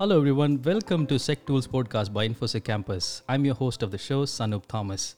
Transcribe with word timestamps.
Hello, 0.00 0.16
everyone. 0.16 0.62
Welcome 0.62 1.06
to 1.08 1.16
SecTools 1.16 1.68
podcast 1.68 2.10
by 2.10 2.26
InfoSec 2.26 2.64
Campus. 2.64 3.20
I'm 3.28 3.44
your 3.44 3.54
host 3.54 3.82
of 3.82 3.90
the 3.90 3.98
show, 3.98 4.24
Sanoop 4.24 4.64
Thomas. 4.66 5.16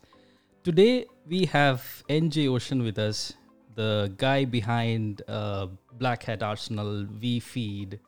Today, 0.64 1.07
we 1.25 1.45
have 1.45 2.03
NJ 2.09 2.49
Ouchn 2.49 2.82
with 2.82 2.99
us, 2.99 3.35
the 3.77 4.13
guy 4.17 4.45
behind 4.45 5.23
uh, 5.29 5.68
Black 6.00 6.25
Hat 6.25 6.43
Arsenal, 6.43 7.07
vFeed, 7.21 8.00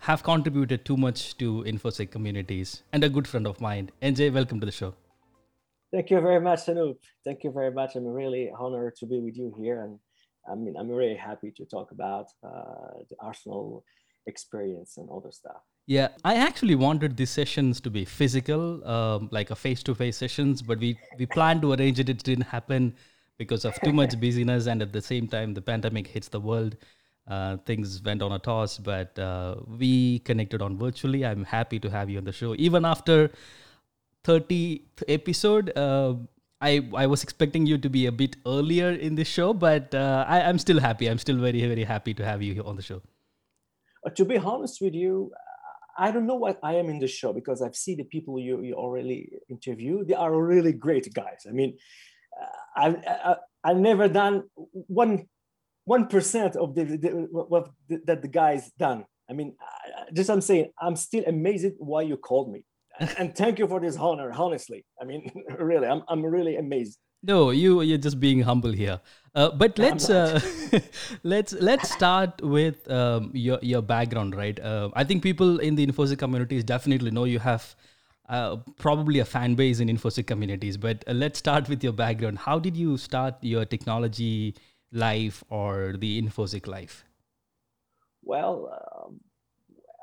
have 0.00 0.24
contributed 0.24 0.84
too 0.84 0.96
much 0.96 1.38
to 1.38 1.62
InfoSec 1.62 2.10
communities, 2.10 2.82
and 2.92 3.04
a 3.04 3.08
good 3.08 3.28
friend 3.28 3.46
of 3.46 3.60
mine. 3.60 3.88
NJ, 4.02 4.32
welcome 4.32 4.58
to 4.58 4.66
the 4.66 4.72
show. 4.72 4.94
Thank 5.92 6.10
you 6.10 6.20
very 6.20 6.40
much, 6.40 6.66
Sanoop. 6.66 6.96
Thank 7.24 7.44
you 7.44 7.52
very 7.52 7.70
much. 7.70 7.94
I'm 7.94 8.04
really 8.04 8.50
honored 8.58 8.96
to 8.96 9.06
be 9.06 9.20
with 9.20 9.36
you 9.36 9.54
here, 9.56 9.82
and 9.84 10.00
I 10.50 10.56
mean, 10.56 10.74
I'm 10.76 10.90
really 10.90 11.14
happy 11.14 11.52
to 11.52 11.64
talk 11.64 11.92
about 11.92 12.26
uh, 12.42 13.04
the 13.08 13.14
Arsenal 13.20 13.84
experience 14.26 14.96
and 14.96 15.08
other 15.10 15.30
stuff. 15.30 15.62
Yeah, 15.88 16.08
I 16.22 16.34
actually 16.34 16.74
wanted 16.74 17.16
these 17.16 17.30
sessions 17.30 17.80
to 17.80 17.88
be 17.88 18.04
physical, 18.04 18.86
um, 18.86 19.30
like 19.32 19.50
a 19.50 19.56
face-to-face 19.56 20.18
sessions, 20.18 20.60
but 20.60 20.78
we 20.78 20.98
we 21.18 21.24
planned 21.24 21.62
to 21.62 21.72
arrange 21.72 21.98
it. 21.98 22.10
It 22.10 22.22
didn't 22.22 22.48
happen 22.50 22.94
because 23.38 23.64
of 23.64 23.80
too 23.80 23.94
much 23.94 24.20
busyness, 24.24 24.66
and 24.66 24.82
at 24.82 24.92
the 24.92 25.00
same 25.00 25.28
time, 25.28 25.54
the 25.54 25.62
pandemic 25.62 26.08
hits 26.08 26.28
the 26.28 26.40
world. 26.40 26.76
Uh, 27.26 27.56
things 27.70 28.02
went 28.02 28.20
on 28.20 28.32
a 28.32 28.38
toss, 28.38 28.76
but 28.76 29.18
uh, 29.18 29.54
we 29.78 30.18
connected 30.30 30.60
on 30.60 30.76
virtually. 30.76 31.24
I'm 31.24 31.44
happy 31.56 31.80
to 31.80 31.88
have 31.88 32.10
you 32.10 32.18
on 32.18 32.24
the 32.24 32.36
show, 32.42 32.54
even 32.58 32.84
after 32.84 33.30
30th 34.24 35.08
episode. 35.08 35.74
Uh, 35.74 36.16
I 36.60 36.86
I 37.06 37.06
was 37.06 37.22
expecting 37.22 37.64
you 37.64 37.78
to 37.78 37.88
be 37.98 38.04
a 38.04 38.12
bit 38.12 38.36
earlier 38.44 38.90
in 38.90 39.14
the 39.14 39.24
show, 39.24 39.54
but 39.54 39.94
uh, 39.94 40.26
I, 40.28 40.42
I'm 40.42 40.58
still 40.58 40.80
happy. 40.80 41.06
I'm 41.06 41.26
still 41.28 41.44
very 41.48 41.66
very 41.74 41.84
happy 41.96 42.12
to 42.22 42.32
have 42.32 42.42
you 42.42 42.52
here 42.62 42.72
on 42.74 42.76
the 42.76 42.88
show. 42.92 43.00
Uh, 44.06 44.10
to 44.10 44.24
be 44.26 44.36
honest 44.36 44.82
with 44.82 44.94
you, 44.94 45.32
I 45.98 46.12
don't 46.12 46.26
know 46.26 46.36
what 46.36 46.58
I 46.62 46.74
am 46.74 46.88
in 46.88 47.00
the 47.00 47.08
show 47.08 47.32
because 47.32 47.60
I've 47.60 47.74
seen 47.74 47.98
the 47.98 48.04
people 48.04 48.38
you, 48.38 48.62
you 48.62 48.74
already 48.74 49.30
interview. 49.50 50.04
They 50.04 50.14
are 50.14 50.32
really 50.34 50.72
great 50.72 51.12
guys. 51.12 51.44
I 51.48 51.52
mean, 51.52 51.76
uh, 52.40 52.80
I've, 52.80 52.96
I, 53.06 53.36
I've 53.64 53.76
never 53.76 54.08
done 54.08 54.44
one 54.54 55.26
one 55.84 56.06
percent 56.06 56.54
of 56.54 56.74
the, 56.74 56.84
the, 56.84 57.08
what 57.30 57.70
the, 57.88 58.00
that 58.06 58.22
the 58.22 58.28
guys 58.28 58.70
done. 58.78 59.04
I 59.28 59.32
mean, 59.32 59.56
just 60.12 60.30
I'm 60.30 60.42
saying, 60.42 60.70
I'm 60.80 60.96
still 60.96 61.24
amazed 61.26 61.74
why 61.78 62.02
you 62.02 62.16
called 62.16 62.52
me, 62.52 62.64
and 63.18 63.34
thank 63.34 63.58
you 63.58 63.66
for 63.66 63.80
this 63.80 63.96
honor. 63.96 64.30
Honestly, 64.32 64.84
I 65.00 65.04
mean, 65.04 65.30
really, 65.58 65.88
I'm 65.88 66.02
I'm 66.08 66.24
really 66.24 66.56
amazed. 66.56 66.98
No, 67.22 67.50
you 67.50 67.82
you're 67.82 67.98
just 67.98 68.20
being 68.20 68.42
humble 68.42 68.72
here. 68.72 69.00
Uh, 69.34 69.50
but 69.50 69.78
let's 69.78 70.08
uh, 70.08 70.40
let's 71.24 71.52
let's 71.54 71.90
start 71.90 72.40
with 72.42 72.88
um, 72.90 73.30
your 73.34 73.58
your 73.60 73.82
background, 73.82 74.36
right? 74.36 74.58
Uh, 74.60 74.90
I 74.94 75.04
think 75.04 75.22
people 75.22 75.58
in 75.58 75.74
the 75.74 75.86
infosec 75.86 76.18
communities 76.18 76.62
definitely 76.62 77.10
know 77.10 77.24
you 77.24 77.40
have 77.40 77.74
uh, 78.28 78.56
probably 78.78 79.18
a 79.18 79.24
fan 79.24 79.54
base 79.54 79.80
in 79.80 79.88
infosec 79.88 80.26
communities. 80.26 80.76
But 80.76 81.02
uh, 81.08 81.12
let's 81.12 81.38
start 81.38 81.68
with 81.68 81.82
your 81.82 81.92
background. 81.92 82.38
How 82.38 82.58
did 82.58 82.76
you 82.76 82.96
start 82.96 83.34
your 83.40 83.64
technology 83.64 84.54
life 84.92 85.42
or 85.48 85.94
the 85.98 86.22
infosec 86.22 86.66
life? 86.68 87.04
Well, 88.22 88.70
um, 88.78 89.20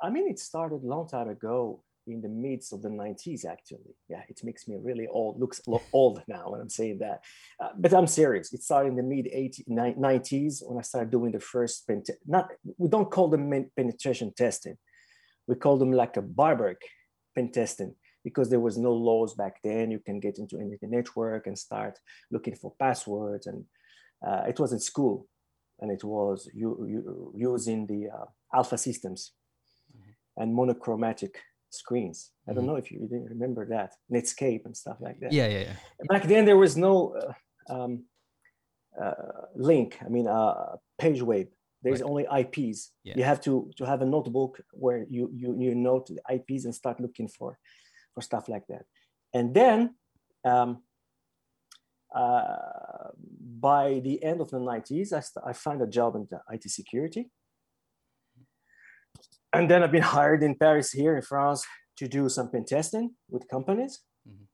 I 0.02 0.10
mean, 0.10 0.28
it 0.30 0.40
started 0.40 0.84
a 0.84 0.88
long 0.88 1.08
time 1.08 1.30
ago 1.30 1.82
in 2.08 2.22
the 2.22 2.30
midst 2.30 2.74
of 2.74 2.82
the 2.82 2.90
90s 2.90 3.46
actually. 3.46 3.96
Yeah 4.10 4.22
it 4.30 4.40
makes 4.44 4.68
me 4.68 4.78
really 4.82 5.08
old 5.08 5.40
looks 5.40 5.62
old 5.94 6.22
now 6.28 6.50
when 6.50 6.62
i'm 6.62 6.70
saying 6.70 7.00
that. 7.00 7.24
Uh, 7.62 7.70
but 7.78 7.94
i'm 7.94 8.08
serious. 8.08 8.54
It 8.54 8.64
started 8.64 8.90
in 8.90 8.96
the 8.96 9.04
mid 9.04 9.26
80s 9.26 9.68
90s 9.68 10.64
when 10.66 10.78
i 10.78 10.82
started 10.82 11.12
doing 11.12 11.32
the 11.32 11.40
first 11.40 11.88
pen 11.88 12.04
not 12.26 12.50
we 12.78 12.90
don't 12.90 13.12
call 13.12 13.30
them 13.30 13.70
penetration 13.76 14.34
testing. 14.36 14.78
We 15.48 15.56
call 15.56 15.78
them 15.78 15.92
like 15.92 16.18
a 16.18 16.22
barbaric 16.22 16.82
pen 17.36 17.52
testing 17.52 17.96
because 18.24 18.50
there 18.50 18.60
was 18.60 18.78
no 18.78 18.92
laws 18.92 19.36
back 19.36 19.62
then. 19.64 19.92
You 19.92 20.00
can 20.00 20.20
get 20.20 20.40
into 20.40 20.58
any 20.58 20.78
network 20.82 21.46
and 21.46 21.58
start 21.58 22.00
looking 22.32 22.56
for 22.56 22.74
passwords 22.80 23.46
and 23.48 23.66
uh, 24.26 24.44
it 24.48 24.60
was 24.60 24.74
in 24.74 24.80
school 24.80 25.28
and 25.80 25.92
it 25.92 26.04
was 26.04 26.50
you, 26.54 26.86
you, 26.88 27.34
using 27.36 27.86
the 27.86 28.10
uh, 28.10 28.26
alpha 28.54 28.78
systems 28.78 29.34
mm-hmm. 29.96 30.42
and 30.42 30.56
monochromatic 30.56 31.40
screens. 31.76 32.32
I 32.48 32.54
don't 32.54 32.64
mm-hmm. 32.64 32.72
know 32.72 32.76
if 32.78 32.92
you 32.92 33.00
didn't 33.00 33.30
remember 33.30 33.68
that 33.68 33.94
Netscape 34.12 34.66
and 34.66 34.76
stuff 34.76 34.98
like 35.00 35.20
that. 35.20 35.32
Yeah, 35.32 35.48
yeah, 35.48 35.60
yeah. 35.60 35.74
Back 36.10 36.24
then 36.24 36.46
there 36.46 36.58
was 36.58 36.76
no 36.78 37.16
uh, 37.70 37.74
um, 37.74 38.06
uh, 39.02 39.12
link. 39.56 39.98
I 40.06 40.10
mean, 40.10 40.28
uh, 40.28 40.78
page 40.98 41.22
web. 41.22 41.48
There's 41.84 42.02
right. 42.02 42.10
only 42.10 42.26
IPs. 42.42 42.92
Yeah. 43.04 43.14
You 43.18 43.24
have 43.24 43.42
to 43.42 43.70
to 43.78 43.86
have 43.86 44.02
a 44.02 44.06
notebook 44.06 44.60
where 44.72 45.06
you 45.10 45.30
you 45.34 45.56
you 45.60 45.76
note 45.76 46.08
the 46.08 46.22
IPs 46.36 46.66
and 46.66 46.74
start 46.74 47.00
looking 47.00 47.28
for 47.28 47.60
for 48.14 48.22
stuff 48.22 48.50
like 48.50 48.66
that. 48.68 48.86
And 49.34 49.54
then 49.54 49.96
um, 50.46 50.82
uh, 52.16 53.10
by 53.60 54.00
the 54.00 54.24
end 54.24 54.40
of 54.40 54.50
the 54.50 54.58
90s, 54.58 55.12
I, 55.12 55.20
st- 55.20 55.46
I 55.46 55.54
found 55.54 55.82
a 55.82 55.88
job 55.88 56.16
in 56.16 56.28
the 56.32 56.40
IT 56.50 56.64
security 56.72 57.30
and 59.56 59.70
then 59.70 59.84
I've 59.84 59.92
been 59.92 60.02
hired 60.02 60.44
in 60.44 60.56
Paris 60.56 60.92
here 60.92 61.16
in 61.16 61.22
France 61.22 61.66
to 61.98 62.08
do 62.08 62.28
some 62.30 62.50
pen 62.52 62.66
testing 62.66 63.16
with 63.30 63.48
companies, 63.48 64.02
mm-hmm. 64.28 64.46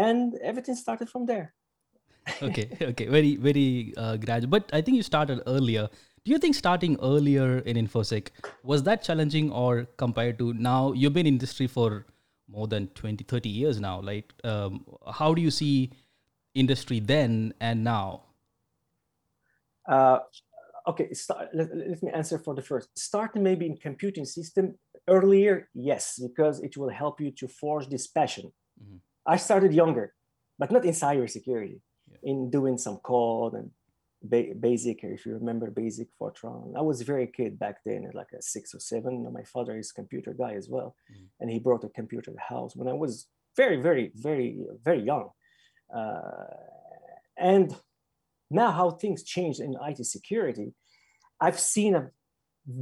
and 0.00 0.34
everything 0.42 0.74
started 0.74 1.08
from 1.08 1.26
there. 1.26 1.54
okay, 2.42 2.70
okay, 2.80 3.06
very 3.06 3.36
very 3.36 3.92
uh, 3.96 4.16
gradual. 4.16 4.50
But 4.50 4.70
I 4.72 4.80
think 4.80 4.96
you 4.96 5.02
started 5.02 5.42
earlier. 5.46 5.88
Do 6.24 6.30
you 6.30 6.38
think 6.38 6.54
starting 6.54 6.96
earlier 7.02 7.58
in 7.58 7.76
infosec 7.76 8.28
was 8.62 8.82
that 8.84 9.02
challenging, 9.02 9.52
or 9.52 9.86
compared 9.98 10.38
to 10.38 10.54
now? 10.54 10.92
You've 10.92 11.12
been 11.12 11.26
in 11.26 11.34
industry 11.34 11.66
for 11.66 12.06
more 12.48 12.66
than 12.66 12.88
20, 12.88 13.24
30 13.24 13.48
years 13.48 13.80
now. 13.80 14.00
Like, 14.00 14.32
um, 14.44 14.84
how 15.12 15.34
do 15.34 15.42
you 15.42 15.50
see 15.50 15.90
industry 16.54 17.00
then 17.00 17.52
and 17.60 17.84
now? 17.84 18.22
Uh, 19.86 20.18
okay, 20.86 21.12
start, 21.12 21.48
let, 21.54 21.74
let, 21.74 22.02
me 22.02 22.10
answer 22.12 22.38
for 22.38 22.54
the 22.54 22.62
first. 22.62 22.88
Start 22.98 23.34
maybe 23.36 23.66
in 23.66 23.76
computing 23.76 24.24
system 24.24 24.74
earlier, 25.08 25.68
yes, 25.74 26.20
because 26.20 26.60
it 26.60 26.76
will 26.76 26.90
help 26.90 27.20
you 27.20 27.30
to 27.32 27.48
forge 27.48 27.88
this 27.88 28.06
passion. 28.06 28.52
Mm-hmm. 28.82 28.96
I 29.26 29.36
started 29.36 29.72
younger, 29.72 30.14
but 30.58 30.70
not 30.70 30.84
in 30.84 30.92
cybersecurity, 30.92 31.80
yeah. 32.10 32.18
in 32.22 32.50
doing 32.50 32.78
some 32.78 32.98
code 32.98 33.54
and 33.54 33.70
ba- 34.22 34.54
basic, 34.58 35.04
if 35.04 35.24
you 35.26 35.34
remember 35.34 35.70
basic 35.70 36.08
Fortran. 36.20 36.76
I 36.76 36.82
was 36.82 37.02
very 37.02 37.26
kid 37.26 37.58
back 37.58 37.76
then, 37.84 38.10
like 38.12 38.32
a 38.38 38.42
six 38.42 38.74
or 38.74 38.80
seven. 38.80 39.26
My 39.32 39.44
father 39.44 39.78
is 39.78 39.90
a 39.90 39.94
computer 39.94 40.34
guy 40.34 40.54
as 40.54 40.68
well, 40.68 40.96
mm-hmm. 41.10 41.24
and 41.40 41.50
he 41.50 41.58
brought 41.58 41.84
a 41.84 41.88
computer 41.88 42.30
to 42.30 42.32
the 42.32 42.54
house 42.54 42.76
when 42.76 42.88
I 42.88 42.92
was 42.92 43.26
very, 43.56 43.80
very, 43.80 44.10
very, 44.14 44.58
very 44.82 45.02
young. 45.02 45.30
Uh, 45.94 46.20
and 47.36 47.74
now 48.54 48.70
how 48.70 48.90
things 48.90 49.22
changed 49.22 49.60
in 49.60 49.76
IT 49.86 50.04
security, 50.06 50.72
I've 51.40 51.58
seen 51.58 51.94
a 51.94 52.10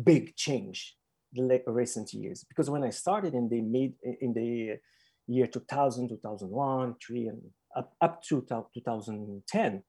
big 0.04 0.36
change 0.36 0.96
the 1.34 1.62
recent 1.66 2.12
years 2.12 2.44
because 2.48 2.68
when 2.68 2.84
I 2.84 2.90
started 2.90 3.34
in 3.34 3.48
the 3.48 3.60
mid 3.62 3.94
in 4.20 4.34
the 4.34 4.78
year 5.26 5.46
2000, 5.46 6.08
2001, 6.08 6.96
three, 7.04 7.26
and 7.28 7.40
up, 7.76 7.94
up 8.00 8.22
to 8.24 8.44
2010, 8.74 9.72
mm-hmm. 9.72 9.82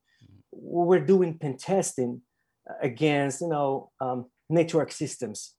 we 0.52 0.86
were 0.86 1.00
doing 1.00 1.38
pen 1.38 1.58
testing 1.58 2.22
against 2.82 3.42
you 3.42 3.50
know 3.50 3.92
um, 4.00 4.26
network 4.50 4.92
systems. 4.92 5.56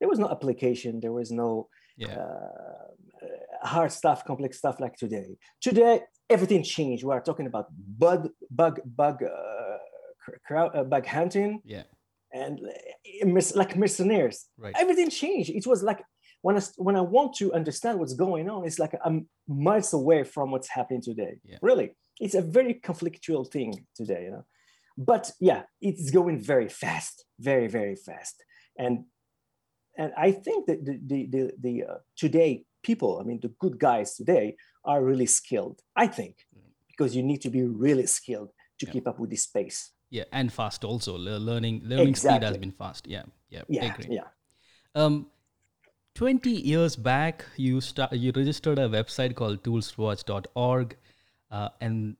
There 0.00 0.08
was 0.08 0.18
no 0.18 0.28
application. 0.28 0.98
There 1.00 1.12
was 1.12 1.30
no 1.30 1.68
yeah. 1.96 2.16
uh, 2.16 3.66
hard 3.66 3.92
stuff, 3.92 4.24
complex 4.24 4.58
stuff 4.58 4.80
like 4.80 4.96
today. 4.96 5.36
Today, 5.60 6.00
everything 6.28 6.62
changed. 6.64 7.04
We 7.04 7.12
are 7.12 7.20
talking 7.22 7.46
about 7.46 7.66
bug, 7.70 8.28
bug, 8.50 8.80
bug 8.84 9.22
uh, 9.22 9.61
crowd 10.46 10.70
uh, 10.74 10.84
bug 10.84 11.06
hunting 11.06 11.60
yeah 11.64 11.82
and 12.32 12.60
uh, 12.60 13.40
like 13.54 13.76
mercenaries 13.76 14.46
right 14.58 14.74
everything 14.78 15.10
changed 15.10 15.50
it 15.50 15.66
was 15.66 15.82
like 15.82 16.02
when 16.42 16.56
I, 16.56 16.62
when 16.76 16.96
I 16.96 17.00
want 17.00 17.34
to 17.36 17.52
understand 17.54 17.98
what's 17.98 18.14
going 18.14 18.50
on, 18.50 18.66
it's 18.66 18.78
like 18.78 18.94
I'm 19.04 19.28
miles 19.48 19.92
away 19.92 20.24
from 20.24 20.50
what's 20.50 20.68
happening 20.68 21.00
today. 21.00 21.38
Yeah. 21.44 21.58
Really, 21.62 21.92
it's 22.20 22.34
a 22.34 22.42
very 22.42 22.74
conflictual 22.74 23.50
thing 23.50 23.86
today, 23.94 24.24
you 24.24 24.30
know. 24.32 24.44
But 24.98 25.30
yeah, 25.40 25.62
it's 25.80 26.10
going 26.10 26.40
very 26.40 26.68
fast, 26.68 27.24
very 27.38 27.68
very 27.68 27.96
fast, 27.96 28.44
and 28.76 29.04
and 29.96 30.12
I 30.18 30.32
think 30.32 30.66
that 30.66 30.84
the 30.84 31.00
the 31.06 31.26
the, 31.26 31.52
the 31.58 31.84
uh, 31.84 31.98
today 32.16 32.64
people, 32.82 33.18
I 33.20 33.24
mean, 33.24 33.38
the 33.40 33.54
good 33.60 33.78
guys 33.78 34.16
today 34.16 34.56
are 34.84 35.02
really 35.02 35.26
skilled. 35.26 35.80
I 35.96 36.08
think 36.08 36.44
mm. 36.54 36.60
because 36.88 37.16
you 37.16 37.22
need 37.22 37.40
to 37.42 37.50
be 37.50 37.62
really 37.62 38.06
skilled 38.06 38.50
to 38.80 38.86
yeah. 38.86 38.92
keep 38.92 39.06
up 39.06 39.20
with 39.20 39.30
this 39.30 39.46
pace 39.46 39.92
yeah 40.12 40.24
and 40.32 40.52
fast 40.52 40.84
also. 40.84 41.16
Learning 41.16 41.80
learning 41.84 42.08
exactly. 42.08 42.36
speed 42.36 42.46
has 42.46 42.58
been 42.58 42.72
fast. 42.72 43.06
Yeah 43.06 43.22
yeah 43.50 43.62
yeah 43.68 43.96
yeah. 44.08 44.24
Um 44.94 45.26
20 46.14 46.50
years 46.50 46.94
back 46.94 47.44
you 47.56 47.80
start 47.80 48.12
you 48.12 48.32
registered 48.36 48.78
a 48.78 48.88
website 48.88 49.34
called 49.34 49.62
toolswatch.org 49.62 50.96
uh, 51.50 51.68
and 51.80 52.16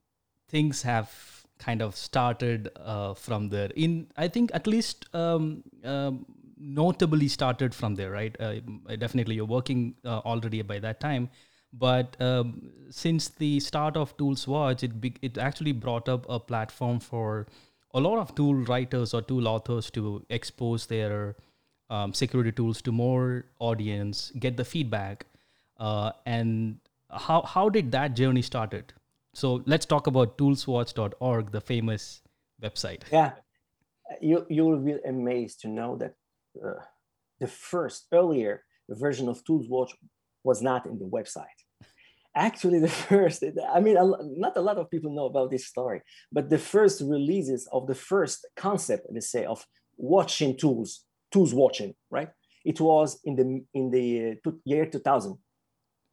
things 0.49 0.81
have 0.81 1.11
kind 1.59 1.81
of 1.81 1.95
started 1.95 2.69
uh, 2.75 3.13
from 3.13 3.49
there. 3.49 3.69
In 3.75 4.07
i 4.17 4.27
think 4.27 4.51
at 4.53 4.65
least 4.67 5.05
um, 5.13 5.63
um, 5.83 6.25
notably 6.57 7.27
started 7.27 7.75
from 7.75 7.95
there, 7.95 8.11
right? 8.11 8.35
Uh, 8.39 8.55
definitely, 8.97 9.35
you're 9.35 9.53
working 9.53 9.95
uh, 10.05 10.19
already 10.19 10.61
by 10.61 10.79
that 10.79 10.99
time, 10.99 11.29
but 11.71 12.19
um, 12.21 12.71
since 12.89 13.29
the 13.29 13.59
start 13.59 13.97
of 13.97 14.15
Tools 14.17 14.47
Watch, 14.47 14.83
it 14.83 14.99
be- 15.01 15.15
it 15.21 15.37
actually 15.37 15.71
brought 15.71 16.09
up 16.09 16.25
a 16.29 16.39
platform 16.39 16.99
for 16.99 17.47
a 17.93 17.99
lot 17.99 18.19
of 18.19 18.33
tool 18.35 18.55
writers 18.55 19.13
or 19.13 19.21
tool 19.21 19.47
authors 19.47 19.89
to 19.91 20.25
expose 20.29 20.87
their 20.87 21.35
um, 21.89 22.13
security 22.13 22.51
tools 22.51 22.81
to 22.81 22.91
more 22.91 23.45
audience, 23.59 24.31
get 24.39 24.57
the 24.57 24.65
feedback, 24.65 25.25
uh, 25.77 26.11
and 26.25 26.79
how 27.11 27.41
how 27.43 27.69
did 27.69 27.91
that 27.91 28.15
journey 28.15 28.41
started? 28.41 28.93
So 29.33 29.63
let's 29.65 29.85
talk 29.85 30.07
about 30.07 30.37
toolswatch.org, 30.37 31.51
the 31.51 31.61
famous 31.61 32.21
website. 32.61 33.01
Yeah, 33.11 33.31
you 34.21 34.45
you 34.49 34.65
will 34.65 34.79
be 34.79 34.95
amazed 35.05 35.61
to 35.61 35.67
know 35.67 35.97
that 35.97 36.15
uh, 36.63 36.81
the 37.39 37.47
first 37.47 38.07
earlier 38.11 38.63
version 38.89 39.27
of 39.27 39.43
ToolsWatch 39.43 39.91
was 40.43 40.61
not 40.61 40.85
in 40.85 40.99
the 40.99 41.05
website. 41.05 41.62
Actually, 42.35 42.79
the 42.87 42.87
first, 42.87 43.43
I 43.73 43.79
mean, 43.79 43.95
not 44.37 44.57
a 44.57 44.61
lot 44.61 44.77
of 44.77 44.89
people 44.89 45.13
know 45.13 45.25
about 45.25 45.51
this 45.51 45.67
story, 45.67 46.01
but 46.31 46.49
the 46.49 46.57
first 46.57 47.01
releases 47.01 47.67
of 47.71 47.87
the 47.87 47.95
first 47.95 48.47
concept, 48.55 49.07
let's 49.11 49.31
say, 49.31 49.45
of 49.45 49.65
watching 49.97 50.57
tools, 50.57 51.05
tools 51.31 51.53
watching, 51.53 51.93
right? 52.09 52.29
It 52.65 52.79
was 52.79 53.19
in 53.25 53.35
the 53.35 53.63
in 53.73 53.91
the 53.91 54.37
uh, 54.45 54.51
year 54.65 54.85
2000. 54.85 55.37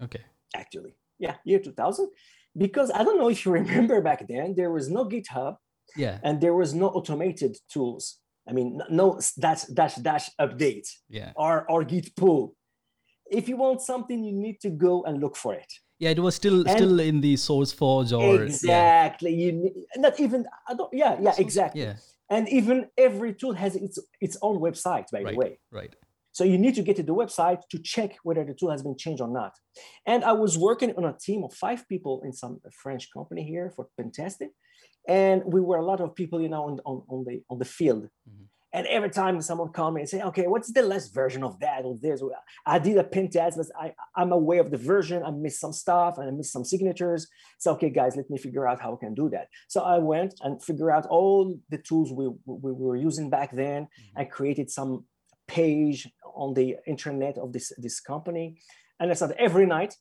Okay. 0.03 0.21
Actually, 0.55 0.95
yeah, 1.19 1.37
year 1.45 1.61
2000, 1.61 2.09
because 2.57 2.91
I 2.91 3.05
don't 3.05 3.19
know 3.19 3.29
if 3.31 3.45
you 3.45 3.53
remember 3.63 4.01
back 4.01 4.27
then, 4.27 4.55
there 4.57 4.71
was 4.71 4.91
no 4.91 5.05
GitHub, 5.05 5.57
yeah, 5.97 6.19
and 6.23 6.41
there 6.41 6.55
was 6.55 6.75
no 6.75 6.89
automated 6.89 7.57
tools. 7.73 8.19
I 8.49 8.53
mean, 8.53 8.81
no 8.91 9.21
dash 9.39 9.65
dash 9.65 9.95
dash 9.97 10.31
update, 10.41 10.89
yeah, 11.09 11.33
or 11.37 11.71
or 11.71 11.85
git 11.85 12.17
pull. 12.17 12.57
If 13.31 13.49
you 13.49 13.57
want 13.57 13.81
something, 13.81 14.25
you 14.25 14.33
need 14.33 14.59
to 14.63 14.71
go 14.71 15.05
and 15.05 15.21
look 15.21 15.37
for 15.37 15.55
it. 15.55 15.73
Yeah, 16.01 16.11
it 16.11 16.19
was 16.19 16.35
still 16.35 16.67
and 16.67 16.71
still 16.71 16.99
in 16.99 17.21
the 17.21 17.35
SourceForge 17.35 18.19
or 18.19 18.43
exactly. 18.45 19.33
Yeah. 19.35 19.53
You 19.53 19.85
not 19.97 20.19
even 20.19 20.47
I 20.69 20.75
don't. 20.75 20.93
Yeah, 20.93 21.17
yeah, 21.21 21.35
exactly. 21.39 21.83
Yeah. 21.83 21.95
And 22.29 22.49
even 22.49 22.89
every 22.97 23.35
tool 23.35 23.53
has 23.53 23.77
its 23.77 23.99
its 24.21 24.37
own 24.43 24.61
website, 24.61 25.07
by 25.13 25.23
right, 25.23 25.33
the 25.33 25.39
way. 25.39 25.59
Right. 25.71 25.95
So 26.33 26.45
you 26.45 26.59
need 26.59 26.75
to 26.77 26.83
get 26.83 26.97
to 26.97 27.03
the 27.03 27.15
website 27.15 27.61
to 27.71 27.79
check 27.79 28.11
whether 28.23 28.45
the 28.45 28.55
tool 28.55 28.71
has 28.71 28.83
been 28.83 28.97
changed 28.97 29.21
or 29.21 29.29
not. 29.29 29.53
And 30.07 30.25
I 30.25 30.33
was 30.33 30.57
working 30.57 30.95
on 30.97 31.05
a 31.05 31.15
team 31.27 31.45
of 31.45 31.53
five 31.53 31.87
people 31.89 32.23
in 32.25 32.33
some 32.33 32.61
French 32.83 33.09
company 33.13 33.43
here 33.45 33.71
for 33.75 33.89
pentesting 34.01 34.53
and 35.09 35.43
we 35.45 35.61
were 35.61 35.79
a 35.79 35.85
lot 35.85 36.01
of 36.01 36.15
people, 36.15 36.41
you 36.41 36.49
know, 36.49 36.65
on, 36.65 36.79
on, 36.85 37.03
on 37.09 37.25
the 37.25 37.43
on 37.51 37.59
the 37.59 37.65
field. 37.65 38.05
Mm-hmm. 38.05 38.45
And 38.73 38.87
every 38.87 39.11
time 39.11 39.41
someone 39.41 39.73
come 39.73 39.97
and 39.97 40.09
say, 40.09 40.23
okay, 40.23 40.47
what's 40.47 40.73
the 40.73 40.83
last 40.83 41.13
version 41.13 41.43
of 41.43 41.59
that 41.59 41.85
or 41.85 41.99
this? 42.01 42.23
I 42.65 42.79
did 42.79 42.99
a 42.99 43.05
pen 43.05 43.29
test, 43.29 43.57
but 43.57 43.67
I, 43.77 43.93
I'm 44.15 44.31
aware 44.31 44.61
of 44.61 44.71
the 44.71 44.77
version. 44.77 45.25
I 45.25 45.31
missed 45.31 45.61
some 45.61 45.73
stuff 45.73 46.19
and 46.19 46.29
I 46.29 46.31
missed 46.31 46.53
some 46.53 46.65
signatures. 46.65 47.27
So, 47.59 47.73
okay, 47.73 47.91
guys, 47.91 48.15
let 48.17 48.31
me 48.31 48.39
figure 48.39 48.69
out 48.69 48.81
how 48.81 48.95
I 48.95 48.97
can 49.05 49.15
do 49.15 49.29
that. 49.31 49.49
So 49.69 49.81
I 49.81 49.99
went 49.99 50.35
and 50.43 50.63
figured 50.63 50.91
out 50.91 51.07
all 51.07 51.59
the 51.71 51.79
tools 51.79 52.13
we, 52.13 52.29
we 52.47 52.73
were 52.73 52.97
using 52.97 53.29
back 53.29 53.55
then. 53.55 53.83
Mm-hmm. 53.83 54.21
I 54.21 54.25
created 54.25 54.71
some 54.71 55.05
page 55.49 56.09
on 56.35 56.55
the 56.55 56.77
internet 56.87 57.39
of 57.39 57.53
this, 57.53 57.73
this 57.77 57.99
company. 57.99 58.59
And 59.01 59.11
I 59.11 59.15
started 59.15 59.41
every 59.41 59.67
night 59.67 59.97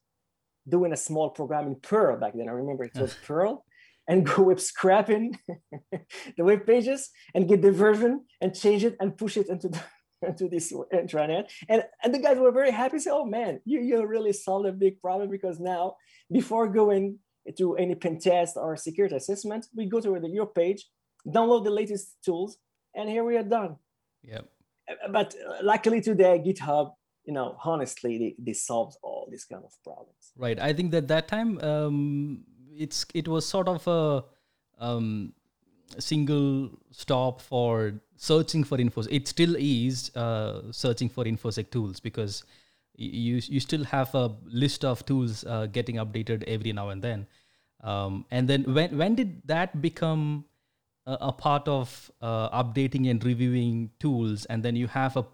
doing 0.68 0.94
a 0.94 0.98
small 0.98 1.31
program 1.31 1.65
in 1.65 1.75
Perl 1.75 2.18
back 2.19 2.33
then. 2.36 2.48
I 2.48 2.51
remember 2.51 2.83
it 2.83 2.92
was 2.95 3.15
Perl 3.25 3.65
and 4.09 4.25
go 4.29 4.44
web 4.44 4.59
scrapping 4.59 5.39
the 6.38 6.44
web 6.44 6.65
pages 6.65 7.09
and 7.33 7.47
get 7.47 7.61
the 7.61 7.71
version 7.71 8.25
and 8.41 8.53
change 8.53 8.83
it 8.83 8.97
and 9.00 9.17
push 9.17 9.38
it 9.38 9.47
into 9.47 9.69
the, 9.69 9.81
into 10.27 10.50
this 10.50 10.73
intranet. 10.94 11.50
And, 11.69 11.83
and 12.03 12.13
the 12.13 12.19
guys 12.19 12.38
were 12.38 12.51
very 12.51 12.71
happy. 12.71 13.00
Say, 13.00 13.11
oh 13.11 13.25
man, 13.25 13.61
you, 13.63 13.79
you 13.79 14.06
really 14.06 14.33
solved 14.33 14.67
a 14.67 14.73
big 14.73 15.00
problem 15.00 15.29
because 15.29 15.59
now 15.59 15.95
before 16.29 16.67
going 16.67 17.19
to 17.57 17.75
any 17.77 17.95
pen 17.95 18.19
test 18.19 18.57
or 18.57 18.75
security 18.75 19.15
assessment, 19.15 19.67
we 19.73 19.85
go 19.85 20.01
to 20.01 20.19
your 20.27 20.47
page, 20.47 20.85
download 21.25 21.63
the 21.63 21.71
latest 21.71 22.17
tools, 22.25 22.57
and 22.95 23.09
here 23.09 23.23
we 23.23 23.38
are 23.38 23.44
done. 23.44 23.77
Yep. 24.23 24.45
But 25.12 25.35
uh, 25.35 25.63
luckily 25.63 26.01
today, 26.01 26.44
GitHub 26.45 26.94
you 27.25 27.33
know 27.33 27.55
honestly 27.63 28.17
they, 28.17 28.35
they 28.39 28.53
solves 28.53 28.97
all 29.03 29.27
these 29.29 29.45
kind 29.45 29.63
of 29.63 29.71
problems 29.83 30.31
right 30.35 30.59
i 30.59 30.71
think 30.73 30.89
that 30.91 31.07
that 31.07 31.27
time 31.27 31.59
um, 31.62 32.44
it's 32.79 33.05
it 33.13 33.27
was 33.27 33.45
sort 33.45 33.67
of 33.67 33.85
a 33.87 34.23
um, 34.83 35.33
single 35.97 36.71
stop 36.91 37.41
for 37.41 37.93
searching 38.15 38.63
for 38.63 38.79
info. 38.79 39.03
It 39.09 39.27
still 39.27 39.55
is 39.57 40.15
uh, 40.15 40.71
searching 40.71 41.09
for 41.09 41.25
infosec 41.25 41.71
tools 41.71 41.99
because 41.99 42.43
you 42.95 43.41
you 43.45 43.59
still 43.59 43.83
have 43.83 44.15
a 44.15 44.31
list 44.45 44.85
of 44.85 45.05
tools 45.05 45.43
uh, 45.45 45.67
getting 45.67 45.95
updated 45.95 46.43
every 46.47 46.73
now 46.73 46.89
and 46.89 47.01
then. 47.01 47.27
Um, 47.81 48.25
and 48.31 48.47
then 48.47 48.63
when 48.73 48.97
when 48.97 49.15
did 49.15 49.41
that 49.45 49.81
become 49.81 50.45
a, 51.05 51.17
a 51.21 51.31
part 51.33 51.67
of 51.67 52.11
uh, 52.21 52.63
updating 52.63 53.09
and 53.09 53.23
reviewing 53.23 53.91
tools? 53.99 54.45
And 54.45 54.63
then 54.63 54.75
you 54.75 54.87
have 54.87 55.17
a 55.17 55.25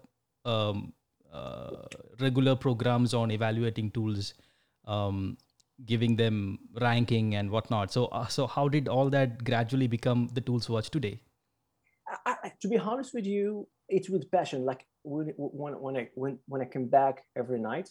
um, 0.48 0.92
uh, 1.32 1.70
regular 2.20 2.56
programs 2.56 3.14
on 3.14 3.30
evaluating 3.30 3.90
tools 3.90 4.34
um, 4.84 5.36
giving 5.84 6.16
them 6.16 6.58
ranking 6.80 7.34
and 7.34 7.50
whatnot. 7.50 7.92
So, 7.92 8.06
uh, 8.06 8.26
so 8.26 8.46
how 8.46 8.68
did 8.68 8.88
all 8.88 9.10
that 9.10 9.44
gradually 9.44 9.86
become 9.86 10.28
the 10.32 10.40
tools 10.40 10.68
watch 10.68 10.90
today? 10.90 11.20
I, 12.24 12.36
I, 12.44 12.52
to 12.60 12.68
be 12.68 12.78
honest 12.78 13.12
with 13.12 13.26
you, 13.26 13.68
it's 13.88 14.08
with 14.08 14.30
passion. 14.30 14.64
Like 14.64 14.86
when, 15.02 15.32
when, 15.36 15.74
when 15.74 15.96
I 15.96 16.08
when, 16.14 16.38
when 16.46 16.62
I 16.62 16.64
come 16.64 16.86
back 16.86 17.24
every 17.36 17.60
night, 17.60 17.90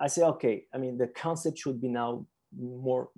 I 0.00 0.08
say, 0.08 0.22
okay. 0.22 0.64
I 0.74 0.78
mean, 0.78 0.98
the 0.98 1.08
concept 1.08 1.58
should 1.58 1.80
be 1.80 1.88
now 1.88 2.26
more 2.56 3.10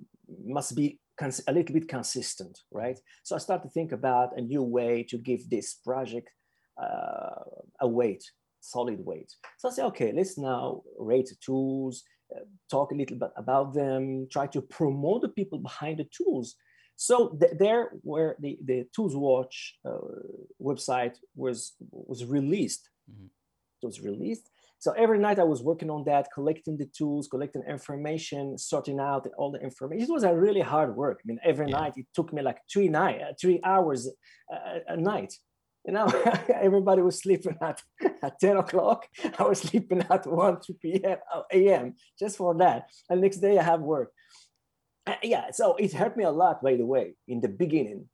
must 0.45 0.75
be 0.75 0.99
cons- 1.19 1.43
a 1.47 1.53
little 1.53 1.73
bit 1.73 1.87
consistent, 1.87 2.59
right? 2.71 2.99
So 3.23 3.35
I 3.35 3.39
start 3.39 3.63
to 3.63 3.69
think 3.69 3.91
about 3.91 4.37
a 4.37 4.41
new 4.41 4.63
way 4.63 5.03
to 5.09 5.17
give 5.17 5.49
this 5.49 5.75
project 5.75 6.29
uh, 6.81 7.43
a 7.79 7.87
weight, 7.87 8.23
solid 8.59 8.99
weight. 9.05 9.31
So 9.57 9.69
I 9.69 9.71
say, 9.71 9.83
okay, 9.83 10.11
let's 10.13 10.37
now 10.37 10.83
rate 10.97 11.29
tools, 11.43 12.03
talk 12.69 12.91
a 12.91 12.95
little 12.95 13.17
bit 13.17 13.31
about 13.35 13.73
them, 13.73 14.27
try 14.31 14.47
to 14.47 14.61
promote 14.61 15.21
the 15.21 15.29
people 15.29 15.59
behind 15.59 15.99
the 15.99 16.07
tools. 16.15 16.55
So 16.95 17.29
th- 17.39 17.53
there, 17.57 17.91
where 18.03 18.35
the 18.39 18.59
the 18.63 18.85
Tools 18.95 19.15
Watch 19.15 19.55
uh, 19.85 19.97
website 20.61 21.15
was 21.35 21.73
was 21.91 22.25
released, 22.25 22.89
mm-hmm. 23.09 23.25
it 23.81 23.85
was 23.85 24.01
released. 24.01 24.49
So 24.79 24.91
every 24.93 25.19
night 25.19 25.37
I 25.37 25.43
was 25.43 25.61
working 25.61 25.91
on 25.91 26.03
that, 26.05 26.29
collecting 26.33 26.75
the 26.75 26.87
tools, 26.87 27.27
collecting 27.27 27.63
information, 27.69 28.57
sorting 28.57 28.99
out 28.99 29.27
all 29.37 29.51
the 29.51 29.59
information. 29.59 30.03
It 30.03 30.11
was 30.11 30.23
a 30.23 30.33
really 30.33 30.61
hard 30.61 30.95
work. 30.95 31.19
I 31.21 31.25
mean, 31.27 31.39
every 31.43 31.67
yeah. 31.69 31.79
night 31.79 31.93
it 31.97 32.07
took 32.15 32.33
me 32.33 32.41
like 32.41 32.59
three 32.71 32.89
night, 32.89 33.21
uh, 33.21 33.33
three 33.39 33.59
hours 33.63 34.09
a, 34.51 34.93
a 34.95 34.97
night 34.97 35.33
you 35.85 35.93
know, 35.93 36.05
everybody 36.53 37.01
was 37.01 37.19
sleeping 37.19 37.57
at, 37.61 37.81
at 38.23 38.39
10 38.39 38.57
o'clock. 38.57 39.07
I 39.39 39.43
was 39.43 39.59
sleeping 39.59 40.03
at 40.09 40.27
1, 40.27 40.57
2 40.65 40.73
p.m. 40.75 41.17
a.m. 41.51 41.95
just 42.19 42.37
for 42.37 42.55
that. 42.55 42.89
And 43.09 43.21
next 43.21 43.37
day 43.37 43.57
I 43.57 43.63
have 43.63 43.81
work. 43.81 44.11
Uh, 45.07 45.15
yeah, 45.23 45.49
so 45.51 45.75
it 45.75 45.93
helped 45.93 46.17
me 46.17 46.23
a 46.23 46.31
lot, 46.31 46.61
by 46.61 46.75
the 46.75 46.85
way, 46.85 47.15
in 47.27 47.41
the 47.41 47.49
beginning 47.49 48.05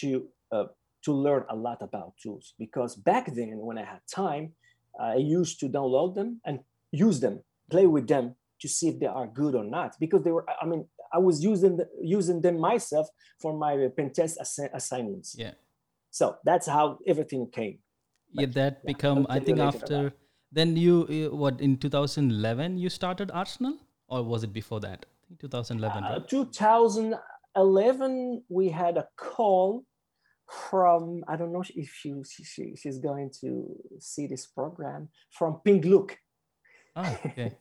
to 0.00 0.28
uh, 0.50 0.64
to 1.04 1.12
learn 1.12 1.44
a 1.50 1.56
lot 1.56 1.82
about 1.82 2.14
tools 2.22 2.54
because 2.58 2.94
back 2.96 3.26
then 3.34 3.58
when 3.58 3.76
I 3.76 3.84
had 3.84 4.00
time, 4.10 4.52
I 4.98 5.16
used 5.16 5.60
to 5.60 5.68
download 5.68 6.14
them 6.14 6.40
and 6.46 6.60
use 6.90 7.20
them, 7.20 7.40
play 7.70 7.86
with 7.86 8.06
them 8.08 8.36
to 8.60 8.68
see 8.68 8.88
if 8.88 9.00
they 9.00 9.06
are 9.06 9.26
good 9.26 9.54
or 9.54 9.64
not 9.64 9.96
because 10.00 10.22
they 10.22 10.30
were. 10.30 10.46
I 10.48 10.64
mean, 10.64 10.86
I 11.12 11.18
was 11.18 11.44
using 11.44 11.80
using 12.00 12.40
them 12.40 12.58
myself 12.58 13.08
for 13.38 13.52
my 13.52 13.88
pen 13.94 14.12
test 14.14 14.38
ass- 14.40 14.70
assignments. 14.72 15.34
Yeah 15.36 15.52
so 16.12 16.36
that's 16.44 16.68
how 16.68 16.98
everything 17.06 17.48
came. 17.50 17.78
Yeah 18.32 18.46
that 18.46 18.80
yeah, 18.82 18.92
become 18.92 19.26
i 19.28 19.38
think 19.38 19.58
after 19.58 20.14
then 20.52 20.76
you, 20.76 21.30
what 21.32 21.60
in 21.60 21.76
2011 21.78 22.76
you 22.76 22.90
started 22.90 23.30
arsenal? 23.30 23.78
Or 24.08 24.22
was 24.22 24.44
it 24.44 24.52
before 24.52 24.80
that? 24.80 25.06
2011 25.40 26.04
uh, 26.04 26.10
right? 26.10 26.28
2011 26.28 28.42
we 28.50 28.68
had 28.68 28.98
a 28.98 29.08
call 29.16 29.86
from 30.68 31.24
i 31.26 31.36
don't 31.36 31.54
know 31.54 31.64
if 31.74 31.90
she, 31.98 32.12
she 32.44 32.76
she's 32.76 32.98
going 32.98 33.30
to 33.40 33.74
see 33.98 34.26
this 34.26 34.46
program 34.46 35.08
from 35.30 35.58
Ping 35.64 35.80
Look 35.80 36.18
oh 36.96 37.18
okay. 37.24 37.56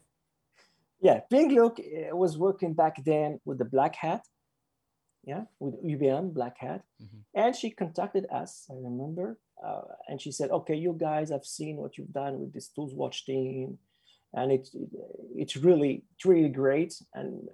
Yeah 1.01 1.21
Ping 1.29 1.55
Look 1.55 1.79
uh, 1.79 2.13
was 2.15 2.37
working 2.37 2.73
back 2.73 3.01
then 3.05 3.39
with 3.45 3.59
the 3.59 3.65
black 3.65 3.95
hat 3.95 4.25
yeah, 5.23 5.43
with 5.59 5.83
UBM 5.83 6.33
Black 6.33 6.57
Hat, 6.59 6.83
mm-hmm. 7.01 7.19
and 7.35 7.55
she 7.55 7.69
contacted 7.69 8.25
us. 8.31 8.65
I 8.69 8.75
remember, 8.75 9.39
uh, 9.65 9.81
and 10.07 10.19
she 10.19 10.31
said, 10.31 10.49
"Okay, 10.51 10.75
you 10.75 10.95
guys, 10.97 11.31
I've 11.31 11.45
seen 11.45 11.77
what 11.77 11.97
you've 11.97 12.13
done 12.13 12.39
with 12.39 12.53
this 12.53 12.69
Tools 12.69 12.93
Watch 12.93 13.25
team, 13.25 13.77
and 14.33 14.51
it's 14.51 14.75
it's 15.35 15.55
really 15.57 16.03
it's 16.15 16.25
really 16.25 16.49
great. 16.49 16.93
And 17.13 17.47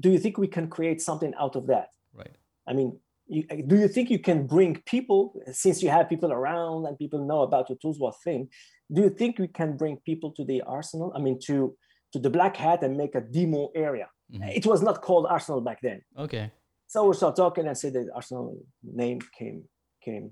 do 0.00 0.10
you 0.10 0.18
think 0.18 0.38
we 0.38 0.48
can 0.48 0.68
create 0.68 1.00
something 1.00 1.32
out 1.38 1.56
of 1.56 1.66
that? 1.68 1.88
Right. 2.14 2.36
I 2.66 2.72
mean, 2.72 2.98
you, 3.30 3.44
do 3.66 3.76
you 3.76 3.88
think 3.88 4.10
you 4.10 4.18
can 4.18 4.46
bring 4.46 4.82
people 4.86 5.40
since 5.52 5.82
you 5.82 5.88
have 5.88 6.08
people 6.08 6.32
around 6.32 6.86
and 6.86 6.98
people 6.98 7.24
know 7.24 7.42
about 7.42 7.68
your 7.70 7.78
tools 7.78 7.98
what 7.98 8.14
thing 8.24 8.48
do 8.92 9.02
you 9.02 9.10
think 9.10 9.38
we 9.38 9.46
can 9.46 9.76
bring 9.76 9.96
people 10.04 10.32
to 10.32 10.44
the 10.44 10.60
arsenal 10.62 11.12
i 11.14 11.20
mean 11.20 11.38
to 11.40 11.76
to 12.12 12.18
the 12.18 12.28
black 12.28 12.56
hat 12.56 12.82
and 12.82 12.96
make 12.96 13.14
a 13.14 13.20
demo 13.20 13.70
area 13.76 14.08
mm-hmm. 14.32 14.42
it 14.44 14.66
was 14.66 14.82
not 14.82 15.02
called 15.02 15.26
arsenal 15.28 15.60
back 15.60 15.80
then 15.82 16.00
okay 16.18 16.50
so 16.86 17.06
we 17.06 17.14
started 17.14 17.36
talking 17.36 17.66
and 17.66 17.76
said 17.76 17.92
the 17.92 18.08
arsenal 18.14 18.56
name 18.82 19.20
came 19.36 19.64
came 20.04 20.30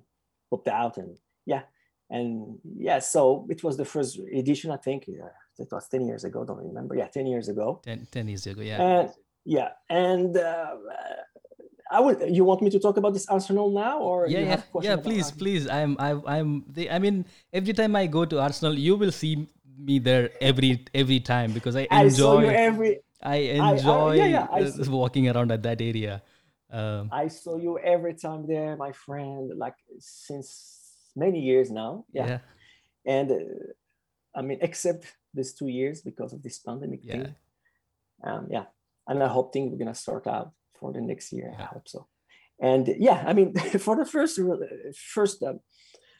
popped 0.50 0.68
out 0.68 0.96
and 0.96 1.16
yeah 1.46 1.62
and 2.10 2.58
yeah 2.76 2.98
so 2.98 3.46
it 3.50 3.62
was 3.62 3.76
the 3.76 3.84
first 3.84 4.18
edition 4.34 4.70
i 4.70 4.76
think 4.76 5.04
yeah, 5.06 5.28
it 5.58 5.68
was 5.70 5.88
10 5.88 6.06
years 6.06 6.24
ago 6.24 6.44
don't 6.44 6.58
remember 6.58 6.94
yeah 6.94 7.06
10 7.06 7.26
years 7.26 7.48
ago 7.48 7.80
10, 7.84 8.06
10 8.10 8.28
years 8.28 8.46
ago 8.46 8.62
yeah 8.62 8.82
and 8.82 9.10
yeah 9.44 9.70
and 9.88 10.36
uh, 10.36 10.74
I 11.90 12.00
would. 12.00 12.20
You 12.28 12.44
want 12.44 12.62
me 12.62 12.70
to 12.70 12.78
talk 12.78 12.96
about 12.96 13.14
this 13.14 13.26
Arsenal 13.28 13.70
now, 13.70 14.00
or 14.00 14.26
yeah, 14.28 14.40
yeah, 14.40 14.62
yeah. 14.82 14.96
Please, 14.96 15.30
please. 15.30 15.68
I'm, 15.68 15.96
I, 15.98 16.20
I'm. 16.26 16.64
The, 16.68 16.90
I 16.90 16.98
mean, 16.98 17.24
every 17.52 17.72
time 17.72 17.96
I 17.96 18.06
go 18.06 18.24
to 18.24 18.40
Arsenal, 18.40 18.78
you 18.78 18.96
will 18.96 19.12
see 19.12 19.48
me 19.78 19.98
there 19.98 20.30
every 20.40 20.84
every 20.92 21.20
time 21.20 21.52
because 21.52 21.76
I 21.76 21.86
enjoy. 21.90 22.46
I 22.46 22.54
every. 22.54 22.98
I 23.22 23.36
enjoy 23.36 24.10
I, 24.10 24.12
I, 24.12 24.14
yeah, 24.14 24.26
yeah, 24.26 24.46
I 24.52 24.88
walking 24.88 25.28
around 25.28 25.50
at 25.52 25.62
that 25.62 25.80
area. 25.80 26.22
Um, 26.70 27.08
I 27.12 27.28
saw 27.28 27.56
you 27.56 27.78
every 27.78 28.14
time 28.14 28.46
there, 28.46 28.76
my 28.76 28.92
friend. 28.92 29.50
Like 29.56 29.74
since 29.98 30.78
many 31.16 31.40
years 31.40 31.70
now. 31.70 32.04
Yeah. 32.12 32.26
yeah. 32.26 32.38
And 33.06 33.32
uh, 33.32 33.34
I 34.34 34.42
mean, 34.42 34.58
except 34.60 35.06
these 35.34 35.52
two 35.52 35.68
years 35.68 36.00
because 36.02 36.32
of 36.32 36.42
this 36.42 36.58
pandemic 36.58 37.00
yeah. 37.02 37.12
thing. 37.12 37.34
Um, 38.24 38.48
yeah, 38.50 38.64
and 39.06 39.22
I 39.22 39.28
hope 39.28 39.52
things 39.52 39.70
we're 39.70 39.78
gonna 39.78 39.94
sort 39.94 40.26
out 40.26 40.52
for 40.78 40.92
the 40.92 41.00
next 41.00 41.32
year. 41.32 41.52
Yeah. 41.52 41.64
I 41.64 41.66
hope 41.66 41.88
so. 41.88 42.06
And 42.60 42.88
yeah, 42.98 43.24
I 43.26 43.32
mean, 43.32 43.54
for 43.78 43.96
the 43.96 44.04
first 44.04 44.40
first 45.14 45.42
uh, 45.42 45.54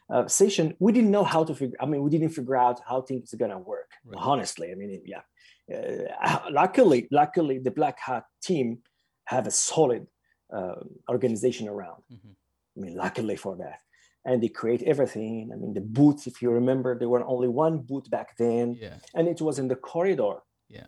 uh, 0.09 0.27
session, 0.27 0.75
we 0.79 0.91
didn't 0.91 1.11
know 1.11 1.23
how 1.23 1.43
to 1.43 1.53
figure. 1.53 1.77
I 1.79 1.85
mean, 1.85 2.01
we 2.03 2.09
didn't 2.09 2.29
figure 2.29 2.55
out 2.55 2.81
how 2.87 3.01
things 3.01 3.33
are 3.33 3.37
gonna 3.37 3.59
work. 3.59 3.91
Right. 4.05 4.21
Honestly, 4.21 4.71
I 4.71 4.75
mean, 4.75 5.01
yeah. 5.05 5.21
Uh, 5.71 6.39
luckily, 6.51 7.07
luckily, 7.11 7.59
the 7.59 7.71
Black 7.71 7.99
Hat 7.99 8.25
team 8.41 8.79
have 9.25 9.47
a 9.47 9.51
solid 9.51 10.07
uh, 10.53 10.75
organization 11.09 11.67
around. 11.67 12.01
Mm-hmm. 12.11 12.29
I 12.77 12.79
mean, 12.81 12.95
luckily 12.95 13.35
for 13.35 13.55
that. 13.57 13.79
And 14.25 14.43
they 14.43 14.49
create 14.49 14.83
everything. 14.83 15.51
I 15.53 15.55
mean, 15.55 15.73
the 15.73 15.81
boots, 15.81 16.27
if 16.27 16.41
you 16.41 16.49
remember, 16.51 16.97
there 16.97 17.09
were 17.09 17.25
only 17.25 17.47
one 17.47 17.79
boot 17.79 18.09
back 18.09 18.37
then, 18.37 18.75
yeah. 18.79 18.95
and 19.15 19.27
it 19.27 19.41
was 19.41 19.59
in 19.59 19.67
the 19.67 19.75
corridor 19.75 20.35
Yeah. 20.67 20.87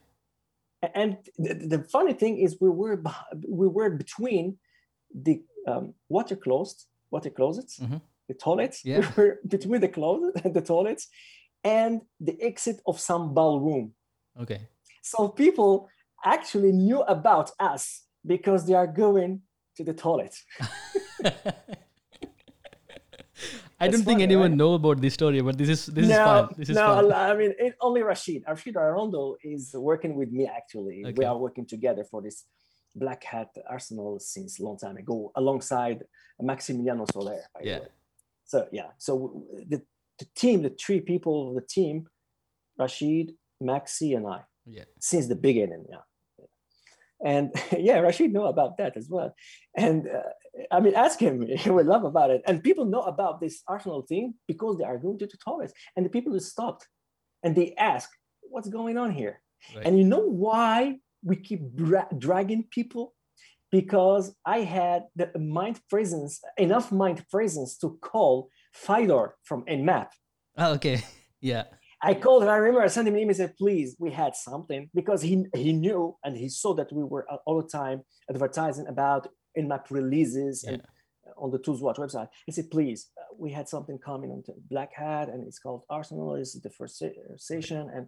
and 0.93 1.17
the, 1.37 1.53
the, 1.53 1.83
funny 1.83 2.13
thing 2.13 2.37
is 2.39 2.57
we 2.59 2.69
were 2.69 3.01
we 3.47 3.67
were 3.67 3.89
between 3.89 4.57
the 5.13 5.43
um, 5.67 5.93
water 6.09 6.35
closed 6.35 6.87
water 7.11 7.29
closets 7.29 7.79
mm-hmm. 7.79 7.97
the 8.27 8.33
toilets 8.33 8.83
yeah. 8.83 8.99
we 8.99 9.07
were 9.17 9.39
between 9.47 9.81
the 9.81 9.93
closet 9.97 10.33
and 10.43 10.53
the 10.57 10.61
toilets 10.61 11.07
and 11.63 12.01
the 12.19 12.35
exit 12.41 12.77
of 12.87 12.99
some 12.99 13.33
ballroom 13.33 13.93
okay 14.43 14.61
so 15.01 15.27
people 15.27 15.89
actually 16.23 16.71
knew 16.71 17.01
about 17.01 17.51
us 17.59 18.03
because 18.25 18.65
they 18.65 18.73
are 18.73 18.87
going 18.87 19.41
to 19.75 19.83
the 19.83 19.93
toilet 19.93 20.35
I 23.79 23.87
don't 23.87 24.03
think 24.03 24.21
anyone 24.21 24.51
right? 24.51 24.57
know 24.57 24.73
about 24.75 25.01
this 25.01 25.15
story, 25.15 25.41
but 25.41 25.57
this 25.57 25.67
is 25.67 25.87
this 25.87 26.07
no, 26.07 26.13
is 26.13 26.17
fun. 26.17 26.49
This 26.55 26.69
is 26.69 26.75
no, 26.75 26.85
fun. 26.85 27.11
I 27.11 27.33
mean 27.33 27.53
it, 27.57 27.73
only 27.81 28.03
Rashid. 28.03 28.43
Rashid 28.47 28.75
Arondo 28.75 29.37
is 29.43 29.73
working 29.73 30.13
with 30.13 30.31
me 30.31 30.45
actually. 30.45 31.01
Okay. 31.03 31.15
We 31.17 31.25
are 31.25 31.35
working 31.35 31.65
together 31.65 32.03
for 32.03 32.21
this 32.21 32.45
Black 32.95 33.23
Hat 33.23 33.49
Arsenal 33.67 34.19
since 34.19 34.59
a 34.59 34.63
long 34.63 34.77
time 34.77 34.97
ago, 34.97 35.31
alongside 35.35 36.03
Maximiliano 36.41 37.11
Soler. 37.11 37.41
yeah. 37.61 37.79
So 38.45 38.67
yeah, 38.71 38.89
so 38.97 39.45
the, 39.67 39.81
the 40.19 40.27
team, 40.35 40.61
the 40.61 40.69
three 40.69 40.99
people 40.99 41.49
of 41.49 41.55
the 41.55 41.61
team, 41.61 42.07
Rashid, 42.77 43.33
Maxi, 43.63 44.15
and 44.15 44.27
I. 44.27 44.41
Yeah. 44.65 44.83
Since 44.99 45.27
the 45.27 45.35
beginning, 45.35 45.85
yeah. 45.89 45.97
And 47.23 47.53
yeah, 47.77 47.99
Rashid 47.99 48.33
know 48.33 48.45
about 48.45 48.77
that 48.77 48.97
as 48.97 49.07
well. 49.09 49.35
And 49.75 50.07
uh, 50.07 50.21
I 50.71 50.79
mean, 50.79 50.95
ask 50.95 51.19
him. 51.19 51.47
He 51.57 51.69
would 51.69 51.85
love 51.85 52.03
about 52.03 52.31
it. 52.31 52.41
And 52.47 52.63
people 52.63 52.85
know 52.85 53.01
about 53.01 53.41
this 53.41 53.61
Arsenal 53.67 54.01
thing 54.03 54.35
because 54.47 54.77
they 54.77 54.85
are 54.85 54.97
going 54.97 55.19
to 55.19 55.27
the. 55.27 55.71
And 55.95 56.05
the 56.05 56.09
people 56.09 56.33
just 56.33 56.51
stopped 56.51 56.87
and 57.43 57.55
they 57.55 57.73
ask, 57.77 58.09
what's 58.41 58.69
going 58.69 58.97
on 58.97 59.11
here? 59.11 59.41
Right. 59.75 59.85
And 59.85 59.97
you 59.97 60.03
know 60.03 60.25
why 60.25 60.97
we 61.23 61.35
keep 61.35 61.75
dra- 61.75 62.09
dragging 62.17 62.65
people? 62.71 63.13
Because 63.71 64.35
I 64.45 64.61
had 64.61 65.03
the 65.15 65.31
mind 65.39 65.79
presence, 65.89 66.41
enough 66.57 66.91
mind 66.91 67.23
presence 67.29 67.77
to 67.77 67.97
call 68.01 68.49
Fyodor 68.73 69.35
from 69.43 69.63
Nmap. 69.65 70.09
Oh, 70.57 70.73
okay. 70.73 71.03
Yeah. 71.43 71.63
I 72.03 72.13
called 72.15 72.43
him. 72.43 72.49
I 72.49 72.57
remember 72.57 72.81
I 72.81 72.87
sent 72.87 73.07
him 73.07 73.13
an 73.13 73.19
email 73.19 73.29
and 73.29 73.37
said, 73.37 73.57
please, 73.57 73.95
we 73.99 74.11
had 74.11 74.35
something 74.35 74.89
because 74.93 75.21
he 75.21 75.45
he 75.55 75.71
knew 75.71 76.17
and 76.23 76.35
he 76.35 76.49
saw 76.49 76.73
that 76.75 76.91
we 76.91 77.03
were 77.03 77.25
all 77.45 77.61
the 77.61 77.67
time 77.67 78.01
advertising 78.29 78.87
about 78.87 79.27
Nmap 79.57 79.91
releases 79.91 80.63
yeah. 80.63 80.73
and 80.73 80.81
on 81.37 81.51
the 81.51 81.59
Tools 81.59 81.81
Watch 81.81 81.97
website. 81.97 82.29
He 82.45 82.51
said, 82.51 82.69
please, 82.69 83.09
uh, 83.17 83.35
we 83.37 83.51
had 83.51 83.67
something 83.67 83.97
coming 83.97 84.31
on 84.31 84.43
Black 84.69 84.93
Hat 84.93 85.29
and 85.29 85.45
it's 85.45 85.59
called 85.59 85.83
Arsenal. 85.89 86.33
This 86.33 86.55
is 86.55 86.61
the 86.61 86.69
first 86.69 87.03
session. 87.37 87.89
And 87.93 88.07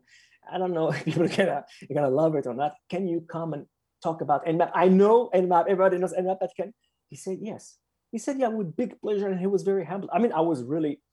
I 0.52 0.58
don't 0.58 0.74
know 0.74 0.90
if 0.92 1.04
people 1.04 1.24
are 1.24 1.28
gonna, 1.28 1.66
are 1.90 1.94
gonna 1.94 2.10
love 2.10 2.36
it 2.36 2.48
or 2.48 2.54
not. 2.54 2.76
Can 2.90 3.08
you 3.08 3.22
come 3.22 3.54
and 3.54 3.66
talk 4.02 4.22
about 4.22 4.46
Nmap? 4.46 4.72
I 4.74 4.88
know 4.88 5.30
Nmap, 5.34 5.64
everybody 5.64 5.98
knows 5.98 6.14
Nmap, 6.14 6.38
but 6.40 6.52
can, 6.56 6.74
he 7.10 7.16
said, 7.16 7.40
yes. 7.42 7.78
He 8.12 8.20
said, 8.20 8.38
yeah, 8.40 8.48
with 8.48 8.76
big 8.76 9.00
pleasure. 9.02 9.28
And 9.28 9.40
he 9.40 9.48
was 9.48 9.64
very 9.64 9.86
humble. 9.86 10.10
I 10.14 10.20
mean, 10.20 10.32
I 10.32 10.42
was 10.42 10.64
really, 10.64 10.94
uh, 10.94 11.12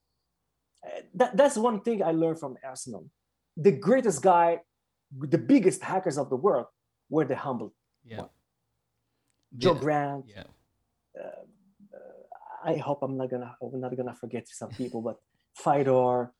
that, 1.14 1.36
that's 1.36 1.56
one 1.56 1.80
thing 1.80 2.02
I 2.02 2.12
learned 2.12 2.38
from 2.40 2.56
Arsenal. 2.64 3.06
The 3.56 3.72
greatest 3.72 4.22
guy, 4.22 4.60
the 5.18 5.38
biggest 5.38 5.82
hackers 5.82 6.18
of 6.18 6.30
the 6.30 6.36
world 6.36 6.66
were 7.08 7.24
the 7.24 7.36
humble. 7.36 7.74
Yeah. 8.04 8.24
Joe 9.56 9.74
yeah. 9.74 9.80
Grand. 9.80 10.24
Yeah. 10.26 10.44
Uh, 11.18 11.42
uh, 11.94 12.70
I 12.72 12.76
hope 12.76 13.02
I'm 13.02 13.16
not 13.16 13.30
gonna 13.30 13.56
I'm 13.62 13.80
not 13.80 13.96
gonna 13.96 14.14
forget 14.14 14.48
some 14.48 14.70
people, 14.70 15.02
but 15.02 15.16
Fyodor, 15.54 16.32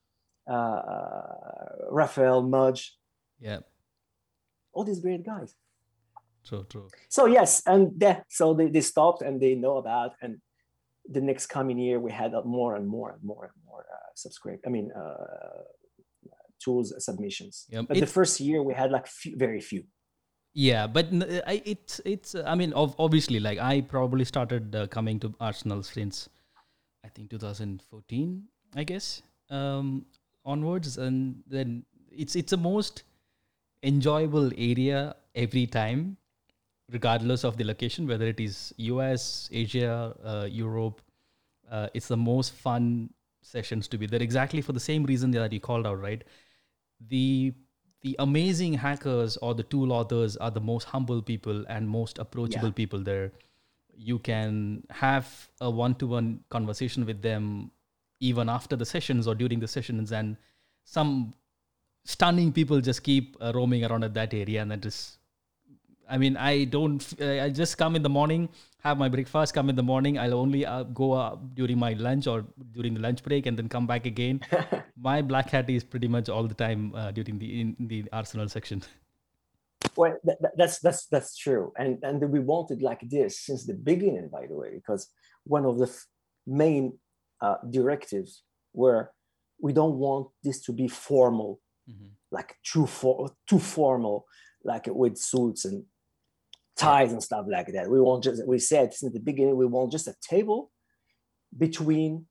uh, 0.49 0.53
uh, 0.53 1.75
Raphael 1.89 2.41
Mudge. 2.41 2.97
Yeah. 3.39 3.59
All 4.73 4.83
these 4.83 4.99
great 4.99 5.25
guys. 5.25 5.53
True, 6.45 6.65
true. 6.69 6.87
So 7.09 7.25
yes, 7.25 7.61
and 7.67 7.91
yeah, 7.99 8.21
so 8.29 8.53
they, 8.53 8.67
they 8.67 8.81
stopped 8.81 9.21
and 9.21 9.39
they 9.39 9.53
know 9.55 9.77
about 9.77 10.13
and 10.21 10.41
the 11.11 11.21
next 11.21 11.47
coming 11.47 11.77
year 11.77 11.99
we 11.99 12.11
had 12.11 12.33
more 12.45 12.75
and 12.75 12.87
more 12.87 13.11
and 13.11 13.23
more 13.23 13.45
and 13.45 13.65
more 13.65 13.85
uh, 13.93 14.09
subscribe. 14.15 14.59
I 14.65 14.69
mean, 14.69 14.91
uh, 14.91 15.63
tools 16.63 16.93
submissions. 16.99 17.65
Yep. 17.69 17.85
But 17.87 17.99
the 17.99 18.05
first 18.07 18.39
year 18.39 18.61
we 18.63 18.73
had 18.73 18.91
like 18.91 19.07
few, 19.07 19.35
very 19.37 19.61
few 19.61 19.83
yeah 20.53 20.85
but 20.85 21.07
I, 21.47 21.61
it's 21.65 22.01
it's 22.03 22.35
i 22.35 22.55
mean 22.55 22.73
obviously 22.75 23.39
like 23.39 23.57
i 23.59 23.81
probably 23.81 24.25
started 24.25 24.75
uh, 24.75 24.87
coming 24.87 25.19
to 25.21 25.33
arsenal 25.39 25.81
since 25.81 26.27
i 27.05 27.07
think 27.07 27.29
2014 27.29 28.43
i 28.75 28.83
guess 28.83 29.21
um 29.49 30.05
onwards 30.43 30.97
and 30.97 31.41
then 31.47 31.85
it's 32.11 32.35
it's 32.35 32.51
a 32.51 32.57
most 32.57 33.03
enjoyable 33.83 34.51
area 34.57 35.15
every 35.35 35.65
time 35.65 36.17
regardless 36.91 37.43
of 37.43 37.57
the 37.57 37.63
location 37.63 38.07
whether 38.07 38.25
it 38.25 38.39
is 38.39 38.73
us 38.79 39.49
asia 39.51 40.15
uh, 40.23 40.47
europe 40.49 41.01
uh, 41.69 41.87
it's 41.93 42.07
the 42.07 42.17
most 42.17 42.53
fun 42.53 43.09
sessions 43.41 43.87
to 43.87 43.97
be 43.97 44.05
there 44.05 44.21
exactly 44.21 44.61
for 44.61 44.73
the 44.73 44.79
same 44.79 45.03
reason 45.03 45.31
that 45.31 45.53
you 45.53 45.59
called 45.59 45.87
out 45.87 45.99
right 45.99 46.23
the 47.09 47.53
the 48.01 48.15
amazing 48.19 48.73
hackers 48.73 49.37
or 49.37 49.53
the 49.53 49.63
tool 49.63 49.91
authors 49.91 50.35
are 50.37 50.51
the 50.51 50.59
most 50.59 50.85
humble 50.85 51.21
people 51.21 51.63
and 51.69 51.87
most 51.87 52.17
approachable 52.17 52.69
yeah. 52.69 52.73
people 52.73 52.99
there. 52.99 53.31
You 53.95 54.17
can 54.19 54.83
have 54.89 55.49
a 55.59 55.69
one 55.69 55.95
to 55.95 56.07
one 56.07 56.43
conversation 56.49 57.05
with 57.05 57.21
them 57.21 57.71
even 58.19 58.49
after 58.49 58.75
the 58.75 58.85
sessions 58.85 59.27
or 59.27 59.35
during 59.35 59.59
the 59.59 59.67
sessions, 59.67 60.11
and 60.11 60.37
some 60.83 61.33
stunning 62.03 62.51
people 62.51 62.81
just 62.81 63.03
keep 63.03 63.37
uh, 63.41 63.51
roaming 63.53 63.85
around 63.85 64.03
at 64.03 64.13
that 64.15 64.33
area 64.33 64.61
and 64.61 64.71
then 64.71 64.81
just 64.81 65.17
I 66.11 66.17
mean, 66.17 66.35
I 66.35 66.65
don't. 66.65 67.01
I 67.21 67.49
just 67.49 67.77
come 67.77 67.95
in 67.95 68.03
the 68.03 68.09
morning, 68.09 68.49
have 68.83 68.97
my 68.97 69.07
breakfast, 69.07 69.53
come 69.53 69.69
in 69.69 69.77
the 69.77 69.83
morning. 69.83 70.19
I'll 70.19 70.33
only 70.33 70.65
uh, 70.65 70.83
go 70.83 71.13
uh, 71.13 71.37
during 71.53 71.79
my 71.79 71.93
lunch 71.93 72.27
or 72.27 72.45
during 72.73 72.93
the 72.95 72.99
lunch 72.99 73.23
break, 73.23 73.45
and 73.45 73.57
then 73.57 73.69
come 73.69 73.87
back 73.87 74.05
again. 74.05 74.41
my 74.97 75.21
black 75.21 75.49
hat 75.49 75.69
is 75.69 75.85
pretty 75.85 76.09
much 76.09 76.27
all 76.27 76.43
the 76.43 76.53
time 76.53 76.93
uh, 76.95 77.11
during 77.11 77.39
the 77.39 77.61
in, 77.61 77.75
the 77.79 78.03
Arsenal 78.11 78.49
section. 78.49 78.83
Well, 79.97 80.15
that, 80.23 80.37
that's 80.55 80.77
that's 80.79 81.07
that's 81.07 81.35
true, 81.35 81.73
and 81.75 81.97
and 82.03 82.21
we 82.31 82.39
wanted 82.39 82.83
like 82.83 83.01
this 83.09 83.39
since 83.39 83.65
the 83.65 83.73
beginning, 83.73 84.29
by 84.31 84.45
the 84.45 84.53
way, 84.55 84.69
because 84.75 85.09
one 85.43 85.65
of 85.65 85.79
the 85.79 85.87
f- 85.87 86.05
main 86.45 86.99
uh, 87.41 87.55
directives 87.67 88.43
were 88.73 89.11
we 89.59 89.73
don't 89.73 89.97
want 89.97 90.27
this 90.43 90.61
to 90.65 90.71
be 90.71 90.87
formal, 90.87 91.59
mm-hmm. 91.89 92.09
like 92.29 92.55
too 92.63 92.85
for 92.85 93.31
too 93.49 93.57
formal, 93.57 94.27
like 94.63 94.85
with 94.85 95.17
suits 95.17 95.65
and 95.65 95.83
ties 96.81 97.11
and 97.11 97.21
stuff 97.21 97.45
like 97.47 97.71
that. 97.73 97.89
We 97.89 98.01
want 98.01 98.23
just 98.23 98.45
we 98.47 98.57
said 98.57 98.93
since 98.93 99.13
the 99.13 99.19
beginning 99.19 99.55
we 99.55 99.67
want 99.67 99.91
just 99.91 100.07
a 100.07 100.15
table 100.33 100.71
between 101.65 102.25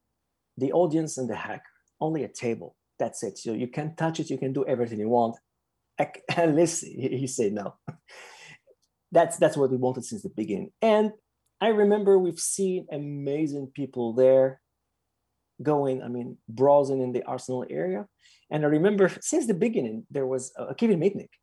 the 0.56 0.72
audience 0.72 1.18
and 1.18 1.30
the 1.30 1.36
hacker. 1.36 1.62
Only 2.00 2.24
a 2.24 2.28
table. 2.28 2.76
That's 2.98 3.22
it. 3.22 3.38
So 3.38 3.52
you 3.52 3.68
can 3.68 3.94
touch 3.94 4.18
it. 4.20 4.28
You 4.28 4.38
can 4.38 4.52
do 4.52 4.64
everything 4.66 4.98
you 4.98 5.08
want. 5.08 5.36
Listen, 6.36 6.90
he 7.22 7.26
said 7.26 7.52
no. 7.52 7.74
That's 9.12 9.36
that's 9.38 9.56
what 9.56 9.72
we 9.72 9.76
wanted 9.76 10.04
since 10.04 10.22
the 10.22 10.28
beginning. 10.42 10.70
And 10.80 11.10
I 11.60 11.68
remember 11.82 12.16
we've 12.16 12.38
seen 12.38 12.86
amazing 12.92 13.72
people 13.74 14.14
there 14.14 14.60
going, 15.60 16.00
I 16.00 16.06
mean, 16.06 16.38
browsing 16.48 17.02
in 17.02 17.10
the 17.10 17.24
Arsenal 17.24 17.66
area. 17.68 18.06
And 18.52 18.64
I 18.64 18.68
remember 18.68 19.10
since 19.20 19.48
the 19.48 19.60
beginning, 19.66 20.06
there 20.12 20.28
was 20.28 20.52
uh, 20.56 20.74
Kevin 20.74 21.00
Mitnick 21.00 21.34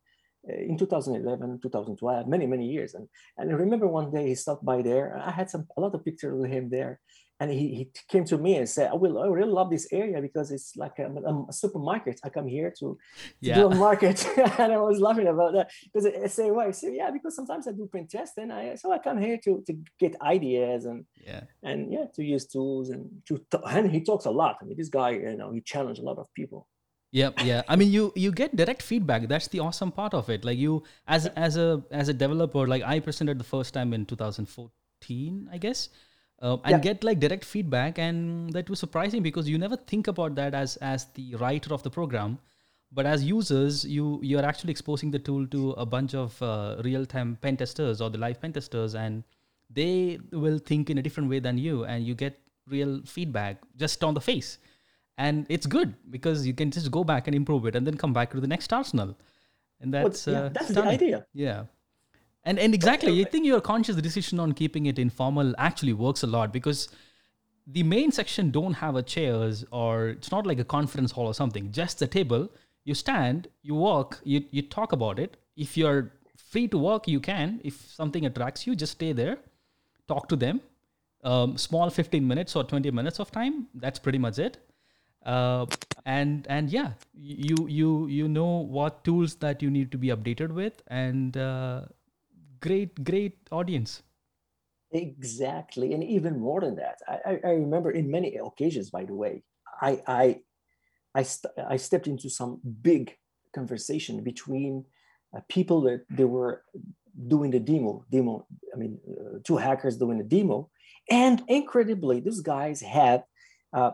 in 0.44 0.78
2011, 0.78 1.60
2012, 1.62 2.26
many, 2.26 2.46
many 2.46 2.66
years. 2.66 2.94
And, 2.94 3.08
and 3.36 3.50
I 3.50 3.54
remember 3.54 3.86
one 3.86 4.10
day 4.10 4.28
he 4.28 4.34
stopped 4.34 4.64
by 4.64 4.82
there. 4.82 5.20
I 5.24 5.30
had 5.30 5.50
some 5.50 5.66
a 5.76 5.80
lot 5.80 5.94
of 5.94 6.04
pictures 6.04 6.34
with 6.34 6.50
him 6.50 6.70
there 6.70 7.00
and 7.40 7.50
he, 7.52 7.74
he 7.74 7.90
came 8.08 8.24
to 8.24 8.36
me 8.36 8.56
and 8.56 8.68
said, 8.68 8.90
I 8.90 8.94
will 8.94 9.18
I 9.18 9.26
really 9.26 9.50
love 9.50 9.70
this 9.70 9.86
area 9.92 10.20
because 10.20 10.50
it's 10.50 10.76
like 10.76 10.98
a, 10.98 11.06
a 11.48 11.52
supermarket. 11.52 12.20
I 12.24 12.30
come 12.30 12.48
here 12.48 12.70
to, 12.80 12.86
to 12.86 12.98
yeah. 13.40 13.54
do 13.54 13.66
a 13.66 13.74
market. 13.74 14.26
and 14.58 14.72
I 14.72 14.78
was 14.78 14.98
laughing 14.98 15.28
about 15.28 15.52
that 15.52 15.70
because 15.84 16.06
I 16.06 16.26
say, 16.26 16.50
why? 16.50 16.66
I 16.66 16.70
say, 16.72 16.96
yeah, 16.96 17.10
because 17.10 17.36
sometimes 17.36 17.68
I 17.68 17.72
do 17.72 17.86
print 17.86 18.10
tests 18.10 18.38
and 18.38 18.52
I 18.52 18.74
so 18.74 18.92
I 18.92 18.98
come 18.98 19.18
here 19.18 19.38
to, 19.44 19.62
to 19.66 19.72
get 20.00 20.20
ideas 20.20 20.84
and 20.84 21.04
yeah 21.24 21.42
and 21.62 21.92
yeah 21.92 22.06
to 22.14 22.24
use 22.24 22.46
tools 22.46 22.90
and 22.90 23.08
to 23.26 23.40
and 23.66 23.90
he 23.90 24.00
talks 24.00 24.24
a 24.24 24.30
lot. 24.30 24.56
I 24.60 24.64
mean, 24.64 24.76
this 24.76 24.88
guy, 24.88 25.10
you 25.10 25.36
know, 25.36 25.52
he 25.52 25.60
challenged 25.60 26.00
a 26.00 26.04
lot 26.04 26.18
of 26.18 26.26
people. 26.34 26.66
Yeah, 27.10 27.30
yeah. 27.42 27.62
I 27.68 27.76
mean, 27.76 27.90
you 27.90 28.12
you 28.14 28.32
get 28.32 28.54
direct 28.54 28.82
feedback. 28.82 29.28
That's 29.28 29.48
the 29.48 29.60
awesome 29.60 29.92
part 29.92 30.12
of 30.12 30.28
it. 30.28 30.44
Like 30.44 30.58
you, 30.58 30.82
as 31.06 31.26
as 31.36 31.56
a 31.56 31.82
as 31.90 32.08
a 32.08 32.14
developer, 32.14 32.66
like 32.66 32.82
I 32.82 33.00
presented 33.00 33.38
the 33.38 33.44
first 33.44 33.72
time 33.72 33.94
in 33.94 34.04
2014, 34.04 35.48
I 35.50 35.58
guess 35.58 35.88
uh, 36.40 36.56
and 36.64 36.72
yeah. 36.72 36.78
get 36.78 37.04
like 37.04 37.20
direct 37.20 37.44
feedback 37.44 37.98
and 37.98 38.52
that 38.52 38.70
was 38.70 38.78
surprising 38.78 39.22
because 39.22 39.48
you 39.48 39.58
never 39.58 39.76
think 39.76 40.06
about 40.06 40.34
that 40.34 40.54
as 40.54 40.76
as 40.76 41.06
the 41.14 41.34
writer 41.36 41.74
of 41.74 41.82
the 41.82 41.90
program 41.90 42.38
but 42.92 43.06
as 43.06 43.24
users 43.24 43.84
you 43.84 44.20
you're 44.22 44.44
actually 44.44 44.70
exposing 44.70 45.10
the 45.10 45.18
tool 45.18 45.46
to 45.46 45.72
a 45.72 45.86
bunch 45.86 46.14
of 46.14 46.40
uh, 46.42 46.76
real-time 46.84 47.36
pen 47.42 47.56
testers 47.56 48.00
or 48.00 48.10
the 48.10 48.18
live 48.18 48.40
pen 48.40 48.52
testers 48.52 48.94
and 48.94 49.24
they 49.70 50.18
will 50.32 50.58
think 50.58 50.90
in 50.90 50.98
a 50.98 51.02
different 51.02 51.28
way 51.28 51.38
than 51.38 51.58
you 51.58 51.84
and 51.84 52.06
you 52.06 52.14
get 52.14 52.38
real 52.68 53.00
feedback 53.04 53.58
just 53.76 54.04
on 54.04 54.14
the 54.14 54.20
face 54.20 54.58
and 55.18 55.46
it's 55.48 55.66
good 55.66 55.94
because 56.10 56.46
you 56.46 56.54
can 56.54 56.70
just 56.70 56.90
go 56.90 57.04
back 57.04 57.26
and 57.26 57.36
improve 57.36 57.66
it 57.66 57.76
and 57.76 57.86
then 57.86 57.96
come 57.96 58.12
back 58.12 58.30
to 58.30 58.40
the 58.40 58.46
next 58.46 58.72
arsenal 58.72 59.16
and 59.80 59.92
that's 59.92 60.26
well, 60.26 60.36
yeah, 60.36 60.42
uh, 60.42 60.48
that's 60.48 60.70
stunning. 60.70 60.88
the 60.88 60.94
idea 60.94 61.26
yeah 61.34 61.64
and 62.48 62.58
and 62.58 62.74
exactly, 62.74 63.20
I 63.20 63.24
think 63.24 63.44
your 63.44 63.60
conscious 63.60 63.96
decision 63.96 64.40
on 64.40 64.52
keeping 64.52 64.86
it 64.86 64.98
informal 64.98 65.54
actually 65.58 65.92
works 65.92 66.22
a 66.22 66.26
lot 66.26 66.52
because 66.52 66.88
the 67.66 67.82
main 67.82 68.10
section 68.10 68.50
don't 68.50 68.74
have 68.74 68.96
a 68.96 69.02
chairs 69.02 69.64
or 69.70 70.08
it's 70.08 70.30
not 70.30 70.46
like 70.46 70.58
a 70.58 70.64
conference 70.64 71.12
hall 71.12 71.26
or 71.26 71.34
something. 71.34 71.70
Just 71.72 71.98
the 71.98 72.06
table. 72.06 72.48
You 72.84 72.94
stand, 72.94 73.48
you 73.62 73.74
walk, 73.74 74.20
you 74.24 74.44
you 74.50 74.62
talk 74.62 74.92
about 74.92 75.18
it. 75.18 75.36
If 75.56 75.76
you're 75.76 76.12
free 76.36 76.68
to 76.68 76.78
walk, 76.78 77.06
you 77.08 77.20
can. 77.20 77.60
If 77.64 77.74
something 77.90 78.24
attracts 78.24 78.66
you, 78.66 78.74
just 78.74 78.92
stay 78.92 79.12
there, 79.12 79.36
talk 80.06 80.28
to 80.28 80.36
them. 80.36 80.62
Um, 81.24 81.58
small 81.58 81.90
15 81.90 82.26
minutes 82.26 82.56
or 82.56 82.64
20 82.64 82.90
minutes 82.92 83.18
of 83.20 83.30
time. 83.30 83.66
That's 83.74 83.98
pretty 83.98 84.18
much 84.18 84.38
it. 84.38 84.56
Uh, 85.24 85.66
and 86.06 86.46
and 86.48 86.70
yeah, 86.70 86.92
you 87.14 87.66
you 87.68 88.06
you 88.06 88.28
know 88.28 88.46
what 88.46 89.04
tools 89.04 89.36
that 89.36 89.62
you 89.62 89.70
need 89.70 89.92
to 89.92 89.98
be 89.98 90.08
updated 90.08 90.52
with, 90.52 90.82
and 90.86 91.36
uh, 91.36 91.82
great, 92.60 93.04
great 93.04 93.36
audience. 93.50 94.02
Exactly, 94.90 95.92
and 95.92 96.02
even 96.02 96.40
more 96.40 96.60
than 96.62 96.76
that, 96.76 96.96
I, 97.06 97.38
I 97.44 97.50
remember 97.50 97.90
in 97.90 98.10
many 98.10 98.36
occasions. 98.36 98.90
By 98.90 99.04
the 99.04 99.14
way, 99.14 99.42
I 99.82 100.00
I 100.06 100.40
I, 101.14 101.22
st- 101.22 101.52
I 101.68 101.76
stepped 101.76 102.06
into 102.06 102.30
some 102.30 102.60
big 102.82 103.16
conversation 103.54 104.22
between 104.22 104.84
uh, 105.36 105.40
people 105.48 105.82
that 105.82 106.04
they 106.10 106.24
were 106.24 106.62
doing 107.26 107.50
the 107.50 107.60
demo. 107.60 108.04
Demo, 108.10 108.46
I 108.72 108.78
mean, 108.78 108.98
uh, 109.10 109.38
two 109.44 109.56
hackers 109.56 109.96
doing 109.96 110.18
the 110.18 110.24
demo, 110.24 110.70
and 111.10 111.42
incredibly, 111.48 112.20
these 112.20 112.40
guys 112.40 112.80
had 112.80 113.24
uh, 113.72 113.92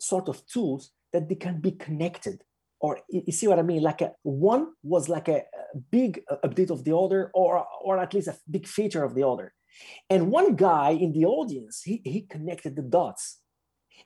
sort 0.00 0.28
of 0.28 0.46
tools 0.46 0.92
that 1.12 1.28
they 1.28 1.34
can 1.34 1.60
be 1.60 1.72
connected 1.72 2.42
or 2.80 3.00
you 3.08 3.32
see 3.32 3.48
what 3.48 3.58
I 3.58 3.62
mean? 3.62 3.82
Like 3.82 4.02
a, 4.02 4.12
one 4.22 4.68
was 4.82 5.08
like 5.08 5.28
a, 5.28 5.42
big 5.90 6.22
uh, 6.30 6.36
update 6.44 6.70
of 6.70 6.84
the 6.84 6.96
other, 6.96 7.30
or 7.34 7.66
or 7.84 7.98
at 7.98 8.14
least 8.14 8.28
a 8.28 8.36
big 8.50 8.66
feature 8.66 9.04
of 9.04 9.14
the 9.14 9.26
other. 9.26 9.52
And 10.08 10.30
one 10.30 10.56
guy 10.56 10.90
in 10.90 11.12
the 11.12 11.26
audience, 11.26 11.82
he, 11.82 12.00
he 12.04 12.22
connected 12.22 12.76
the 12.76 12.82
dots. 12.82 13.40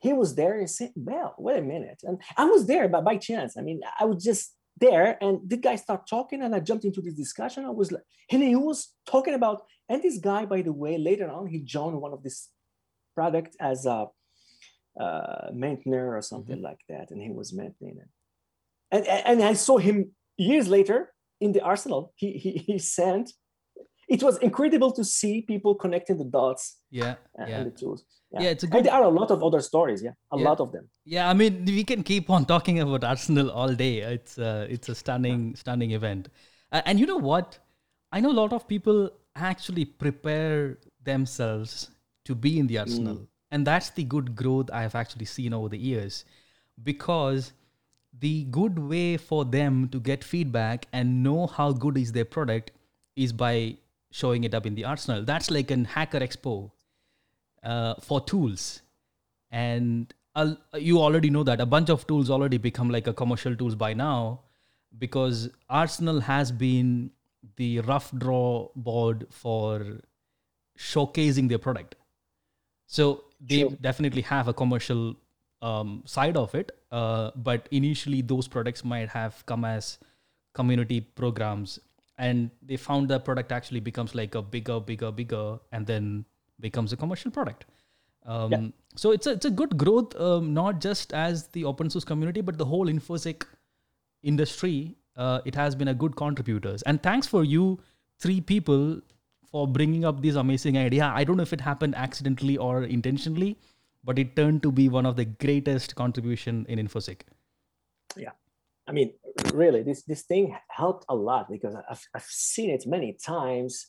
He 0.01 0.13
was 0.13 0.35
there 0.35 0.59
and 0.59 0.69
said, 0.69 0.93
"Well, 0.97 1.35
wait 1.39 1.59
a 1.59 1.63
minute." 1.63 2.01
And 2.03 2.21
I 2.37 2.45
was 2.47 2.67
there, 2.67 2.89
but 2.89 3.05
by 3.05 3.17
chance. 3.17 3.57
I 3.57 3.63
mean, 3.63 3.81
I 3.99 4.05
was 4.05 4.25
just 4.25 4.55
there, 4.79 5.19
and 5.21 5.41
the 5.47 5.57
guy 5.57 5.77
started 5.77 6.07
talking, 6.09 6.43
and 6.43 6.55
I 6.55 6.61
jumped 6.61 6.85
into 6.85 7.03
this 7.03 7.15
discussion. 7.15 7.65
I 7.65 7.71
was 7.71 7.93
like, 7.93 8.03
and 8.31 8.43
he 8.43 8.57
was 8.57 8.95
talking 9.07 9.35
about, 9.35 9.63
and 9.89 10.03
this 10.03 10.19
guy, 10.19 10.47
by 10.47 10.63
the 10.63 10.73
way, 10.73 10.99
later 10.99 11.31
on, 11.31 11.47
he 11.47 11.61
joined 11.61 12.01
one 12.01 12.13
of 12.13 12.23
this 12.23 12.49
product 13.15 13.57
as 13.61 13.87
a 13.87 14.07
uh, 14.99 15.49
maintainer 15.53 16.17
or 16.17 16.23
something 16.23 16.57
mm-hmm. 16.57 16.65
like 16.65 16.81
that, 16.89 17.11
and 17.11 17.21
he 17.21 17.31
was 17.31 17.53
maintaining 17.53 18.09
and, 18.91 19.07
and 19.07 19.43
I 19.43 19.55
saw 19.55 19.79
him 19.79 20.13
years 20.37 20.69
later 20.69 21.13
in 21.41 21.53
the 21.53 21.63
Arsenal. 21.63 22.13
He, 22.17 22.33
he, 22.33 22.51
he 22.59 22.79
sent, 22.79 23.33
it 24.09 24.23
was 24.23 24.39
incredible 24.39 24.93
to 24.93 25.05
see 25.05 25.43
people 25.43 25.75
connecting 25.75 26.19
the 26.19 26.25
dots. 26.25 26.79
Yeah. 26.91 27.15
And, 27.37 27.49
yeah. 27.49 27.65
the 27.65 27.71
tools. 27.71 28.05
Yeah. 28.33 28.43
yeah, 28.43 28.51
it's 28.51 28.63
a 28.63 28.67
good. 28.69 28.79
And 28.79 28.87
there 28.87 28.95
are 28.95 29.05
a 29.05 29.09
lot 29.09 29.31
of 29.33 29.43
other 29.43 29.61
stories. 29.61 30.03
Yeah, 30.03 30.13
a 30.33 30.39
yeah. 30.39 30.45
lot 30.45 30.61
of 30.61 30.71
them. 30.71 30.89
Yeah, 31.05 31.29
I 31.29 31.35
mean, 31.35 31.65
we 31.65 31.83
can 31.83 32.05
keep 32.05 32.31
on 32.31 32.45
talking 32.45 32.79
about 32.79 33.03
Arsenal 33.03 33.51
all 33.51 33.75
day. 33.75 33.99
It's 33.99 34.39
uh, 34.39 34.69
it's 34.71 34.89
a 34.89 34.95
stunning, 34.95 35.57
stunning 35.57 35.91
event. 35.91 36.29
Uh, 36.71 36.81
and 36.87 37.01
you 37.01 37.07
know 37.07 37.17
what? 37.17 37.59
I 38.13 38.21
know 38.21 38.31
a 38.31 38.39
lot 38.41 38.53
of 38.53 38.69
people 38.69 39.11
actually 39.35 39.85
prepare 39.85 40.79
themselves 41.03 41.91
to 42.25 42.37
be 42.37 42.61
in 42.61 42.69
the 42.69 42.79
Arsenal, 42.79 43.17
mm. 43.17 43.27
And 43.51 43.67
that's 43.67 43.91
the 43.91 44.05
good 44.05 44.37
growth 44.37 44.71
I 44.73 44.83
have 44.83 44.95
actually 44.95 45.25
seen 45.27 45.53
over 45.53 45.69
the 45.69 45.79
years, 45.79 46.25
because 46.83 47.53
the 48.19 48.45
good 48.45 48.79
way 48.79 49.17
for 49.17 49.45
them 49.45 49.89
to 49.89 50.01
get 50.01 50.25
feedback 50.25 50.87
and 50.93 51.23
know 51.23 51.47
how 51.47 51.73
good 51.73 51.97
is 51.97 52.13
their 52.13 52.25
product 52.25 52.73
is 53.17 53.33
by 53.33 53.77
showing 54.11 54.45
it 54.45 54.55
up 54.55 54.67
in 54.67 54.75
the 54.75 54.85
arsenal. 54.85 55.25
That's 55.25 55.51
like 55.51 55.71
an 55.71 55.85
hacker 55.85 56.19
expo 56.19 56.73
uh, 57.63 57.95
for 58.01 58.21
tools. 58.21 58.83
And 59.51 60.13
you 60.75 61.01
already 61.01 61.31
know 61.31 61.45
that 61.45 61.61
a 61.61 61.67
bunch 61.67 61.89
of 61.89 62.07
tools 62.07 62.31
already 62.31 62.59
become 62.59 62.91
like 62.91 63.07
a 63.07 63.13
commercial 63.13 63.55
tools 63.55 63.75
by 63.75 63.95
now 63.95 64.41
because 64.99 65.49
arsenal 65.69 66.21
has 66.21 66.51
been 66.51 67.11
the 67.57 67.81
rough 67.81 68.11
draw 68.17 68.69
board 68.75 69.27
for 69.31 70.01
showcasing 70.79 71.49
their 71.49 71.59
product. 71.59 71.95
So 72.87 73.25
they 73.41 73.61
sure. 73.61 73.71
definitely 73.81 74.23
have 74.23 74.49
a 74.49 74.53
commercial 74.53 75.17
um, 75.63 76.03
side 76.05 76.37
of 76.37 76.55
it. 76.55 76.73
Uh, 76.91 77.31
but 77.37 77.69
initially, 77.71 78.23
those 78.23 78.49
products 78.49 78.85
might 78.85 79.09
have 79.09 79.45
come 79.47 79.65
as 79.65 79.99
community 80.55 81.01
programs, 81.01 81.79
and 82.19 82.51
they 82.63 82.77
found 82.77 83.09
the 83.09 83.19
product 83.19 83.53
actually 83.53 83.81
becomes 83.81 84.15
like 84.15 84.35
a 84.35 84.43
bigger, 84.43 84.81
bigger, 84.81 85.11
bigger, 85.11 85.59
and 85.73 85.87
then 85.87 86.25
becomes 86.59 86.93
a 86.93 86.97
commercial 86.97 87.31
product. 87.31 87.65
Um, 88.27 88.53
yeah. 88.53 88.67
So 88.97 89.13
it's 89.13 89.27
a 89.27 89.33
it's 89.33 89.47
a 89.47 89.51
good 89.51 89.77
growth, 89.79 90.15
um, 90.21 90.53
not 90.53 90.81
just 90.81 91.13
as 91.13 91.47
the 91.49 91.65
open 91.65 91.89
source 91.91 92.05
community, 92.05 92.41
but 92.41 92.59
the 92.59 92.65
whole 92.65 92.87
infosec 92.87 93.45
industry. 94.23 94.97
Uh, 95.17 95.41
it 95.45 95.55
has 95.55 95.75
been 95.75 95.89
a 95.89 95.95
good 95.95 96.17
contributors, 96.17 96.83
and 96.83 97.03
thanks 97.03 97.27
for 97.27 97.45
you 97.45 97.81
three 98.19 98.41
people 98.41 99.01
for 99.51 99.67
bringing 99.67 100.05
up 100.05 100.23
this 100.23 100.37
amazing 100.37 100.79
idea. 100.79 101.13
I 101.15 101.25
don't 101.25 101.37
know 101.37 101.43
if 101.43 101.53
it 101.53 101.61
happened 101.61 101.95
accidentally 101.95 102.57
or 102.57 102.85
intentionally, 102.85 103.59
but 104.05 104.19
it 104.19 104.37
turned 104.37 104.63
to 104.63 104.73
be 104.73 104.89
one 104.89 105.07
of 105.07 105.17
the 105.17 105.25
greatest 105.25 105.95
contribution 105.95 106.67
in 106.69 106.79
infosec 106.79 107.23
yeah 108.17 108.33
i 108.87 108.93
mean 108.93 109.13
really 109.55 109.83
this 109.83 110.03
this 110.03 110.23
thing 110.23 110.57
helped 110.69 111.05
a 111.09 111.15
lot 111.15 111.51
because 111.51 111.75
i've, 111.89 112.07
I've 112.15 112.25
seen 112.29 112.71
it 112.71 112.87
many 112.87 113.13
times 113.13 113.87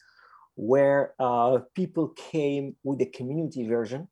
where 0.55 1.13
uh, 1.17 1.59
people 1.75 2.09
came 2.09 2.75
with 2.83 2.99
the 2.99 3.05
community 3.05 3.67
version 3.67 4.09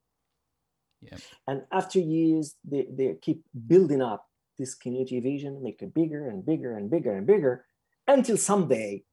yeah. 1.01 1.17
and 1.47 1.63
after 1.71 1.99
years 1.99 2.55
they, 2.63 2.87
they 2.89 3.15
keep 3.21 3.43
building 3.67 4.01
up 4.01 4.25
this 4.57 4.73
community 4.73 5.19
vision 5.19 5.61
make 5.61 5.81
it 5.81 5.93
bigger 5.93 6.29
and 6.29 6.45
bigger 6.45 6.75
and 6.75 6.89
bigger 6.89 7.13
and 7.15 7.27
bigger 7.27 7.65
until 8.07 8.37
someday 8.37 9.03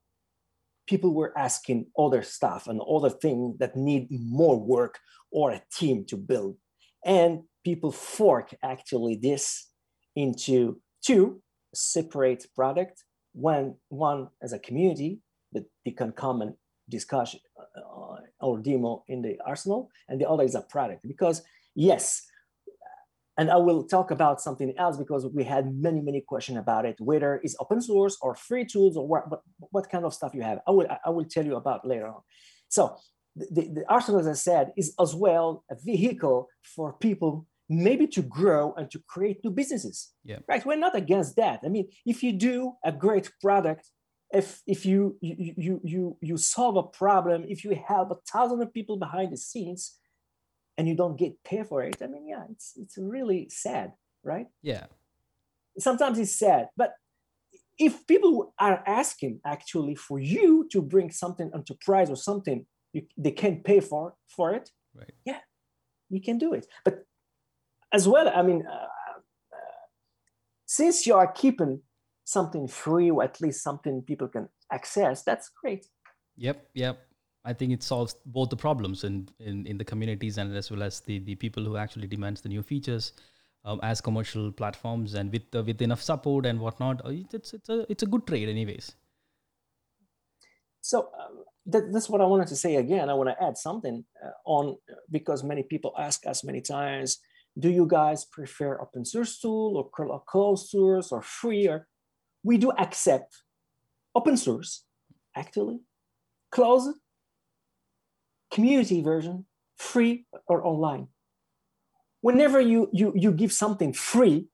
people 0.87 1.15
were 1.15 1.37
asking 1.37 1.87
other 1.99 2.23
stuff 2.23 2.69
and 2.69 2.81
other 2.81 3.11
things 3.11 3.59
that 3.59 3.77
need 3.77 4.09
more 4.11 4.59
work 4.59 4.99
or 5.31 5.51
a 5.51 5.63
team 5.73 6.05
to 6.07 6.17
build. 6.17 6.57
And 7.05 7.43
people 7.65 7.93
fork 7.93 8.55
actually 8.63 9.17
this 9.17 9.69
into 10.15 10.81
two 11.03 11.43
separate 11.75 12.47
product 12.55 13.05
one 13.33 13.75
one 13.89 14.29
as 14.43 14.53
a 14.55 14.59
community 14.59 15.21
that 15.53 15.65
they 15.85 15.91
can 15.91 16.11
come 16.13 16.41
and 16.41 16.55
discussion 16.89 17.39
uh, 17.59 18.17
or 18.41 18.59
demo 18.59 19.05
in 19.09 19.21
the 19.21 19.37
arsenal 19.45 19.91
and 20.09 20.21
the 20.21 20.29
other 20.29 20.45
is 20.45 20.55
a 20.55 20.63
product. 20.63 21.07
Because 21.07 21.43
yes 21.75 22.23
and 23.39 23.51
i 23.51 23.57
will 23.57 23.83
talk 23.85 24.11
about 24.11 24.41
something 24.41 24.73
else 24.79 24.97
because 24.97 25.27
we 25.27 25.45
had 25.45 25.75
many 25.75 26.01
many 26.01 26.21
questions 26.21 26.59
about 26.59 26.85
it 26.85 26.97
whether 27.01 27.41
it's 27.43 27.57
open 27.61 27.81
source 27.81 28.17
or 28.21 28.35
free 28.35 28.65
tools 28.65 28.97
or 28.97 29.07
what, 29.07 29.31
what, 29.31 29.43
what 29.59 29.91
kind 29.91 30.05
of 30.05 30.15
stuff 30.15 30.35
you 30.35 30.43
have. 30.43 30.59
I 30.67 30.71
will 30.71 30.87
i 31.05 31.11
will 31.11 31.25
tell 31.25 31.45
you 31.45 31.57
about 31.57 31.87
later 31.87 32.09
on. 32.09 32.23
So 32.69 32.97
the, 33.37 33.63
the 33.77 33.85
arsenal 33.89 34.21
as 34.21 34.29
i 34.29 34.33
said 34.33 34.73
is 34.77 34.95
as 35.01 35.15
well 35.15 35.65
a 35.71 35.77
vehicle 35.93 36.49
for 36.63 36.95
people 36.95 37.47
maybe 37.69 38.07
to 38.07 38.23
grow 38.23 38.73
and 38.77 38.89
to 38.93 39.01
create 39.09 39.43
new 39.43 39.51
businesses. 39.51 40.13
Yeah. 40.25 40.39
Right? 40.47 40.65
We're 40.65 40.77
not 40.77 40.95
against 40.95 41.35
that. 41.37 41.61
I 41.65 41.69
mean 41.69 41.89
if 42.05 42.23
you 42.23 42.33
do 42.33 42.75
a 42.85 42.93
great 42.93 43.31
product 43.41 43.91
if 44.33 44.61
if 44.67 44.85
you 44.85 45.17
you 45.21 45.55
you 45.57 45.81
you, 45.85 46.17
you 46.21 46.37
solve 46.37 46.77
a 46.77 46.83
problem 46.83 47.45
if 47.49 47.65
you 47.65 47.79
help 47.87 48.11
a 48.11 48.17
thousand 48.31 48.61
of 48.63 48.73
people 48.73 48.97
behind 48.97 49.33
the 49.33 49.37
scenes 49.37 49.97
and 50.77 50.89
you 50.89 50.95
don't 50.95 51.19
get 51.19 51.33
paid 51.45 51.67
for 51.67 51.83
it 51.83 51.97
i 52.03 52.07
mean 52.07 52.27
yeah 52.29 52.45
it's 52.51 52.73
it's 52.77 52.97
really 52.99 53.49
sad 53.49 53.93
right? 54.27 54.49
Yeah. 54.63 54.87
Sometimes 55.79 56.19
it's 56.19 56.37
sad 56.37 56.69
but 56.77 56.95
if 57.79 58.07
people 58.07 58.55
are 58.59 58.83
asking 58.87 59.41
actually 59.45 59.95
for 59.95 60.19
you 60.19 60.67
to 60.73 60.81
bring 60.83 61.11
something 61.11 61.51
enterprise 61.55 62.11
or 62.11 62.17
something 62.17 62.67
you, 62.93 63.03
they 63.17 63.31
can't 63.31 63.63
pay 63.63 63.81
for 63.81 64.15
for 64.29 64.55
it 64.55 64.71
right. 64.95 65.13
yeah 65.25 65.41
you 66.09 66.21
can 66.23 66.39
do 66.39 66.55
it. 66.55 66.67
But 66.85 67.05
as 67.93 68.09
well 68.09 68.29
i 68.35 68.43
mean 68.43 68.65
uh, 68.67 68.89
uh, 69.57 69.83
since 70.67 71.07
you 71.07 71.15
are 71.15 71.31
keeping 71.31 71.83
something 72.25 72.67
free 72.67 73.11
or 73.11 73.23
at 73.23 73.41
least 73.41 73.63
something 73.63 74.03
people 74.03 74.29
can 74.29 74.49
access 74.73 75.23
that's 75.23 75.51
great. 75.63 75.87
Yep 76.39 76.69
yep 76.75 77.06
i 77.47 77.53
think 77.53 77.73
it 77.73 77.83
solves 77.83 78.17
both 78.27 78.51
the 78.51 78.57
problems 78.57 79.05
in 79.05 79.29
in, 79.41 79.67
in 79.67 79.79
the 79.79 79.85
communities 79.85 80.39
and 80.39 80.55
as 80.57 80.71
well 80.71 80.83
as 80.83 81.01
the 81.01 81.19
the 81.21 81.35
people 81.35 81.65
who 81.65 81.77
actually 81.77 82.07
demands 82.07 82.41
the 82.41 82.49
new 82.49 82.63
features 82.63 83.13
um, 83.65 83.81
as 83.83 84.01
commercial 84.01 84.53
platforms 84.53 85.15
and 85.15 85.33
with 85.33 85.55
uh, 85.55 85.63
with 85.63 85.81
enough 85.83 86.03
support 86.03 86.47
and 86.47 86.61
whatnot 86.61 87.05
uh, 87.05 87.11
it's 87.33 87.53
it's 87.55 87.69
a 87.69 87.87
it's 87.89 88.03
a 88.03 88.07
good 88.07 88.27
trade 88.27 88.49
anyways. 88.49 88.95
So 90.83 91.09
um, 91.21 91.43
that, 91.67 91.93
that's 91.93 92.09
what 92.09 92.21
i 92.21 92.25
wanted 92.25 92.47
to 92.49 92.55
say 92.55 92.77
again. 92.77 93.11
I 93.11 93.15
want 93.15 93.29
to 93.31 93.43
add 93.43 93.57
something 93.59 94.05
uh, 94.25 94.31
on 94.45 94.77
because 95.11 95.43
many 95.43 95.65
people 95.65 95.93
ask 95.99 96.27
us 96.27 96.45
many 96.45 96.61
times 96.61 97.19
do 97.59 97.71
you 97.71 97.87
guys 97.89 98.25
prefer 98.25 98.81
open 98.81 99.05
source 99.05 99.41
tool 99.41 99.71
or 99.77 100.23
closed 100.27 100.69
source 100.69 101.11
or 101.11 101.23
free 101.23 101.69
we 102.47 102.59
do 102.59 102.71
accept 102.79 103.43
open 104.15 104.37
source, 104.37 104.85
actually, 105.35 105.81
closed, 106.53 106.97
community 108.53 109.03
version, 109.03 109.47
free 109.77 110.27
or 110.47 110.65
online. 110.67 111.09
Whenever 112.21 112.61
you, 112.61 112.89
you, 112.93 113.13
you 113.15 113.33
give 113.33 113.53
something 113.53 113.93
free, 113.93 114.47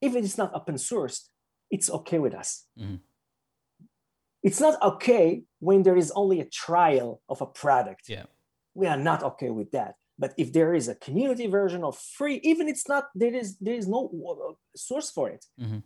if 0.00 0.14
it 0.14 0.24
is 0.24 0.36
not 0.36 0.52
open 0.54 0.74
sourced, 0.74 1.28
it's 1.70 1.90
okay 1.90 2.18
with 2.18 2.34
us. 2.34 2.66
Mm-hmm. 2.78 2.96
It's 4.42 4.60
not 4.60 4.80
okay 4.82 5.42
when 5.60 5.82
there 5.82 5.96
is 5.96 6.12
only 6.14 6.40
a 6.40 6.44
trial 6.44 7.22
of 7.28 7.40
a 7.40 7.46
product. 7.46 8.08
Yeah. 8.08 8.24
We 8.74 8.86
are 8.86 8.98
not 8.98 9.22
okay 9.22 9.50
with 9.50 9.70
that. 9.70 9.94
But 10.18 10.34
if 10.36 10.52
there 10.52 10.74
is 10.74 10.88
a 10.88 10.94
community 10.94 11.46
version 11.46 11.82
of 11.82 11.98
free, 11.98 12.40
even 12.44 12.68
it's 12.68 12.86
not 12.88 13.08
there 13.14 13.34
is 13.34 13.58
there 13.58 13.74
is 13.74 13.88
no 13.88 14.10
uh, 14.12 14.52
source 14.76 15.10
for 15.10 15.28
it. 15.30 15.44
Mm-hmm 15.60 15.78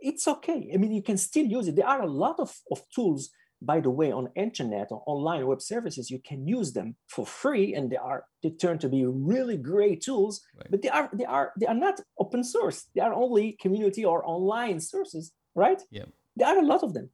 it's 0.00 0.28
okay. 0.28 0.70
I 0.72 0.76
mean, 0.76 0.92
you 0.92 1.02
can 1.02 1.16
still 1.16 1.46
use 1.46 1.68
it. 1.68 1.76
There 1.76 1.86
are 1.86 2.02
a 2.02 2.06
lot 2.06 2.38
of, 2.38 2.54
of 2.70 2.82
tools, 2.94 3.30
by 3.60 3.80
the 3.80 3.90
way, 3.90 4.12
on 4.12 4.30
internet 4.36 4.88
or 4.90 5.02
online 5.06 5.46
web 5.46 5.60
services. 5.60 6.10
You 6.10 6.20
can 6.24 6.46
use 6.46 6.72
them 6.72 6.96
for 7.08 7.26
free, 7.26 7.74
and 7.74 7.90
they 7.90 7.96
are 7.96 8.24
they 8.42 8.50
turn 8.50 8.78
to 8.78 8.88
be 8.88 9.04
really 9.04 9.56
great 9.56 10.00
tools. 10.00 10.40
Right. 10.56 10.70
But 10.70 10.82
they 10.82 10.88
are 10.88 11.10
they 11.12 11.24
are 11.24 11.52
they 11.58 11.66
are 11.66 11.74
not 11.74 12.00
open 12.18 12.44
source. 12.44 12.86
They 12.94 13.00
are 13.00 13.12
only 13.12 13.56
community 13.60 14.04
or 14.04 14.22
online 14.26 14.80
sources, 14.80 15.32
right? 15.54 15.82
Yeah. 15.90 16.06
There 16.36 16.48
are 16.48 16.58
a 16.58 16.66
lot 16.66 16.82
of 16.82 16.94
them. 16.94 17.10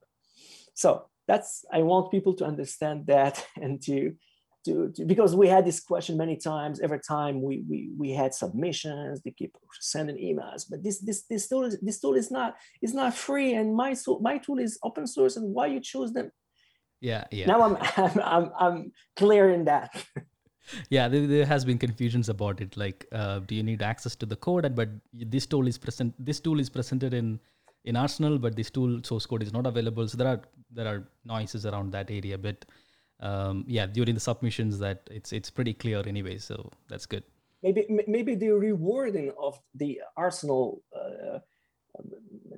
So 0.74 1.06
that's 1.26 1.64
I 1.72 1.82
want 1.82 2.10
people 2.10 2.34
to 2.34 2.44
understand 2.44 3.06
that 3.06 3.46
and 3.60 3.82
to 3.82 4.14
to, 4.64 4.90
to, 4.96 5.04
because 5.04 5.36
we 5.36 5.46
had 5.48 5.64
this 5.64 5.80
question 5.80 6.16
many 6.16 6.36
times 6.36 6.80
every 6.80 7.00
time 7.00 7.42
we, 7.42 7.64
we 7.68 7.90
we 7.96 8.10
had 8.10 8.34
submissions 8.34 9.20
they 9.22 9.30
keep 9.30 9.56
sending 9.80 10.16
emails 10.16 10.64
but 10.68 10.82
this 10.82 10.98
this 11.00 11.22
this 11.22 11.48
tool 11.48 11.64
is 11.64 11.78
this 11.80 12.00
tool 12.00 12.14
is 12.14 12.30
not 12.30 12.56
is 12.82 12.94
not 12.94 13.14
free 13.14 13.54
and 13.54 13.74
my 13.74 13.94
tool 13.94 14.20
my 14.20 14.38
tool 14.38 14.58
is 14.58 14.78
open 14.82 15.06
source 15.06 15.36
and 15.36 15.54
why 15.54 15.66
you 15.66 15.80
choose 15.80 16.12
them? 16.12 16.30
Yeah 17.00 17.24
yeah. 17.30 17.46
Now 17.46 17.62
i'm 17.62 17.76
i'm 17.96 18.20
i'm, 18.24 18.50
I'm 18.58 18.92
clearing 19.16 19.64
that. 19.66 20.04
Yeah 20.88 21.08
there, 21.08 21.26
there, 21.26 21.46
has 21.46 21.62
been 21.64 21.76
confusions 21.76 22.30
about 22.30 22.62
it 22.62 22.74
like 22.76 23.06
uh, 23.12 23.40
do 23.40 23.54
you 23.54 23.62
need 23.62 23.82
access 23.82 24.16
to 24.16 24.26
the 24.26 24.36
code? 24.36 24.74
But 24.74 24.88
this 25.12 25.44
tool 25.46 25.66
is 25.66 25.76
present 25.76 26.14
this 26.18 26.40
tool 26.40 26.58
is 26.58 26.70
presented 26.70 27.12
in 27.12 27.38
in 27.84 27.96
arsenal 27.96 28.38
but 28.38 28.56
this 28.56 28.70
tool 28.70 29.00
source 29.02 29.26
code 29.26 29.42
is 29.42 29.52
not 29.52 29.66
available. 29.66 30.08
So 30.08 30.16
there 30.16 30.28
are 30.28 30.40
there 30.70 30.86
are 30.86 31.06
noises 31.26 31.66
around 31.66 31.92
that 31.92 32.10
area 32.10 32.38
but 32.38 32.64
um, 33.20 33.64
yeah, 33.66 33.86
during 33.86 34.14
the 34.14 34.20
submissions 34.20 34.78
that 34.78 35.08
it's 35.10 35.32
it's 35.32 35.50
pretty 35.50 35.74
clear 35.74 36.02
anyway. 36.06 36.38
So 36.38 36.70
that's 36.88 37.06
good. 37.06 37.24
Maybe 37.62 37.86
maybe 38.06 38.34
the 38.34 38.50
rewarding 38.50 39.32
of 39.38 39.58
the 39.74 40.00
Arsenal 40.16 40.82
uh, 40.94 41.38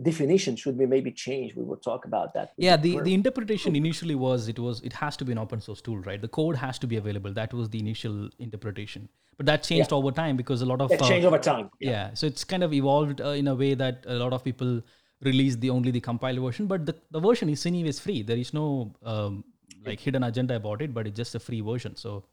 definition 0.03 0.57
should 0.57 0.79
be 0.79 0.87
maybe 0.87 1.13
changed. 1.13 1.57
We 1.57 1.63
will 1.63 1.77
talk 1.77 2.05
about 2.05 2.35
that. 2.35 2.53
Yeah, 2.57 2.77
the, 2.77 3.01
the 3.01 3.15
interpretation 3.15 3.77
initially 3.77 4.15
was 4.15 4.49
it 4.49 4.59
was 4.59 4.81
it 4.83 4.93
has 4.95 5.17
to 5.19 5.25
be 5.25 5.33
an 5.33 5.39
open 5.39 5.61
source 5.61 5.81
tool, 5.81 5.99
right? 5.99 6.21
The 6.21 6.29
code 6.29 6.57
has 6.57 6.79
to 6.81 6.87
be 6.87 6.97
available. 6.97 7.33
That 7.33 7.53
was 7.53 7.71
the 7.71 7.79
initial 7.79 8.29
interpretation, 8.39 9.09
but 9.37 9.47
that 9.47 9.63
changed 9.63 9.93
yeah. 9.93 9.99
over 9.99 10.11
time 10.11 10.37
because 10.37 10.63
a 10.63 10.67
lot 10.67 10.81
of 10.81 10.89
that 10.91 11.03
uh, 11.03 11.09
changed 11.09 11.27
over 11.27 11.39
time. 11.39 11.71
Yeah. 11.81 11.91
yeah. 11.91 12.15
so 12.15 12.27
it's 12.27 12.45
kind 12.45 12.63
of 12.63 12.73
evolved 12.73 13.21
uh, 13.21 13.29
in 13.29 13.49
a 13.49 13.55
way 13.55 13.75
that 13.75 14.05
a 14.07 14.15
lot 14.15 14.33
of 14.33 14.45
people 14.45 14.83
release 15.23 15.57
the 15.57 15.71
only 15.71 15.91
the 15.91 16.01
compiled 16.01 16.41
version, 16.41 16.67
but 16.67 16.85
the, 16.85 16.95
the 17.11 17.21
version 17.21 17.49
is 17.49 17.65
anyways 17.65 17.99
free. 17.99 18.23
There 18.23 18.37
is 18.37 18.53
no 18.53 18.95
um, 19.03 19.45
like 19.87 20.01
hidden 20.01 20.23
agenda 20.25 20.57
about 20.57 20.83
it, 20.83 20.93
but 20.93 21.07
it's 21.07 21.17
just 21.17 21.35
a 21.35 21.39
free 21.41 21.61
version. 21.61 21.97
So 21.97 22.25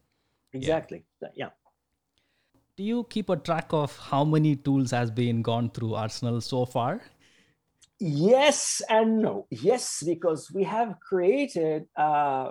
exactly, 0.52 1.04
yeah. 1.22 1.28
yeah. 1.34 1.48
Do 2.76 2.82
you 2.82 3.04
keep 3.04 3.28
a 3.30 3.36
track 3.36 3.66
of 3.70 3.96
how 3.96 4.24
many 4.24 4.56
tools 4.56 4.90
has 4.90 5.10
been 5.10 5.42
gone 5.42 5.70
through 5.70 5.94
Arsenal 5.94 6.40
so 6.40 6.64
far? 6.64 7.00
Yes 8.00 8.82
and 8.88 9.22
no. 9.22 9.46
Yes, 9.50 10.02
because 10.04 10.50
we 10.52 10.64
have 10.64 10.98
created 11.00 11.86
uh, 11.96 12.50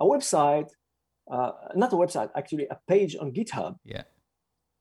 a 0.00 0.04
website, 0.04 0.68
uh, 1.30 1.52
not 1.76 1.92
a 1.92 1.96
website, 1.96 2.30
actually 2.36 2.66
a 2.70 2.78
page 2.88 3.16
on 3.20 3.32
GitHub. 3.32 3.76
Yeah. 3.84 4.02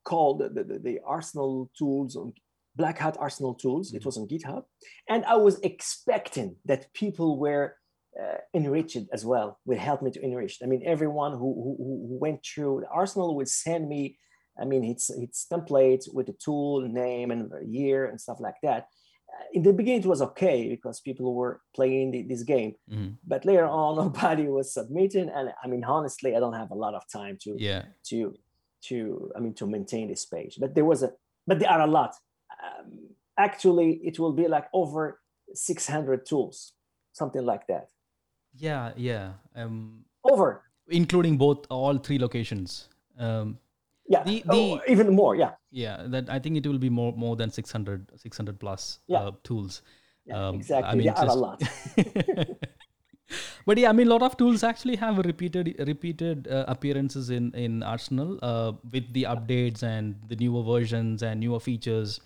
Called 0.04 0.40
the, 0.40 0.64
the, 0.64 0.80
the 0.80 1.00
Arsenal 1.06 1.70
tools 1.78 2.16
on 2.16 2.34
Black 2.76 2.98
Hat 2.98 3.18
Arsenal 3.20 3.54
tools. 3.54 3.90
Mm-hmm. 3.90 3.98
It 3.98 4.06
was 4.06 4.18
on 4.18 4.28
GitHub, 4.28 4.64
and 5.08 5.24
I 5.26 5.36
was 5.36 5.60
expecting 5.60 6.56
that 6.66 6.92
people 6.94 7.38
were 7.38 7.76
uh, 8.20 8.38
enrich 8.54 8.96
it 8.96 9.08
as 9.14 9.26
well 9.26 9.60
will 9.66 9.78
help 9.78 10.02
me 10.02 10.12
to 10.12 10.24
enrich 10.24 10.60
i 10.64 10.66
mean 10.66 10.82
everyone 10.86 11.32
who, 11.32 11.38
who, 11.38 11.76
who 11.78 12.18
went 12.20 12.44
through 12.44 12.84
arsenal 12.92 13.36
would 13.36 13.48
send 13.48 13.88
me 13.88 14.18
i 14.60 14.66
mean 14.66 14.84
it's 14.84 15.10
it's 15.10 15.46
templates 15.52 16.12
with 16.14 16.28
the 16.28 16.34
tool 16.34 16.82
name 16.82 17.32
and 17.32 17.52
year 17.68 18.06
and 18.06 18.20
stuff 18.20 18.40
like 18.40 18.56
that. 18.64 18.88
Uh, 19.32 19.46
in 19.54 19.62
the 19.62 19.72
beginning 19.72 20.02
it 20.02 20.08
was 20.08 20.24
okay 20.24 20.68
because 20.68 21.00
people 21.02 21.36
were 21.36 21.62
playing 21.76 22.10
the, 22.10 22.24
this 22.24 22.42
game. 22.42 22.74
Mm-hmm. 22.92 23.10
but 23.26 23.46
later 23.46 23.68
on 23.68 23.96
nobody 24.04 24.48
was 24.48 24.74
submitting 24.74 25.30
and 25.30 25.54
i 25.64 25.68
mean 25.68 25.84
honestly 25.84 26.36
i 26.36 26.40
don't 26.40 26.54
have 26.54 26.72
a 26.72 26.76
lot 26.76 26.96
of 26.96 27.04
time 27.12 27.38
to 27.44 27.56
yeah. 27.60 27.84
to 28.10 28.34
to 28.82 29.32
i 29.36 29.40
mean 29.40 29.54
to 29.54 29.68
maintain 29.68 30.08
this 30.08 30.26
page. 30.26 30.58
But 30.60 30.74
there 30.74 30.86
was 30.86 31.04
a 31.04 31.12
but 31.46 31.60
there 31.60 31.70
are 31.70 31.82
a 31.82 31.88
lot. 31.88 32.16
Um, 32.64 33.16
actually 33.40 34.02
it 34.04 34.20
will 34.20 34.34
be 34.34 34.48
like 34.48 34.68
over 34.74 35.22
600 35.54 36.26
tools 36.26 36.74
something 37.14 37.44
like 37.44 37.66
that 37.68 37.88
yeah, 38.60 38.92
yeah. 38.96 39.32
Um, 39.56 40.06
Over. 40.24 40.64
Including 40.88 41.38
both 41.38 41.66
all 41.70 41.98
three 41.98 42.20
locations. 42.20 42.90
Um, 43.18 43.58
yeah. 44.08 44.24
The, 44.24 44.44
the, 44.46 44.54
oh, 44.54 44.82
even 44.88 45.16
more. 45.16 45.36
Yeah. 45.36 45.52
Yeah. 45.72 46.06
That 46.08 46.30
I 46.30 46.40
think 46.40 46.58
it 46.58 46.68
will 46.68 46.80
be 46.80 46.90
more 46.90 47.14
more 47.16 47.36
than 47.36 47.52
600, 47.52 48.12
600 48.16 48.60
plus 48.60 49.00
yeah. 49.08 49.20
uh, 49.20 49.32
tools. 49.44 49.82
Yeah, 50.26 50.48
um, 50.48 50.56
exactly. 50.56 50.90
I 50.90 50.96
mean, 50.96 51.08
just... 51.08 51.24
a 51.24 51.34
lot. 51.34 51.64
but 53.66 53.78
yeah, 53.78 53.90
I 53.90 53.94
mean, 53.94 54.08
a 54.08 54.10
lot 54.10 54.22
of 54.22 54.38
tools 54.38 54.64
actually 54.64 54.96
have 54.98 55.18
repeated 55.20 55.76
repeated 55.88 56.48
uh, 56.48 56.66
appearances 56.68 57.30
in 57.30 57.52
in 57.54 57.84
Arsenal 57.84 58.38
uh, 58.42 58.74
with 58.92 59.12
the 59.14 59.24
updates 59.24 59.84
and 59.84 60.16
the 60.28 60.36
newer 60.36 60.64
versions 60.64 61.24
and 61.24 61.40
newer 61.40 61.60
features, 61.60 62.20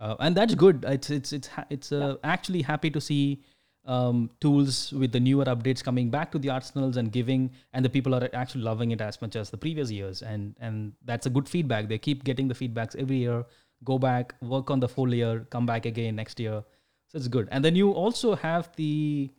uh, 0.00 0.16
and 0.20 0.36
that's 0.36 0.54
good. 0.54 0.84
It's 0.86 1.10
it's 1.10 1.32
it's 1.32 1.48
it's 1.70 1.92
uh, 1.92 1.98
yeah. 1.98 2.14
actually 2.24 2.62
happy 2.62 2.90
to 2.90 3.00
see 3.00 3.42
um, 3.86 4.30
tools 4.40 4.92
with 4.92 5.12
the 5.12 5.20
newer 5.20 5.44
updates 5.44 5.82
coming 5.82 6.10
back 6.10 6.32
to 6.32 6.38
the 6.38 6.50
arsenals 6.50 6.96
and 6.96 7.12
giving 7.12 7.50
and 7.72 7.84
the 7.84 7.88
people 7.88 8.14
are 8.14 8.28
actually 8.32 8.62
loving 8.62 8.90
it 8.90 9.00
as 9.00 9.20
much 9.22 9.36
as 9.36 9.50
the 9.50 9.56
previous 9.56 9.90
years. 9.90 10.22
And 10.22 10.56
and 10.60 10.92
that's 11.04 11.26
a 11.26 11.30
good 11.30 11.48
feedback. 11.48 11.88
They 11.88 11.98
keep 11.98 12.24
getting 12.24 12.48
the 12.48 12.54
feedbacks 12.54 12.96
every 12.96 13.18
year. 13.18 13.44
Go 13.84 13.98
back 13.98 14.34
work 14.40 14.70
on 14.70 14.80
the 14.80 14.88
full 14.88 15.14
year 15.14 15.46
come 15.50 15.66
back 15.66 15.86
again 15.86 16.16
next 16.16 16.40
year. 16.40 16.64
So 17.08 17.18
it's 17.18 17.28
good. 17.28 17.48
And 17.50 17.64
then 17.64 17.76
you 17.76 17.92
also 17.92 18.34
have 18.34 18.74
the 18.76 19.30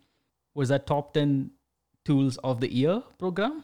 was 0.55 0.69
that 0.69 0.87
top 0.87 1.13
10 1.13 1.51
tools 2.05 2.37
of 2.37 2.61
the 2.61 2.73
year 2.73 3.03
program? 3.19 3.63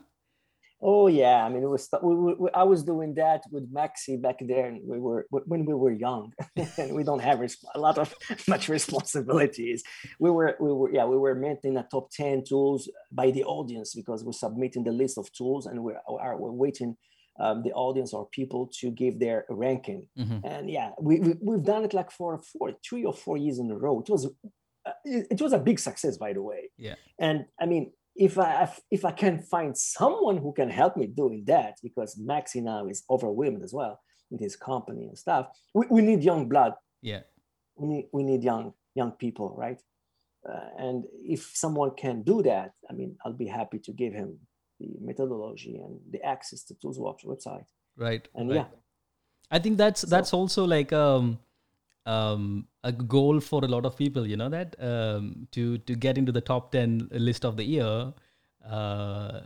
Oh 0.85 1.07
yeah, 1.07 1.45
I 1.45 1.49
mean, 1.49 1.63
it 1.63 1.69
was 1.69 1.87
we, 2.01 2.33
we, 2.33 2.49
I 2.53 2.63
was 2.63 2.83
doing 2.83 3.13
that 3.13 3.43
with 3.49 3.73
Maxi 3.73 4.21
back 4.21 4.39
there, 4.41 4.65
and 4.67 4.81
we 4.85 4.99
were 4.99 5.25
when 5.29 5.63
we 5.63 5.73
were 5.73 5.93
young, 5.93 6.33
and 6.77 6.93
we 6.93 7.03
don't 7.03 7.21
have 7.21 7.41
a 7.73 7.79
lot 7.79 7.97
of 7.97 8.13
much 8.49 8.67
responsibilities. 8.67 9.81
We 10.19 10.29
were 10.29 10.57
we 10.59 10.73
were 10.73 10.91
yeah 10.93 11.05
we 11.05 11.17
were 11.17 11.35
maintaining 11.35 11.77
a 11.77 11.87
top 11.89 12.11
ten 12.11 12.43
tools 12.43 12.89
by 13.11 13.31
the 13.31 13.45
audience 13.45 13.93
because 13.95 14.25
we're 14.25 14.33
submitting 14.33 14.83
the 14.83 14.91
list 14.91 15.17
of 15.17 15.31
tools, 15.31 15.67
and 15.67 15.81
we're 15.85 16.01
are, 16.05 16.37
we're 16.37 16.51
waiting 16.51 16.97
um, 17.39 17.63
the 17.63 17.71
audience 17.71 18.13
or 18.13 18.27
people 18.29 18.69
to 18.79 18.91
give 18.91 19.19
their 19.19 19.45
ranking. 19.49 20.07
Mm-hmm. 20.19 20.45
And 20.45 20.69
yeah, 20.69 20.91
we, 20.99 21.19
we 21.19 21.55
have 21.55 21.63
done 21.63 21.85
it 21.85 21.93
like 21.93 22.11
for 22.11 22.37
four, 22.39 22.73
three 22.87 23.05
or 23.05 23.13
four 23.13 23.37
years 23.37 23.57
in 23.57 23.71
a 23.71 23.77
row. 23.77 24.01
It 24.01 24.09
was 24.09 24.27
uh, 24.85 24.91
it, 25.05 25.27
it 25.31 25.41
was 25.41 25.53
a 25.53 25.59
big 25.59 25.79
success, 25.79 26.17
by 26.17 26.33
the 26.33 26.41
way. 26.41 26.71
Yeah. 26.77 26.95
And 27.19 27.45
I 27.59 27.65
mean, 27.65 27.93
if 28.15 28.37
I 28.37 28.71
if 28.91 29.05
I 29.05 29.11
can 29.11 29.39
find 29.39 29.77
someone 29.77 30.37
who 30.37 30.53
can 30.53 30.69
help 30.69 30.97
me 30.97 31.07
doing 31.07 31.43
that, 31.47 31.77
because 31.81 32.19
Maxi 32.19 32.61
now 32.61 32.87
is 32.87 33.03
overwhelmed 33.09 33.63
as 33.63 33.73
well 33.73 33.99
with 34.29 34.41
his 34.41 34.55
company 34.55 35.07
and 35.07 35.17
stuff, 35.17 35.47
we, 35.73 35.85
we 35.89 36.01
need 36.01 36.23
young 36.23 36.47
blood. 36.47 36.73
Yeah, 37.01 37.21
we 37.75 37.87
need 37.87 38.09
we 38.13 38.23
need 38.23 38.43
young 38.43 38.73
young 38.95 39.11
people, 39.11 39.53
right? 39.57 39.81
Uh, 40.47 40.69
and 40.77 41.05
if 41.23 41.51
someone 41.53 41.91
can 41.95 42.21
do 42.21 42.43
that, 42.43 42.71
I 42.89 42.93
mean, 42.93 43.15
I'll 43.23 43.33
be 43.33 43.47
happy 43.47 43.79
to 43.79 43.91
give 43.93 44.13
him 44.13 44.39
the 44.79 44.87
methodology 44.99 45.77
and 45.77 45.99
the 46.11 46.21
access 46.23 46.63
to 46.65 46.73
ToolsWatch 46.73 47.25
website. 47.25 47.65
Right. 47.95 48.27
And 48.35 48.49
right. 48.49 48.55
yeah, 48.55 48.65
I 49.49 49.59
think 49.59 49.77
that's 49.77 50.01
that's 50.01 50.31
so, 50.31 50.37
also 50.37 50.65
like 50.65 50.91
um 50.91 51.39
um, 52.05 52.67
a 52.83 52.91
goal 52.91 53.39
for 53.39 53.63
a 53.63 53.67
lot 53.67 53.85
of 53.85 53.97
people. 53.97 54.27
You 54.27 54.37
know 54.37 54.49
that 54.49 54.75
um, 54.79 55.47
to 55.51 55.77
to 55.79 55.95
get 55.95 56.17
into 56.17 56.31
the 56.31 56.41
top 56.41 56.71
ten 56.71 57.07
list 57.11 57.45
of 57.45 57.57
the 57.57 57.63
year, 57.63 58.13
uh, 58.69 59.41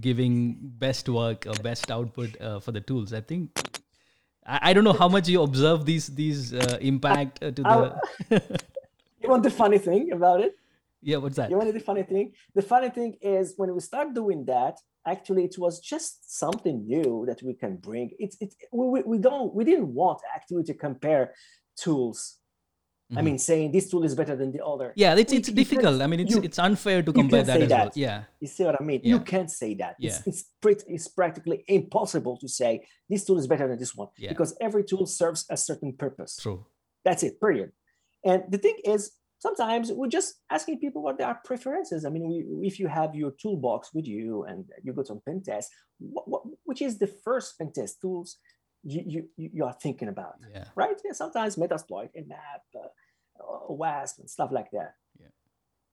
giving 0.00 0.56
best 0.60 1.08
work 1.08 1.46
or 1.46 1.54
best 1.62 1.90
output 1.90 2.40
uh, 2.40 2.60
for 2.60 2.72
the 2.72 2.80
tools. 2.80 3.12
I 3.12 3.20
think 3.20 3.50
I, 4.46 4.70
I, 4.70 4.72
don't 4.72 4.84
know 4.84 4.92
how 4.92 5.08
much 5.08 5.28
you 5.28 5.42
observe 5.42 5.84
these 5.84 6.08
these 6.08 6.54
uh, 6.54 6.78
impact 6.80 7.42
uh, 7.42 7.50
to 7.50 7.62
the. 7.62 8.00
you 9.20 9.28
want 9.28 9.42
the 9.42 9.50
funny 9.50 9.78
thing 9.78 10.12
about 10.12 10.40
it? 10.40 10.54
Yeah, 11.02 11.18
what's 11.18 11.36
that? 11.36 11.50
You 11.50 11.56
want 11.58 11.72
the 11.72 11.80
funny 11.80 12.02
thing? 12.02 12.32
The 12.54 12.62
funny 12.62 12.90
thing 12.90 13.16
is 13.20 13.54
when 13.56 13.72
we 13.72 13.80
start 13.80 14.14
doing 14.14 14.44
that, 14.46 14.78
actually 15.08 15.44
it 15.44 15.56
was 15.58 15.80
just 15.80 16.38
something 16.38 16.86
new 16.86 17.24
that 17.26 17.42
we 17.42 17.54
can 17.54 17.76
bring. 17.76 18.10
It's 18.18 18.36
it 18.40 18.54
we, 18.72 19.02
we 19.02 19.18
don't 19.18 19.54
we 19.54 19.64
didn't 19.64 19.92
want 19.94 20.20
actually 20.34 20.64
to 20.64 20.74
compare 20.74 21.34
tools. 21.76 22.36
Mm-hmm. 23.10 23.18
I 23.18 23.22
mean, 23.22 23.38
saying 23.38 23.72
this 23.72 23.88
tool 23.90 24.04
is 24.04 24.14
better 24.14 24.36
than 24.36 24.52
the 24.52 24.62
other. 24.62 24.92
Yeah, 24.94 25.14
it's 25.16 25.32
it's 25.32 25.50
difficult. 25.50 26.02
I 26.02 26.06
mean, 26.06 26.20
it's 26.20 26.34
you, 26.34 26.42
it's 26.42 26.58
unfair 26.58 27.02
to 27.02 27.10
compare 27.10 27.42
that 27.42 27.62
as 27.62 27.68
that. 27.70 27.78
well. 27.78 27.92
Yeah, 27.94 28.24
you 28.38 28.48
see 28.48 28.64
what 28.64 28.76
I 28.78 28.84
mean? 28.84 29.00
Yeah. 29.02 29.14
You 29.14 29.20
can't 29.20 29.50
say 29.50 29.74
that. 29.76 29.94
Yeah. 29.98 30.10
It's 30.10 30.26
it's, 30.26 30.44
pretty, 30.60 30.84
it's 30.88 31.08
practically 31.08 31.64
impossible 31.68 32.36
to 32.36 32.48
say 32.48 32.86
this 33.08 33.24
tool 33.24 33.38
is 33.38 33.46
better 33.46 33.66
than 33.66 33.78
this 33.78 33.94
one 33.96 34.08
yeah. 34.18 34.28
because 34.28 34.54
every 34.60 34.84
tool 34.84 35.06
serves 35.06 35.46
a 35.48 35.56
certain 35.56 35.94
purpose. 35.94 36.36
True. 36.36 36.66
That's 37.04 37.22
it. 37.22 37.40
Period. 37.40 37.72
And 38.24 38.42
the 38.50 38.58
thing 38.58 38.76
is, 38.84 39.12
sometimes 39.38 39.92
we're 39.92 40.08
just 40.08 40.34
asking 40.50 40.78
people 40.78 41.02
what 41.02 41.18
their 41.18 41.38
preferences. 41.44 42.04
I 42.04 42.10
mean, 42.10 42.28
we, 42.28 42.66
if 42.66 42.78
you 42.78 42.88
have 42.88 43.14
your 43.14 43.32
toolbox 43.32 43.94
with 43.94 44.06
you 44.06 44.44
and 44.44 44.64
you 44.82 44.92
go 44.92 45.02
to 45.02 45.14
a 45.14 45.20
pen 45.20 45.42
test, 45.42 45.70
what, 45.98 46.28
what, 46.28 46.42
which 46.64 46.82
is 46.82 46.98
the 46.98 47.06
first 47.06 47.58
pen 47.58 47.72
test 47.72 48.00
tools 48.00 48.38
you, 48.84 49.28
you, 49.36 49.50
you 49.52 49.64
are 49.64 49.76
thinking 49.82 50.08
about, 50.08 50.34
yeah. 50.52 50.64
right? 50.74 50.96
Yeah, 51.04 51.12
sometimes 51.12 51.56
Metasploit, 51.56 52.10
Nmap, 52.16 52.62
uh, 52.76 52.88
WASP, 53.68 54.20
and 54.20 54.30
stuff 54.30 54.50
like 54.52 54.70
that. 54.72 54.94
Yeah. 55.20 55.26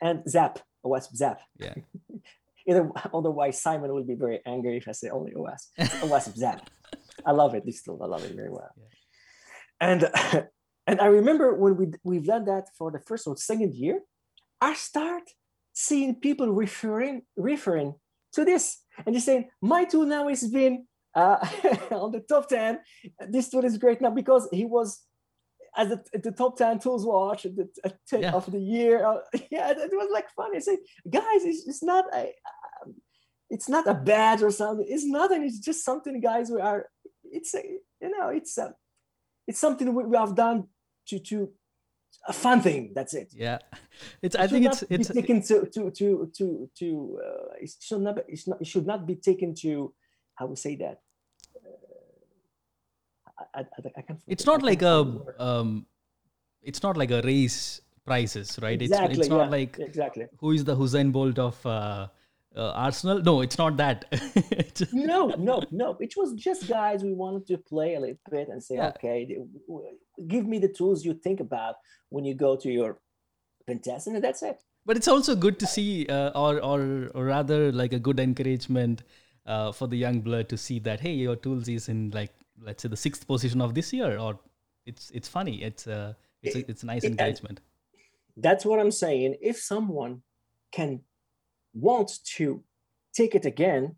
And 0.02 0.30
Zap, 0.30 0.60
WASP 0.84 1.16
Zap. 1.16 1.42
Yeah. 1.58 1.74
Either, 2.68 2.90
otherwise, 3.14 3.62
Simon 3.62 3.94
will 3.94 4.04
be 4.04 4.16
very 4.16 4.40
angry 4.46 4.78
if 4.78 4.88
I 4.88 4.92
say 4.94 5.10
only 5.10 5.34
OWASP. 5.34 6.10
WASP 6.10 6.36
Zap. 6.36 6.70
I 7.26 7.32
love 7.32 7.54
it. 7.54 7.66
This 7.66 7.84
tool, 7.84 8.00
I 8.02 8.08
love 8.08 8.24
it 8.24 8.36
very 8.36 8.50
well. 8.50 8.72
Yeah. 8.78 8.86
And 9.82 10.48
and 10.88 11.02
I 11.02 11.08
remember 11.08 11.54
when 11.56 11.78
we 11.78 11.88
we've 12.04 12.26
done 12.26 12.46
that 12.46 12.70
for 12.78 12.92
the 12.92 13.00
first 13.00 13.28
or 13.28 13.36
second 13.38 13.74
year, 13.74 14.02
I 14.62 14.74
start 14.74 15.24
seeing 15.74 16.16
people 16.16 16.50
referring 16.50 17.24
referring 17.36 17.96
to 18.34 18.46
this 18.46 18.82
and 19.06 19.16
just 19.16 19.26
saying 19.26 19.50
my 19.62 19.86
tool 19.86 20.06
now 20.06 20.30
is 20.30 20.48
being 20.48 20.86
uh, 21.16 21.38
on 21.92 22.12
the 22.12 22.20
top 22.28 22.50
10. 22.50 22.80
This 23.30 23.50
tool 23.50 23.66
is 23.66 23.78
great 23.78 24.02
now 24.02 24.12
because 24.12 24.48
he 24.52 24.66
was 24.66 25.02
at 25.78 25.90
the, 25.90 26.04
at 26.14 26.24
the 26.24 26.32
top 26.32 26.58
10 26.58 26.80
tools 26.80 27.06
watch 27.06 27.46
at 27.46 27.56
the, 27.56 27.70
at 27.84 27.98
yeah. 28.12 28.32
of 28.32 28.50
the 28.52 28.60
year. 28.60 29.06
Uh, 29.06 29.18
yeah, 29.52 29.72
it, 29.72 29.90
was 29.92 30.10
like 30.12 30.30
funny. 30.36 30.58
I 30.58 30.60
say, 30.60 30.78
guys, 31.10 31.44
it's, 31.44 31.68
it's 31.68 31.84
not 31.84 32.06
a, 32.14 32.32
um, 32.84 32.96
it's 33.50 33.70
not 33.70 33.88
a 33.88 33.94
badge 33.94 34.42
or 34.42 34.52
something. 34.52 34.86
It's 34.88 35.06
nothing. 35.06 35.44
It's 35.44 35.60
just 35.60 35.84
something, 35.84 36.20
guys. 36.20 36.50
We 36.50 36.62
are. 36.62 36.88
It's 37.24 37.54
a, 37.56 37.64
you 38.02 38.10
know, 38.10 38.30
it's 38.30 38.58
a, 38.58 38.74
it's 39.48 39.60
something 39.60 39.94
we, 39.94 40.06
we 40.06 40.18
have 40.18 40.36
done 40.36 40.68
to 41.08 41.20
to 41.20 41.50
a 42.28 42.34
fun 42.34 42.62
thing. 42.62 42.92
That's 42.96 43.14
it. 43.14 43.32
Yeah, 43.36 43.60
it's. 44.22 44.36
It 44.36 44.42
I 44.42 44.48
think 44.48 44.66
it's 44.66 44.84
it's 44.90 45.10
taken 45.10 45.42
to 45.44 45.66
to 45.68 45.92
to 45.92 46.32
to 46.38 46.70
to. 46.80 47.20
Uh, 47.26 47.54
it 47.62 47.72
should 47.80 48.02
not. 48.02 48.18
It's 48.28 48.48
not. 48.48 48.62
It 48.62 48.68
should 48.68 48.86
not 48.86 49.06
be 49.06 49.16
taken 49.16 49.54
to. 49.62 49.94
How 50.36 50.48
we 50.48 50.56
say 50.56 50.76
that? 50.78 51.00
I, 53.54 53.62
I, 53.62 53.66
I 53.98 54.02
can't. 54.02 54.20
It's 54.28 54.46
not 54.46 54.64
like 54.64 54.82
a 54.82 55.22
um, 55.40 55.86
it's 56.62 56.82
not 56.84 56.98
like 56.98 57.12
a 57.12 57.22
race 57.22 57.82
prices, 58.06 58.58
right? 58.62 58.82
Exactly, 58.82 59.12
it's, 59.12 59.20
it's 59.20 59.30
not 59.30 59.46
yeah, 59.46 59.50
like 59.50 59.78
exactly 59.80 60.26
who 60.40 60.52
is 60.52 60.64
the 60.64 60.76
Usain 60.76 61.12
Bolt 61.12 61.40
of 61.40 61.66
uh, 61.66 62.08
uh, 62.56 62.72
Arsenal. 62.72 63.22
No, 63.22 63.42
it's 63.42 63.58
not 63.58 63.78
that. 63.78 64.06
no, 64.94 65.28
no, 65.38 65.64
no. 65.72 65.98
It 66.00 66.14
was 66.18 66.34
just 66.34 66.68
guys 66.68 67.04
we 67.04 67.14
wanted 67.14 67.48
to 67.48 67.58
play 67.58 67.96
a 67.96 68.00
little 68.00 68.18
bit 68.30 68.50
and 68.50 68.64
say, 68.64 68.76
yeah. 68.76 68.90
okay, 68.90 69.38
give 70.28 70.46
me 70.46 70.60
the 70.60 70.70
tools 70.70 71.06
you 71.06 71.14
think 71.14 71.40
about 71.40 71.76
when 72.10 72.26
you 72.26 72.34
go 72.34 72.56
to 72.56 72.70
your 72.70 73.00
contest, 73.68 74.08
and 74.08 74.24
that's 74.24 74.44
it. 74.44 74.62
But 74.86 74.98
it's 74.98 75.08
also 75.08 75.36
good 75.36 75.60
to 75.60 75.68
see, 75.68 76.06
uh, 76.08 76.30
or, 76.36 76.60
or 76.64 77.10
or 77.14 77.26
rather, 77.26 77.72
like 77.72 77.94
a 77.94 78.00
good 78.00 78.20
encouragement 78.20 79.04
uh, 79.46 79.72
for 79.72 79.88
the 79.88 79.98
young 79.98 80.22
blood 80.22 80.50
to 80.50 80.58
see 80.58 80.80
that 80.80 81.00
hey, 81.00 81.14
your 81.14 81.36
tools 81.36 81.68
is 81.68 81.90
in 81.90 82.12
like 82.12 82.32
let's 82.62 82.84
say 82.84 82.90
the 82.90 82.98
sixth 82.98 83.28
position 83.28 83.62
of 83.62 83.74
this 83.74 83.92
year 83.92 84.18
or 84.18 84.40
it's 84.86 85.12
it's 85.12 85.28
funny 85.28 85.64
it's 85.64 85.88
uh 85.88 86.14
it's 86.42 86.56
a, 86.56 86.70
it's 86.70 86.84
a 86.84 86.86
nice 86.86 87.04
it, 87.04 87.12
engagement 87.12 87.60
that's 88.38 88.66
what 88.66 88.80
i'm 88.80 88.92
saying 88.92 89.36
if 89.42 89.58
someone 89.58 90.22
can 90.72 91.02
want 91.76 92.12
to 92.38 92.64
take 93.14 93.36
it 93.36 93.46
again 93.46 93.96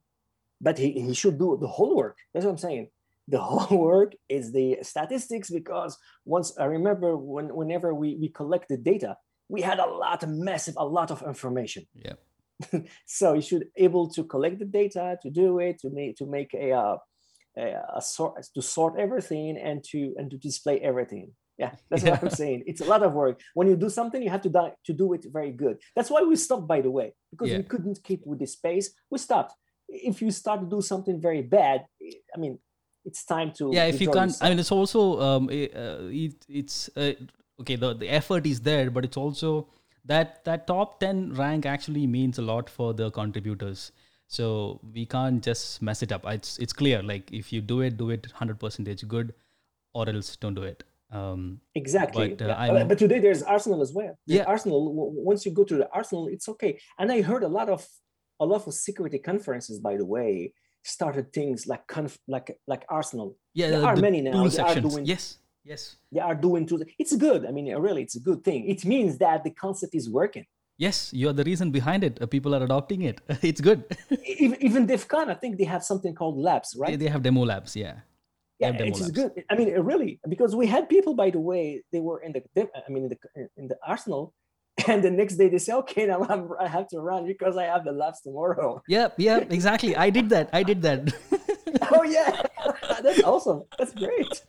but 0.59 0.77
he, 0.77 0.91
he 0.91 1.13
should 1.13 1.37
do 1.37 1.57
the 1.59 1.67
whole 1.67 1.95
work. 1.95 2.17
That's 2.33 2.45
what 2.45 2.51
i'm 2.51 2.57
saying. 2.57 2.89
The 3.27 3.39
whole 3.39 3.77
work 3.91 4.13
is 4.29 4.51
the 4.51 4.77
statistics 4.81 5.49
because 5.49 5.97
once 6.25 6.57
i 6.59 6.65
remember 6.65 7.17
when 7.17 7.53
whenever 7.55 7.93
we, 7.93 8.15
we 8.15 8.29
collect 8.29 8.69
the 8.69 8.77
data 8.77 9.17
we 9.49 9.61
had 9.61 9.79
a 9.79 9.85
lot 9.85 10.23
of 10.23 10.29
massive 10.29 10.75
a 10.77 10.85
lot 10.85 11.11
of 11.11 11.21
information. 11.23 11.85
Yeah. 11.93 12.13
So 13.05 13.33
you 13.33 13.41
should 13.41 13.65
able 13.75 14.09
to 14.09 14.23
collect 14.23 14.59
the 14.59 14.65
data 14.65 15.17
to 15.21 15.29
do 15.29 15.59
it 15.59 15.79
to 15.81 15.89
make 15.89 16.17
to 16.17 16.25
make 16.25 16.53
a 16.53 16.71
uh, 16.71 16.97
a 17.55 18.01
sort 18.01 18.43
to 18.55 18.61
sort 18.61 18.99
everything 18.99 19.57
and 19.57 19.83
to 19.91 20.15
and 20.17 20.29
to 20.31 20.37
display 20.37 20.79
everything 20.79 21.31
yeah 21.57 21.71
that's 21.89 22.03
yeah. 22.03 22.11
what 22.11 22.23
i'm 22.23 22.29
saying 22.29 22.63
it's 22.65 22.81
a 22.81 22.85
lot 22.85 23.03
of 23.03 23.13
work 23.13 23.39
when 23.53 23.67
you 23.67 23.75
do 23.75 23.89
something 23.89 24.21
you 24.21 24.29
have 24.29 24.41
to 24.41 24.49
do, 24.49 24.71
to 24.85 24.93
do 24.93 25.13
it 25.13 25.25
very 25.31 25.51
good 25.51 25.77
that's 25.95 26.09
why 26.09 26.21
we 26.21 26.35
stopped 26.35 26.67
by 26.67 26.81
the 26.81 26.91
way 26.91 27.13
because 27.31 27.49
yeah. 27.49 27.57
we 27.57 27.63
couldn't 27.63 27.99
keep 28.03 28.25
with 28.25 28.39
the 28.39 28.47
space 28.47 28.91
we 29.09 29.17
stopped 29.17 29.53
if 29.89 30.21
you 30.21 30.31
start 30.31 30.59
to 30.61 30.67
do 30.67 30.81
something 30.81 31.19
very 31.21 31.41
bad 31.41 31.85
i 32.35 32.39
mean 32.39 32.59
it's 33.05 33.23
time 33.25 33.51
to 33.51 33.71
yeah 33.73 33.85
if 33.85 34.01
you 34.01 34.07
can't 34.07 34.31
yourself. 34.31 34.43
i 34.43 34.49
mean 34.49 34.59
it's 34.59 34.71
also 34.71 35.21
um 35.21 35.49
it, 35.49 35.75
uh, 35.75 35.99
it 36.03 36.35
it's 36.49 36.89
uh, 36.97 37.13
okay 37.61 37.75
the, 37.75 37.93
the 37.93 38.09
effort 38.09 38.45
is 38.45 38.59
there 38.61 38.89
but 38.91 39.05
it's 39.05 39.17
also 39.17 39.67
that 40.03 40.43
that 40.45 40.67
top 40.67 40.99
10 40.99 41.33
rank 41.33 41.65
actually 41.65 42.07
means 42.07 42.37
a 42.37 42.41
lot 42.41 42.69
for 42.69 42.93
the 42.93 43.09
contributors 43.11 43.91
so 44.27 44.79
we 44.93 45.05
can't 45.05 45.41
just 45.41 45.81
mess 45.81 46.03
it 46.03 46.11
up. 46.11 46.25
It's 46.25 46.57
it's 46.59 46.73
clear. 46.73 47.01
Like 47.01 47.31
if 47.31 47.53
you 47.53 47.61
do 47.61 47.81
it, 47.81 47.97
do 47.97 48.09
it 48.09 48.27
hundred 48.33 48.59
percentage 48.59 49.07
good, 49.07 49.33
or 49.93 50.07
else 50.09 50.35
don't 50.35 50.53
do 50.53 50.63
it. 50.63 50.83
Um, 51.11 51.61
exactly. 51.73 52.35
But, 52.35 52.49
uh, 52.49 52.73
yeah. 52.73 52.83
but 52.83 52.97
today 52.97 53.19
there's 53.19 53.41
Arsenal 53.43 53.81
as 53.81 53.93
well. 53.93 54.17
yeah. 54.25 54.43
Arsenal. 54.43 55.11
Once 55.13 55.45
you 55.45 55.51
go 55.51 55.63
to 55.63 55.75
the 55.75 55.89
Arsenal, 55.91 56.27
it's 56.27 56.49
okay. 56.49 56.79
And 56.99 57.11
I 57.11 57.21
heard 57.21 57.43
a 57.43 57.47
lot 57.47 57.69
of 57.69 57.87
a 58.39 58.45
lot 58.45 58.67
of 58.67 58.73
security 58.73 59.19
conferences, 59.19 59.79
by 59.79 59.97
the 59.97 60.05
way, 60.05 60.53
started 60.83 61.33
things 61.33 61.67
like 61.67 61.87
conf, 61.87 62.17
like 62.27 62.57
like 62.67 62.85
Arsenal. 62.89 63.37
Yeah, 63.53 63.69
there 63.69 63.85
are 63.85 63.95
many 63.95 64.21
now. 64.21 64.47
They 64.47 64.61
are 64.61 64.79
doing, 64.79 65.05
yes, 65.05 65.37
yes. 65.63 65.95
They 66.11 66.19
are 66.19 66.35
doing 66.35 66.65
to. 66.67 66.83
It's 66.99 67.15
good. 67.15 67.45
I 67.45 67.51
mean, 67.51 67.73
really, 67.75 68.03
it's 68.03 68.15
a 68.15 68.19
good 68.19 68.43
thing. 68.43 68.67
It 68.67 68.85
means 68.85 69.17
that 69.19 69.43
the 69.43 69.51
concept 69.51 69.95
is 69.95 70.09
working. 70.09 70.45
Yes, 70.77 71.11
you 71.11 71.27
are 71.29 71.33
the 71.33 71.43
reason 71.43 71.71
behind 71.71 72.03
it. 72.03 72.21
Uh, 72.21 72.27
people 72.27 72.53
are 72.53 72.63
adopting 72.63 73.01
it. 73.01 73.19
it's 73.41 73.61
good. 73.61 73.83
even, 74.23 74.61
even 74.61 74.85
DEF 74.85 75.07
CON, 75.07 75.27
I 75.27 75.33
think 75.33 75.57
they 75.57 75.63
have 75.63 75.83
something 75.83 76.13
called 76.13 76.37
labs, 76.37 76.75
right? 76.77 76.91
They, 76.91 77.05
they 77.05 77.11
have 77.11 77.23
demo 77.23 77.43
labs, 77.43 77.75
yeah. 77.75 78.01
Yeah, 78.59 78.73
it's 78.73 79.01
labs. 79.01 79.11
good. 79.11 79.31
I 79.49 79.55
mean, 79.55 79.71
really, 79.81 80.19
because 80.27 80.55
we 80.55 80.65
had 80.65 80.89
people, 80.89 81.13
by 81.13 81.29
the 81.29 81.39
way, 81.39 81.83
they 81.91 81.99
were 81.99 82.19
in 82.21 82.33
the, 82.33 82.41
I 82.75 82.89
mean, 82.89 83.03
in 83.03 83.09
the 83.09 83.49
in 83.55 83.67
the 83.67 83.77
Arsenal, 83.85 84.33
and 84.87 85.03
the 85.03 85.11
next 85.11 85.37
day 85.37 85.49
they 85.49 85.57
say, 85.57 85.73
okay, 85.73 86.05
now 86.05 86.25
I'm, 86.29 86.49
I 86.59 86.67
have 86.67 86.87
to 86.89 86.99
run 86.99 87.25
because 87.25 87.57
I 87.57 87.65
have 87.65 87.83
the 87.83 87.91
labs 87.91 88.21
tomorrow. 88.21 88.81
Yep, 88.87 89.15
yeah, 89.17 89.37
exactly. 89.49 89.95
I 89.95 90.09
did 90.09 90.29
that. 90.29 90.49
I 90.53 90.63
did 90.63 90.81
that. 90.83 91.13
oh 91.91 92.03
yeah, 92.03 92.41
that's 93.01 93.23
awesome. 93.23 93.63
That's 93.77 93.93
great. 93.93 94.41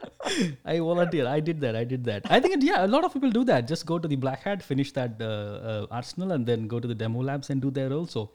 I 0.64 0.78
volunteer. 0.78 1.26
I 1.26 1.40
did 1.40 1.60
that. 1.60 1.74
I 1.76 1.84
did 1.84 2.04
that. 2.04 2.22
I 2.30 2.40
think 2.40 2.62
yeah, 2.62 2.84
a 2.84 2.86
lot 2.86 3.04
of 3.04 3.12
people 3.12 3.30
do 3.30 3.44
that. 3.44 3.66
Just 3.66 3.86
go 3.86 3.98
to 3.98 4.06
the 4.06 4.16
Black 4.16 4.42
Hat, 4.42 4.62
finish 4.62 4.92
that 4.92 5.20
uh, 5.20 5.24
uh, 5.24 5.86
arsenal, 5.90 6.32
and 6.32 6.46
then 6.46 6.68
go 6.68 6.78
to 6.78 6.86
the 6.86 6.94
demo 6.94 7.22
labs 7.22 7.50
and 7.50 7.60
do 7.60 7.70
there 7.70 7.92
also. 7.92 8.30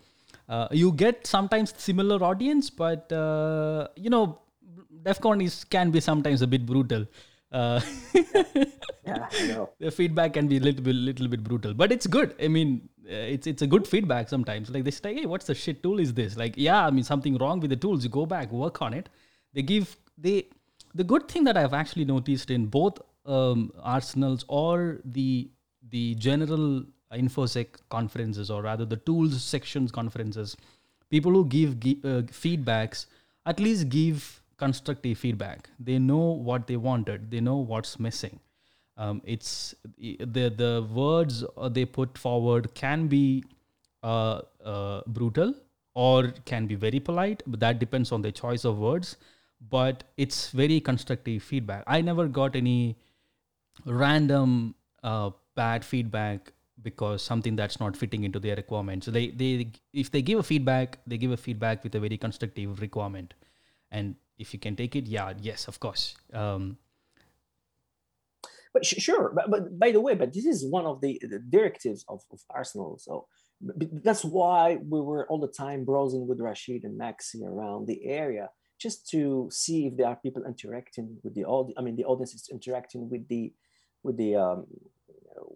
Uh, 0.49 0.67
you 0.71 0.91
get 0.91 1.25
sometimes 1.25 1.73
similar 1.77 2.23
audience, 2.23 2.69
but 2.69 3.11
uh, 3.11 3.87
you 3.95 4.09
know, 4.09 4.39
DEF 5.03 5.19
CON 5.19 5.41
is 5.41 5.63
can 5.63 5.91
be 5.91 5.99
sometimes 5.99 6.41
a 6.41 6.47
bit 6.47 6.65
brutal. 6.65 7.05
Uh, 7.51 7.79
yeah, 9.05 9.27
I 9.31 9.47
know. 9.47 9.69
The 9.79 9.91
feedback 9.91 10.33
can 10.33 10.47
be 10.47 10.57
a 10.57 10.59
little 10.59 10.83
bit, 10.83 10.95
little 10.95 11.27
bit 11.27 11.43
brutal, 11.43 11.73
but 11.73 11.91
it's 11.91 12.07
good. 12.07 12.35
I 12.41 12.47
mean, 12.47 12.89
uh, 13.05 13.13
it's 13.35 13.47
it's 13.47 13.61
a 13.61 13.67
good 13.67 13.87
feedback 13.87 14.29
sometimes. 14.29 14.69
Like 14.69 14.83
they 14.83 14.91
say, 14.91 15.13
hey, 15.13 15.25
what's 15.25 15.45
the 15.45 15.55
shit 15.55 15.83
tool 15.83 15.99
is 15.99 16.13
this? 16.13 16.37
Like, 16.37 16.55
yeah, 16.57 16.85
I 16.85 16.91
mean, 16.91 17.03
something 17.03 17.37
wrong 17.37 17.59
with 17.59 17.69
the 17.69 17.75
tools. 17.75 18.03
You 18.03 18.09
go 18.09 18.25
back, 18.25 18.51
work 18.51 18.81
on 18.81 18.93
it. 18.93 19.09
They 19.53 19.61
give 19.61 19.95
they. 20.17 20.47
The 20.95 21.03
good 21.03 21.27
thing 21.27 21.43
that 21.45 21.57
I've 21.57 21.73
actually 21.73 22.05
noticed 22.05 22.51
in 22.51 22.67
both 22.67 22.99
um, 23.25 23.71
arsenals 23.81 24.45
or 24.47 24.99
the 25.05 25.49
the 25.89 26.15
general 26.15 26.83
infosec 27.11 27.67
conferences, 27.89 28.49
or 28.49 28.61
rather 28.63 28.85
the 28.85 28.97
tools 28.97 29.43
sections 29.43 29.91
conferences, 29.91 30.55
people 31.09 31.31
who 31.31 31.45
give, 31.45 31.79
give 31.79 31.97
uh, 32.03 32.21
feedbacks 32.43 33.05
at 33.45 33.59
least 33.59 33.89
give 33.89 34.42
constructive 34.63 35.17
feedback. 35.25 35.69
They 35.91 35.99
know 35.99 36.25
what 36.49 36.67
they 36.67 36.77
wanted. 36.89 37.29
They 37.35 37.41
know 37.49 37.57
what's 37.73 37.99
missing. 38.07 38.39
Um, 38.95 39.21
it's 39.25 39.75
the 39.97 40.49
the 40.63 40.87
words 41.01 41.43
they 41.77 41.85
put 41.99 42.17
forward 42.25 42.73
can 42.81 43.07
be 43.07 43.43
uh, 44.03 44.41
uh, 44.63 45.01
brutal 45.07 45.53
or 45.95 46.33
can 46.45 46.67
be 46.67 46.75
very 46.75 46.99
polite, 46.99 47.41
but 47.47 47.59
that 47.59 47.79
depends 47.79 48.11
on 48.11 48.21
the 48.21 48.31
choice 48.31 48.65
of 48.65 48.77
words. 48.77 49.15
But 49.69 50.03
it's 50.17 50.49
very 50.51 50.79
constructive 50.79 51.41
feedback. 51.41 51.83
I 51.87 52.01
never 52.01 52.27
got 52.27 52.55
any 52.55 52.97
random 53.85 54.75
uh, 55.03 55.29
bad 55.55 55.85
feedback 55.85 56.51
because 56.81 57.21
something 57.23 57.55
that's 57.55 57.79
not 57.79 57.95
fitting 57.95 58.25
into 58.25 58.39
their 58.39 58.55
requirements. 58.55 59.05
So 59.05 59.11
they 59.11 59.27
they 59.29 59.71
if 59.93 60.11
they 60.11 60.21
give 60.21 60.39
a 60.39 60.43
feedback, 60.43 60.99
they 61.07 61.17
give 61.17 61.31
a 61.31 61.37
feedback 61.37 61.83
with 61.83 61.95
a 61.95 61.99
very 61.99 62.17
constructive 62.17 62.81
requirement, 62.81 63.33
and 63.91 64.15
if 64.37 64.53
you 64.53 64.59
can 64.59 64.75
take 64.75 64.95
it, 64.95 65.07
yeah, 65.07 65.33
yes, 65.39 65.67
of 65.67 65.79
course. 65.79 66.15
Um, 66.33 66.77
but 68.73 68.85
sure, 68.85 69.31
but, 69.35 69.51
but 69.51 69.77
by 69.77 69.91
the 69.91 70.01
way, 70.01 70.15
but 70.15 70.33
this 70.33 70.45
is 70.45 70.65
one 70.65 70.85
of 70.85 70.99
the, 71.01 71.21
the 71.21 71.39
directives 71.39 72.03
of, 72.09 72.21
of 72.31 72.39
Arsenal. 72.49 72.97
So 72.97 73.27
that's 73.61 74.25
why 74.25 74.77
we 74.77 74.99
were 74.99 75.27
all 75.27 75.39
the 75.39 75.47
time 75.47 75.85
browsing 75.85 76.27
with 76.27 76.39
Rashid 76.39 76.83
and 76.83 76.99
Maxi 76.99 77.43
around 77.45 77.87
the 77.87 78.03
area 78.05 78.49
just 78.79 79.07
to 79.11 79.47
see 79.51 79.87
if 79.87 79.95
there 79.95 80.07
are 80.07 80.15
people 80.15 80.43
interacting 80.45 81.17
with 81.23 81.35
the 81.35 81.45
audience. 81.45 81.77
I 81.77 81.83
mean, 81.83 81.95
the 81.95 82.05
audience 82.05 82.33
is 82.33 82.49
interacting 82.51 83.09
with 83.09 83.27
the 83.27 83.53
with 84.01 84.17
the 84.17 84.35
um, 84.35 84.65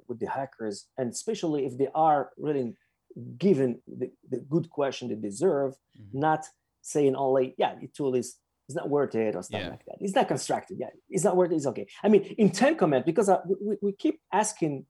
with 0.07 0.19
the 0.19 0.29
hackers, 0.29 0.85
and 0.97 1.11
especially 1.11 1.65
if 1.65 1.77
they 1.77 1.89
are 1.95 2.29
really 2.37 2.75
given 3.37 3.81
the, 3.87 4.11
the 4.29 4.39
good 4.39 4.69
question 4.69 5.09
they 5.09 5.15
deserve, 5.15 5.73
mm-hmm. 5.73 6.19
not 6.19 6.45
saying 6.81 7.15
only, 7.15 7.55
yeah, 7.57 7.75
the 7.79 7.87
tool 7.87 8.15
is 8.15 8.37
it's 8.67 8.75
not 8.75 8.89
worth 8.89 9.15
it 9.15 9.35
or 9.35 9.43
stuff 9.43 9.61
yeah. 9.61 9.69
like 9.69 9.85
that. 9.85 9.95
It's 9.99 10.15
not 10.15 10.27
constructed. 10.27 10.77
Yeah, 10.79 10.89
it's 11.09 11.23
not 11.23 11.37
worth 11.37 11.51
it. 11.51 11.55
It's 11.55 11.67
okay. 11.67 11.87
I 12.03 12.09
mean, 12.09 12.23
in 12.37 12.51
10 12.51 12.75
comment, 12.75 13.05
because 13.05 13.29
uh, 13.29 13.41
we, 13.47 13.77
we 13.81 13.91
keep 13.93 14.19
asking 14.31 14.85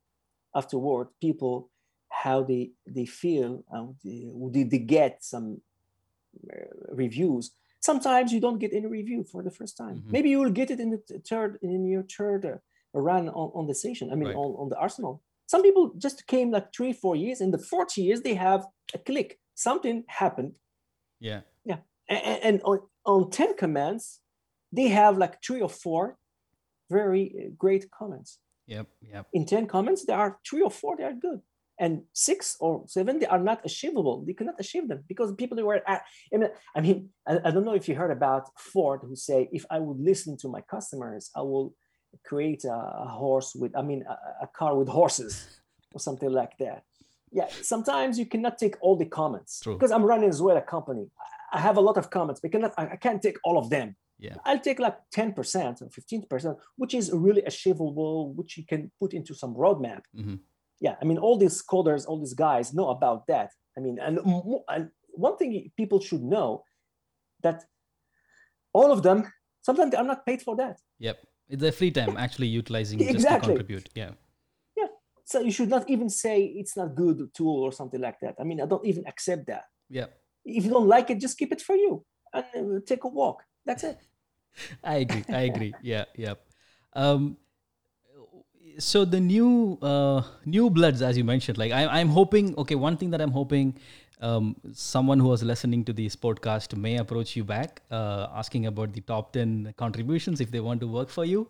afterward 0.55 1.09
people 1.21 1.69
how 2.09 2.41
they 2.43 2.71
they 2.87 3.05
feel, 3.05 3.63
um, 3.71 3.95
did 4.51 4.71
they 4.71 4.79
get 4.79 5.23
some 5.23 5.61
uh, 6.51 6.55
reviews. 6.89 7.51
Sometimes 7.79 8.31
you 8.31 8.39
don't 8.39 8.59
get 8.59 8.73
any 8.73 8.87
review 8.87 9.23
for 9.23 9.43
the 9.43 9.51
first 9.51 9.77
time. 9.77 9.97
Mm-hmm. 9.97 10.11
Maybe 10.11 10.29
you 10.29 10.39
will 10.39 10.49
get 10.49 10.71
it 10.71 10.79
in 10.79 10.89
the 10.91 11.19
third 11.29 11.59
in 11.61 11.85
your 11.85 12.03
third 12.03 12.45
uh, 12.45 12.57
run 12.93 13.29
on, 13.29 13.51
on 13.53 13.67
the 13.67 13.75
station. 13.75 14.11
I 14.11 14.15
mean, 14.15 14.29
right. 14.29 14.35
on, 14.35 14.51
on 14.61 14.69
the 14.69 14.77
Arsenal. 14.77 15.21
Some 15.45 15.61
people 15.61 15.93
just 15.97 16.27
came 16.27 16.51
like 16.51 16.73
three, 16.75 16.91
four 16.91 17.15
years. 17.15 17.39
In 17.39 17.51
the 17.51 17.57
fourth 17.57 17.97
years, 17.97 18.21
they 18.21 18.33
have 18.33 18.65
a 18.93 18.97
click. 18.97 19.39
Something 19.55 20.03
happened. 20.07 20.53
Yeah. 21.19 21.41
Yeah. 21.63 21.77
And, 22.09 22.43
and 22.43 22.61
on, 22.63 22.81
on 23.07 23.31
10 23.31 23.55
commands, 23.55 24.19
they 24.71 24.89
have 24.89 25.17
like 25.17 25.43
three 25.43 25.61
or 25.61 25.69
four 25.69 26.17
very 26.89 27.33
uh, 27.37 27.49
great 27.57 27.89
comments. 27.91 28.39
Yep, 28.67 28.87
yep. 29.01 29.27
In 29.33 29.45
10 29.45 29.67
comments, 29.67 30.05
there 30.05 30.17
are 30.17 30.39
three 30.47 30.61
or 30.61 30.71
four, 30.71 30.97
they 30.97 31.03
are 31.03 31.13
good. 31.13 31.41
And 31.79 32.03
six 32.13 32.57
or 32.59 32.83
seven, 32.87 33.19
they 33.19 33.27
are 33.27 33.39
not 33.39 33.61
achievable. 33.63 34.23
They 34.25 34.33
cannot 34.33 34.59
achieve 34.59 34.87
them 34.87 35.03
because 35.07 35.33
people 35.35 35.61
were 35.63 35.81
at, 35.87 36.03
I 36.33 36.37
mean, 36.37 36.49
I, 36.75 36.81
mean 36.81 37.09
I, 37.27 37.39
I 37.45 37.51
don't 37.51 37.65
know 37.65 37.75
if 37.75 37.87
you 37.87 37.95
heard 37.95 38.11
about 38.11 38.49
Ford 38.57 39.01
who 39.03 39.15
say, 39.15 39.47
if 39.51 39.63
I 39.69 39.79
would 39.79 39.99
listen 39.99 40.37
to 40.37 40.47
my 40.47 40.61
customers, 40.61 41.29
I 41.35 41.41
will 41.41 41.75
create 42.25 42.65
a, 42.65 42.73
a 42.73 43.07
horse 43.07 43.53
with, 43.53 43.75
I 43.77 43.83
mean, 43.83 44.03
a, 44.09 44.45
a 44.45 44.47
car 44.47 44.75
with 44.75 44.87
horses 44.87 45.59
or 45.93 45.99
something 45.99 46.31
like 46.31 46.57
that 46.59 46.83
yeah 47.31 47.47
sometimes 47.61 48.17
you 48.17 48.25
cannot 48.25 48.57
take 48.57 48.75
all 48.81 48.95
the 48.95 49.05
comments 49.05 49.59
True. 49.59 49.73
because 49.73 49.91
i'm 49.91 50.03
running 50.03 50.29
as 50.29 50.41
well 50.41 50.57
a 50.57 50.61
company 50.61 51.07
I 51.51 51.59
have 51.59 51.77
a 51.77 51.81
lot 51.81 51.97
of 51.97 52.09
comments, 52.09 52.41
but 52.41 52.51
cannot, 52.51 52.73
I 52.77 52.95
can't 52.97 53.21
take 53.21 53.37
all 53.43 53.57
of 53.57 53.69
them. 53.69 53.95
Yeah. 54.19 54.35
I'll 54.45 54.59
take 54.59 54.79
like 54.79 54.97
10% 55.15 55.81
or 55.81 55.87
15%, 55.87 56.55
which 56.75 56.93
is 56.93 57.11
really 57.13 57.43
achievable, 57.43 58.33
which 58.33 58.57
you 58.57 58.65
can 58.65 58.91
put 58.99 59.13
into 59.13 59.33
some 59.33 59.53
roadmap. 59.53 60.01
Mm-hmm. 60.15 60.35
Yeah. 60.81 60.95
I 61.01 61.05
mean, 61.05 61.17
all 61.17 61.37
these 61.37 61.63
coders, 61.63 62.05
all 62.07 62.19
these 62.19 62.33
guys 62.33 62.73
know 62.73 62.89
about 62.89 63.27
that. 63.27 63.51
I 63.77 63.79
mean, 63.79 63.99
and, 63.99 64.19
and 64.69 64.89
one 65.09 65.37
thing 65.37 65.71
people 65.77 65.99
should 65.99 66.23
know 66.23 66.63
that 67.43 67.63
all 68.73 68.91
of 68.91 69.03
them, 69.03 69.31
sometimes 69.61 69.91
they 69.91 69.97
are 69.97 70.03
not 70.03 70.25
paid 70.25 70.41
for 70.41 70.55
that. 70.57 70.79
Yep. 70.99 71.19
It's 71.49 71.63
a 71.63 71.71
free 71.71 71.91
time 71.91 72.17
actually 72.17 72.47
utilizing 72.47 72.99
exactly. 72.99 73.21
just 73.23 73.41
to 73.43 73.47
contribute. 73.47 73.89
Yeah. 73.95 74.11
Yeah. 74.75 74.87
So 75.23 75.41
you 75.41 75.51
should 75.51 75.69
not 75.69 75.89
even 75.89 76.09
say 76.09 76.43
it's 76.43 76.75
not 76.75 76.95
good 76.95 77.29
tool 77.33 77.63
or 77.63 77.71
something 77.71 78.01
like 78.01 78.19
that. 78.21 78.35
I 78.39 78.43
mean, 78.43 78.59
I 78.59 78.65
don't 78.65 78.85
even 78.85 79.05
accept 79.07 79.45
that. 79.47 79.65
Yeah 79.89 80.07
if 80.47 80.65
you 80.65 80.71
don't 80.71 80.87
like 80.87 81.09
it, 81.09 81.19
just 81.19 81.37
keep 81.37 81.51
it 81.51 81.61
for 81.61 81.75
you 81.75 82.03
and 82.33 82.77
uh, 82.77 82.79
take 82.85 83.03
a 83.03 83.07
walk. 83.07 83.43
That's 83.65 83.83
it. 83.83 83.99
I 84.83 84.95
agree. 84.97 85.23
I 85.29 85.41
agree. 85.41 85.73
yeah. 85.81 86.05
Yep. 86.15 86.41
Um, 86.93 87.37
so 88.79 89.05
the 89.05 89.19
new 89.19 89.77
uh, 89.81 90.21
new 90.45 90.69
bloods, 90.69 91.01
as 91.01 91.17
you 91.17 91.23
mentioned, 91.23 91.57
like 91.57 91.71
I, 91.71 91.85
I'm 91.87 92.09
hoping. 92.09 92.55
Okay, 92.57 92.75
one 92.75 92.97
thing 92.97 93.09
that 93.11 93.21
I'm 93.21 93.31
hoping, 93.31 93.77
um, 94.21 94.55
someone 94.73 95.19
who 95.19 95.27
was 95.27 95.43
listening 95.43 95.83
to 95.85 95.93
this 95.93 96.15
podcast 96.15 96.75
may 96.77 96.97
approach 96.97 97.35
you 97.35 97.43
back, 97.43 97.81
uh, 97.91 98.27
asking 98.33 98.67
about 98.67 98.93
the 98.93 99.01
top 99.01 99.33
ten 99.33 99.73
contributions 99.77 100.41
if 100.41 100.51
they 100.51 100.59
want 100.59 100.81
to 100.81 100.87
work 100.87 101.09
for 101.09 101.25
you. 101.25 101.49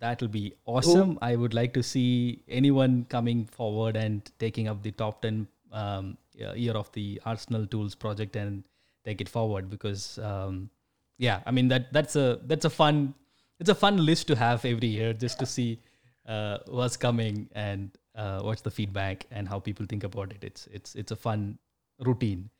That 0.00 0.20
will 0.20 0.28
be 0.28 0.54
awesome. 0.66 1.12
Ooh. 1.12 1.18
I 1.22 1.36
would 1.36 1.54
like 1.54 1.72
to 1.74 1.82
see 1.82 2.42
anyone 2.48 3.06
coming 3.08 3.46
forward 3.46 3.96
and 3.96 4.28
taking 4.38 4.66
up 4.66 4.82
the 4.82 4.90
top 4.90 5.22
ten 5.22 5.46
um, 5.72 6.18
year 6.34 6.72
of 6.72 6.90
the 6.92 7.20
Arsenal 7.24 7.66
Tools 7.66 7.94
project 7.94 8.36
and 8.36 8.64
take 9.04 9.20
it 9.20 9.28
forward 9.28 9.70
because 9.70 10.18
um, 10.18 10.70
yeah, 11.18 11.40
I 11.46 11.50
mean 11.50 11.68
that 11.68 11.92
that's 11.92 12.16
a 12.16 12.40
that's 12.44 12.64
a 12.64 12.70
fun 12.70 13.14
it's 13.60 13.70
a 13.70 13.74
fun 13.74 14.04
list 14.04 14.26
to 14.28 14.36
have 14.36 14.64
every 14.64 14.88
year 14.88 15.12
just 15.12 15.38
to 15.38 15.46
see 15.46 15.80
uh, 16.26 16.58
what's 16.66 16.96
coming 16.96 17.48
and 17.54 17.90
uh, 18.14 18.40
what's 18.40 18.62
the 18.62 18.70
feedback 18.70 19.26
and 19.30 19.48
how 19.48 19.58
people 19.58 19.86
think 19.86 20.04
about 20.04 20.32
it. 20.32 20.42
It's 20.42 20.66
it's 20.72 20.94
it's 20.94 21.12
a 21.12 21.16
fun 21.16 21.58
routine. 22.00 22.50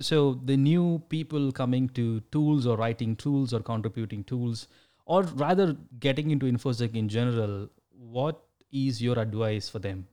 So 0.00 0.40
the 0.44 0.56
new 0.56 1.02
people 1.08 1.52
coming 1.52 1.88
to 1.90 2.20
tools 2.32 2.66
or 2.66 2.76
writing 2.76 3.14
tools 3.16 3.52
or 3.52 3.60
contributing 3.60 4.24
tools, 4.24 4.68
or 5.06 5.22
rather 5.22 5.76
getting 6.00 6.30
into 6.30 6.46
infosec 6.46 6.94
in 6.94 7.08
general, 7.08 7.68
what 7.90 8.42
is 8.72 9.00
your 9.00 9.18
advice 9.18 9.68
for 9.68 9.78
them? 9.78 10.06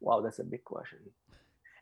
Wow, 0.00 0.20
that's 0.20 0.40
a 0.40 0.44
big 0.44 0.64
question. 0.64 0.98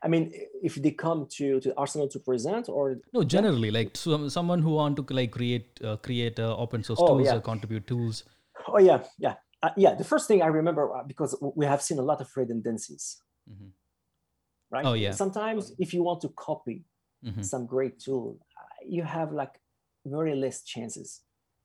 I 0.03 0.07
mean, 0.07 0.33
if 0.63 0.75
they 0.75 0.91
come 0.91 1.27
to, 1.37 1.59
to 1.59 1.73
Arsenal 1.77 2.07
to 2.09 2.19
present 2.19 2.69
or 2.69 2.97
no, 3.13 3.23
generally 3.23 3.69
yeah. 3.69 3.79
like 3.79 3.95
some, 3.95 4.29
someone 4.29 4.61
who 4.61 4.71
want 4.71 4.97
to 4.97 5.05
like 5.13 5.31
create 5.31 5.79
uh, 5.83 5.97
create 5.97 6.39
uh, 6.39 6.55
open 6.57 6.83
source 6.83 6.99
oh, 7.01 7.07
tools 7.07 7.27
yeah. 7.27 7.35
or 7.35 7.41
contribute 7.41 7.85
tools. 7.85 8.23
Oh 8.67 8.79
yeah, 8.79 9.03
yeah, 9.19 9.35
uh, 9.61 9.69
yeah. 9.77 9.93
The 9.93 10.03
first 10.03 10.27
thing 10.27 10.41
I 10.41 10.47
remember 10.47 10.95
uh, 10.95 11.03
because 11.07 11.37
we 11.55 11.65
have 11.65 11.81
seen 11.81 11.99
a 11.99 12.01
lot 12.01 12.19
of 12.19 12.29
redundancies, 12.35 13.21
mm-hmm. 13.49 13.69
right? 14.71 14.85
Oh 14.85 14.93
yeah. 14.93 15.11
Sometimes 15.11 15.73
if 15.77 15.93
you 15.93 16.03
want 16.03 16.21
to 16.21 16.29
copy 16.29 16.85
mm-hmm. 17.23 17.43
some 17.43 17.67
great 17.67 17.99
tool, 17.99 18.39
uh, 18.59 18.85
you 18.87 19.03
have 19.03 19.31
like 19.31 19.53
very 20.05 20.35
less 20.35 20.63
chances 20.63 21.21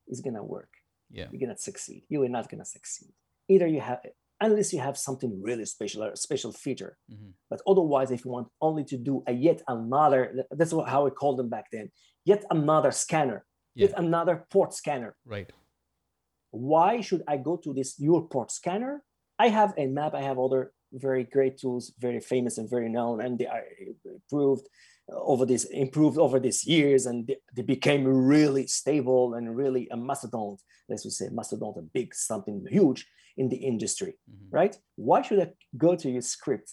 it's 0.07 0.21
gonna 0.21 0.43
work. 0.43 0.71
Yeah, 1.11 1.27
you're 1.31 1.41
gonna 1.41 1.59
succeed. 1.59 2.05
You 2.09 2.23
are 2.23 2.29
not 2.29 2.51
gonna 2.51 2.65
succeed. 2.65 3.13
Either 3.49 3.67
you 3.67 3.81
have 3.81 4.01
unless 4.41 4.73
you 4.73 4.81
have 4.81 4.99
something 4.99 5.41
really 5.43 5.65
special 5.65 6.05
or 6.05 6.11
a 6.11 6.17
special 6.17 6.53
feature. 6.53 6.97
Mm-hmm. 7.13 7.31
But 7.51 7.61
otherwise, 7.67 8.11
if 8.11 8.25
you 8.25 8.31
want 8.31 8.49
only 8.61 8.85
to 8.85 8.97
do 8.97 9.23
a 9.27 9.33
yet 9.33 9.63
another, 9.69 10.45
that's 10.51 10.73
how 10.73 11.05
we 11.05 11.11
called 11.11 11.39
them 11.39 11.49
back 11.49 11.67
then, 11.73 11.91
yet 12.25 12.45
another 12.51 12.93
scanner, 12.93 13.45
yeah. 13.75 13.87
yet 13.87 13.99
another 13.99 14.47
port 14.51 14.75
scanner. 14.75 15.17
Right. 15.25 15.51
Why 16.51 17.01
should 17.01 17.23
I 17.29 17.37
go 17.39 17.57
to 17.59 17.73
this 17.73 17.99
your 17.99 18.29
port 18.29 18.51
scanner? 18.51 19.03
I 19.39 19.49
have 19.49 19.75
Nmap, 19.77 20.15
I 20.15 20.23
have 20.23 20.39
other 20.39 20.73
very 20.93 21.25
great 21.25 21.59
tools, 21.59 21.93
very 21.99 22.21
famous 22.21 22.59
and 22.59 22.71
very 22.71 22.89
known, 22.89 23.21
and 23.21 23.39
they 23.39 23.47
are 23.47 23.65
improved 24.05 24.67
over 25.09 25.47
this 25.47 25.65
improved 25.65 26.19
over 26.19 26.41
these 26.41 26.67
years, 26.67 27.07
and 27.07 27.27
they, 27.27 27.37
they 27.55 27.63
became 27.63 28.05
really 28.05 28.67
stable 28.67 29.35
and 29.35 29.57
really 29.57 29.89
a 29.91 29.97
mastodon. 29.97 30.57
Let's 30.89 31.05
just 31.05 31.19
say 31.19 31.29
mastodon, 31.31 31.75
a 31.79 31.83
big 31.83 32.15
something 32.15 32.65
huge 32.69 33.07
in 33.37 33.49
the 33.49 33.57
industry, 33.57 34.19
mm-hmm. 34.31 34.55
right? 34.55 34.77
Why 34.97 35.23
should 35.23 35.41
I 35.41 35.53
go 35.77 35.95
to 35.97 36.11
your 36.11 36.23
script? 36.23 36.73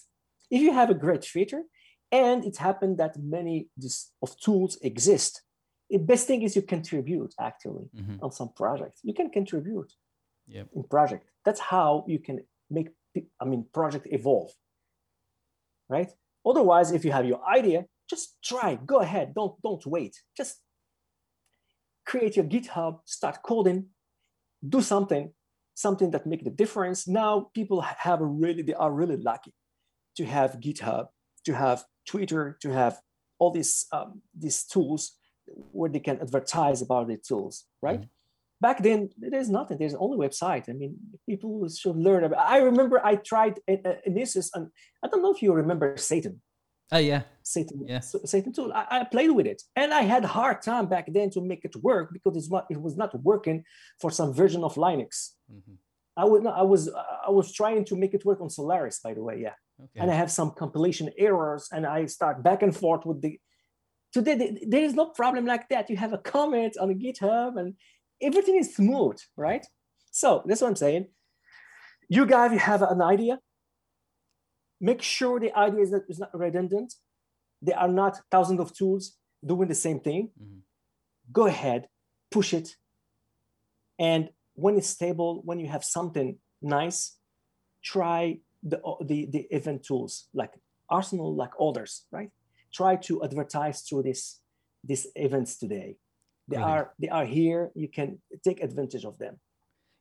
If 0.50 0.60
you 0.60 0.72
have 0.72 0.90
a 0.90 0.94
great 0.94 1.24
feature, 1.24 1.62
and 2.10 2.44
it 2.44 2.56
happened 2.56 2.98
that 2.98 3.16
many 3.18 3.68
of 4.22 4.40
tools 4.40 4.78
exist, 4.82 5.42
the 5.90 5.98
best 5.98 6.26
thing 6.26 6.42
is 6.42 6.56
you 6.56 6.62
contribute 6.62 7.34
actually 7.40 7.88
mm-hmm. 7.96 8.16
on 8.22 8.32
some 8.32 8.50
projects 8.56 9.00
You 9.02 9.14
can 9.14 9.30
contribute 9.30 9.92
yep. 10.46 10.68
in 10.74 10.82
project. 10.84 11.28
That's 11.44 11.60
how 11.60 12.04
you 12.08 12.18
can 12.18 12.44
make 12.70 12.88
I 13.40 13.44
mean 13.44 13.66
project 13.72 14.06
evolve. 14.10 14.50
Right? 15.88 16.10
Otherwise, 16.46 16.92
if 16.92 17.04
you 17.04 17.12
have 17.12 17.26
your 17.26 17.40
idea, 17.46 17.84
just 18.08 18.36
try, 18.42 18.78
go 18.86 18.98
ahead, 19.00 19.34
don't 19.34 19.60
don't 19.62 19.84
wait. 19.86 20.20
Just 20.36 20.60
create 22.06 22.36
your 22.36 22.44
GitHub, 22.44 22.98
start 23.04 23.38
coding, 23.42 23.86
do 24.66 24.80
something, 24.80 25.32
something 25.74 26.10
that 26.10 26.26
make 26.26 26.44
the 26.44 26.50
difference. 26.50 27.08
Now 27.08 27.50
people 27.54 27.80
have 27.80 28.20
really, 28.20 28.62
they 28.62 28.74
are 28.74 28.92
really 28.92 29.16
lucky 29.16 29.52
to 30.16 30.24
have 30.24 30.60
GitHub, 30.60 31.06
to 31.46 31.54
have 31.54 31.84
Twitter, 32.06 32.56
to 32.60 32.72
have 32.72 33.00
all 33.38 33.50
these 33.50 33.86
um, 33.92 34.22
these 34.38 34.64
tools 34.64 35.12
where 35.46 35.90
they 35.90 36.00
can 36.00 36.20
advertise 36.20 36.82
about 36.82 37.08
the 37.08 37.16
tools, 37.16 37.64
right? 37.82 38.00
Mm-hmm. 38.00 38.08
Back 38.60 38.82
then, 38.82 39.10
there's 39.18 39.50
nothing. 39.50 39.76
There's 39.78 39.94
only 39.94 40.16
website. 40.16 40.70
I 40.70 40.72
mean, 40.72 40.96
people 41.28 41.68
should 41.68 41.96
learn 41.96 42.24
about. 42.24 42.48
I 42.48 42.58
remember 42.58 43.04
I 43.04 43.16
tried 43.16 43.58
Anisis, 43.68 44.48
and 44.54 44.68
I 45.02 45.08
don't 45.08 45.22
know 45.22 45.34
if 45.34 45.42
you 45.42 45.52
remember 45.52 45.96
Satan. 45.96 46.40
Oh 46.92 46.98
yeah, 46.98 47.22
Satan. 47.42 47.84
Yeah, 47.86 48.00
Satan 48.00 48.52
tool. 48.52 48.72
I, 48.72 48.86
I, 48.90 49.04
played 49.04 49.30
with 49.30 49.46
it, 49.46 49.62
and 49.74 49.92
I 49.92 50.02
had 50.02 50.24
a 50.24 50.28
hard 50.28 50.62
time 50.62 50.86
back 50.86 51.06
then 51.12 51.30
to 51.30 51.40
make 51.40 51.64
it 51.64 51.74
work 51.76 52.12
because 52.12 52.36
it's 52.36 52.50
not. 52.50 52.66
It 52.70 52.80
was 52.80 52.96
not 52.96 53.18
working 53.22 53.64
for 54.00 54.10
some 54.10 54.34
version 54.34 54.62
of 54.62 54.74
Linux. 54.74 55.30
Mm-hmm. 55.50 55.74
I 56.16 56.24
was 56.24 56.46
I 56.46 56.62
was 56.62 56.90
I 57.26 57.30
was 57.30 57.52
trying 57.52 57.84
to 57.86 57.96
make 57.96 58.14
it 58.14 58.24
work 58.24 58.40
on 58.40 58.50
Solaris, 58.50 59.00
by 59.00 59.14
the 59.14 59.22
way. 59.22 59.40
Yeah, 59.40 59.54
okay. 59.82 60.00
and 60.00 60.10
I 60.10 60.14
have 60.14 60.30
some 60.30 60.52
compilation 60.52 61.10
errors, 61.18 61.68
and 61.72 61.86
I 61.86 62.06
start 62.06 62.42
back 62.42 62.62
and 62.62 62.76
forth 62.76 63.06
with 63.06 63.22
the 63.22 63.40
Today, 64.14 64.56
there 64.68 64.84
is 64.84 64.94
no 64.94 65.06
problem 65.06 65.44
like 65.44 65.68
that. 65.70 65.90
You 65.90 65.96
have 65.96 66.12
a 66.12 66.18
comment 66.18 66.76
on 66.80 66.94
GitHub 67.00 67.58
and 67.58 67.74
everything 68.22 68.56
is 68.56 68.72
smooth, 68.72 69.18
right? 69.36 69.66
So 70.12 70.44
that's 70.46 70.60
what 70.60 70.68
I'm 70.68 70.76
saying. 70.76 71.08
You 72.08 72.24
guys, 72.24 72.52
you 72.52 72.60
have 72.60 72.82
an 72.82 73.02
idea. 73.02 73.40
Make 74.80 75.02
sure 75.02 75.40
the 75.40 75.56
idea 75.56 75.80
is 75.80 75.92
not, 75.92 76.02
is 76.08 76.18
not 76.18 76.36
redundant. 76.36 76.94
There 77.62 77.78
are 77.78 77.88
not 77.88 78.20
thousands 78.30 78.60
of 78.60 78.74
tools 78.74 79.16
doing 79.44 79.68
the 79.68 79.74
same 79.74 80.00
thing. 80.00 80.30
Mm-hmm. 80.40 80.58
Go 81.32 81.46
ahead, 81.46 81.88
push 82.30 82.52
it. 82.52 82.76
And 83.98 84.30
when 84.54 84.76
it's 84.76 84.88
stable, 84.88 85.40
when 85.44 85.58
you 85.58 85.68
have 85.68 85.84
something 85.84 86.38
nice, 86.60 87.16
try 87.82 88.38
the, 88.62 88.80
the, 89.00 89.26
the 89.30 89.46
event 89.50 89.84
tools 89.84 90.28
like 90.34 90.52
Arsenal, 90.90 91.34
like 91.34 91.52
others, 91.58 92.04
right? 92.10 92.30
try 92.74 92.96
to 92.96 93.22
advertise 93.22 93.82
through 93.82 94.02
this 94.02 94.40
these 94.82 95.06
events 95.14 95.56
today 95.56 95.96
they 96.48 96.56
are 96.56 96.92
they 96.98 97.08
are 97.08 97.24
here 97.24 97.70
you 97.74 97.88
can 97.88 98.18
take 98.42 98.62
advantage 98.62 99.04
of 99.04 99.16
them 99.18 99.38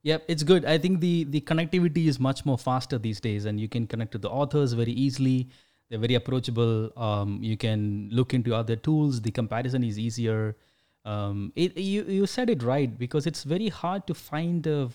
Yep, 0.04 0.26
it's 0.28 0.44
good. 0.44 0.66
I 0.66 0.78
think 0.78 1.00
the 1.00 1.24
the 1.26 1.40
connectivity 1.42 2.08
is 2.08 2.20
much 2.20 2.46
more 2.46 2.58
faster 2.58 2.98
these 2.98 3.22
days, 3.22 3.46
and 3.46 3.60
you 3.60 3.70
can 3.70 3.88
connect 3.88 4.12
to 4.14 4.18
the 4.18 4.30
authors 4.30 4.74
very 4.74 4.92
easily. 4.92 5.48
They're 5.90 6.00
very 6.00 6.16
approachable. 6.16 6.92
Um, 6.98 7.40
you 7.42 7.56
can 7.56 8.10
look 8.12 8.34
into 8.34 8.54
other 8.54 8.76
tools. 8.76 9.22
The 9.22 9.32
comparison 9.32 9.84
is 9.84 9.98
easier. 9.98 10.58
Um, 11.06 11.54
it, 11.56 11.78
you 11.78 12.04
you 12.04 12.26
said 12.26 12.50
it 12.50 12.64
right 12.64 12.98
because 12.98 13.26
it's 13.28 13.44
very 13.44 13.70
hard 13.70 14.06
to 14.08 14.14
find 14.14 14.68
a 14.68 14.90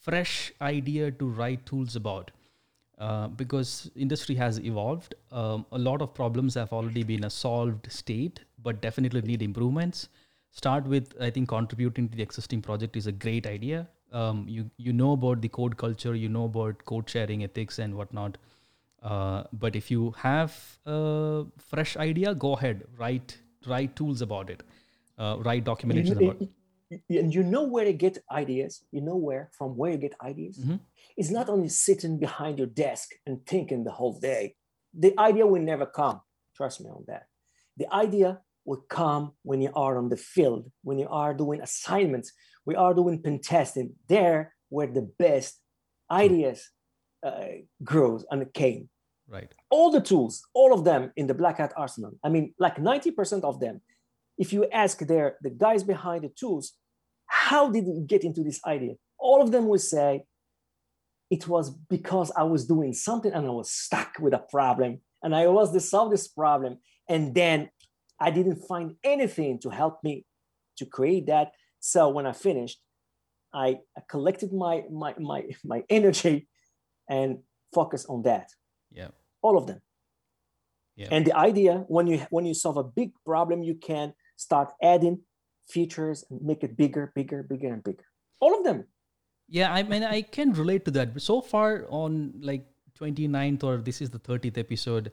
fresh 0.00 0.52
idea 0.60 1.10
to 1.10 1.26
write 1.28 1.66
tools 1.66 1.96
about. 1.96 2.30
Uh, 2.96 3.26
because 3.26 3.90
industry 3.96 4.36
has 4.36 4.60
evolved. 4.60 5.16
Um, 5.32 5.66
a 5.72 5.78
lot 5.78 6.00
of 6.00 6.14
problems 6.14 6.54
have 6.54 6.72
already 6.72 7.02
been 7.02 7.24
a 7.24 7.30
solved 7.30 7.90
state, 7.90 8.38
but 8.62 8.80
definitely 8.80 9.22
need 9.22 9.42
improvements. 9.42 10.08
Start 10.52 10.84
with, 10.86 11.12
I 11.20 11.30
think, 11.30 11.48
contributing 11.48 12.08
to 12.08 12.16
the 12.16 12.22
existing 12.22 12.62
project 12.62 12.96
is 12.96 13.08
a 13.08 13.12
great 13.12 13.48
idea. 13.48 13.88
Um, 14.14 14.44
you 14.48 14.70
you 14.76 14.92
know 14.92 15.12
about 15.12 15.40
the 15.40 15.48
code 15.48 15.76
culture, 15.76 16.14
you 16.14 16.28
know 16.28 16.44
about 16.44 16.84
code 16.84 17.10
sharing 17.10 17.44
ethics 17.44 17.78
and 17.78 17.96
whatnot. 18.00 18.38
Uh, 19.02 19.44
but 19.52 19.76
if 19.76 19.90
you 19.90 20.12
have 20.18 20.56
a 20.86 21.44
fresh 21.58 21.96
idea, 21.96 22.34
go 22.34 22.52
ahead, 22.54 22.84
write 22.96 23.38
write 23.66 23.96
tools 23.96 24.22
about 24.22 24.50
it, 24.50 24.62
uh, 25.18 25.36
write 25.40 25.64
documentation 25.64 26.22
about 26.22 26.40
it. 26.40 27.02
and 27.10 27.34
you 27.34 27.42
know 27.42 27.64
where 27.64 27.84
to 27.84 27.92
get 27.92 28.18
ideas. 28.30 28.82
You 28.92 29.00
know 29.00 29.16
where 29.16 29.50
from 29.58 29.76
where 29.76 29.92
you 29.92 29.98
get 29.98 30.14
ideas. 30.22 30.58
Mm-hmm. 30.58 30.76
it's 31.16 31.30
not 31.30 31.48
only 31.48 31.68
sitting 31.68 32.18
behind 32.18 32.58
your 32.58 32.66
desk 32.68 33.10
and 33.26 33.44
thinking 33.46 33.84
the 33.84 33.96
whole 33.98 34.18
day. 34.18 34.54
The 35.04 35.12
idea 35.18 35.46
will 35.46 35.62
never 35.62 35.86
come. 35.86 36.20
Trust 36.56 36.80
me 36.80 36.90
on 36.90 37.04
that. 37.08 37.26
The 37.76 37.92
idea 37.92 38.40
will 38.64 38.84
come 38.88 39.32
when 39.42 39.60
you 39.60 39.70
are 39.74 39.98
on 39.98 40.08
the 40.08 40.16
field 40.16 40.70
when 40.82 40.98
you 40.98 41.08
are 41.08 41.34
doing 41.34 41.60
assignments 41.60 42.32
we 42.66 42.74
are 42.74 42.94
doing 42.94 43.22
pen 43.22 43.40
testing 43.40 43.94
there 44.08 44.54
where 44.68 44.86
the 44.86 45.08
best 45.18 45.60
ideas 46.10 46.70
uh, 47.24 47.46
grows 47.82 48.24
and 48.30 48.52
came. 48.52 48.88
Right. 49.28 49.52
All 49.70 49.90
the 49.90 50.00
tools 50.00 50.42
all 50.54 50.74
of 50.74 50.84
them 50.84 51.12
in 51.16 51.26
the 51.26 51.34
black 51.34 51.58
hat 51.58 51.72
arsenal. 51.76 52.12
I 52.22 52.28
mean 52.28 52.54
like 52.58 52.76
90% 52.76 53.42
of 53.42 53.60
them. 53.60 53.80
If 54.36 54.52
you 54.52 54.66
ask 54.70 54.98
their 54.98 55.36
the 55.42 55.50
guys 55.50 55.82
behind 55.82 56.24
the 56.24 56.28
tools 56.28 56.72
how 57.26 57.70
did 57.70 57.86
we 57.86 58.02
get 58.02 58.22
into 58.22 58.42
this 58.42 58.60
idea? 58.66 58.94
All 59.18 59.40
of 59.40 59.50
them 59.50 59.66
will 59.66 59.78
say 59.78 60.24
it 61.30 61.48
was 61.48 61.70
because 61.70 62.30
i 62.36 62.42
was 62.42 62.66
doing 62.66 62.92
something 62.92 63.32
and 63.32 63.46
i 63.46 63.50
was 63.50 63.70
stuck 63.70 64.10
with 64.20 64.34
a 64.34 64.44
problem 64.56 65.00
and 65.22 65.34
i 65.34 65.46
was 65.46 65.72
to 65.72 65.80
solve 65.80 66.10
this 66.10 66.28
problem 66.28 66.78
and 67.08 67.34
then 67.34 67.68
i 68.20 68.30
didn't 68.30 68.60
find 68.72 68.94
anything 69.02 69.58
to 69.58 69.70
help 69.70 69.94
me 70.04 70.24
to 70.76 70.84
create 70.86 71.26
that 71.26 71.52
so 71.92 72.08
when 72.08 72.26
i 72.26 72.32
finished 72.32 72.78
i, 73.52 73.68
I 73.98 74.00
collected 74.08 74.50
my, 74.52 74.82
my 74.90 75.14
my 75.18 75.40
my 75.64 75.80
energy 75.98 76.48
and 77.08 77.38
focused 77.78 78.06
on 78.08 78.22
that 78.22 78.48
yeah 78.90 79.08
all 79.42 79.56
of 79.58 79.66
them 79.66 79.80
yeah. 80.96 81.08
and 81.10 81.26
the 81.26 81.36
idea 81.36 81.84
when 81.88 82.06
you 82.06 82.18
when 82.30 82.44
you 82.46 82.54
solve 82.54 82.76
a 82.76 82.84
big 83.00 83.10
problem 83.24 83.62
you 83.62 83.74
can 83.74 84.14
start 84.36 84.72
adding 84.82 85.16
features 85.68 86.24
and 86.30 86.40
make 86.42 86.62
it 86.62 86.76
bigger, 86.76 87.12
bigger, 87.14 87.42
bigger, 87.42 87.72
and 87.72 87.82
bigger. 87.82 88.04
All 88.40 88.56
of 88.56 88.64
them. 88.64 88.84
Yeah, 89.48 89.72
I 89.72 89.82
mean, 89.82 90.02
I 90.02 90.22
can 90.22 90.52
relate 90.52 90.84
to 90.86 90.90
that. 90.92 91.20
So 91.20 91.40
far 91.40 91.86
on 91.88 92.34
like 92.40 92.66
29th 92.98 93.64
or 93.64 93.76
this 93.78 94.00
is 94.00 94.10
the 94.10 94.18
30th 94.18 94.58
episode, 94.58 95.12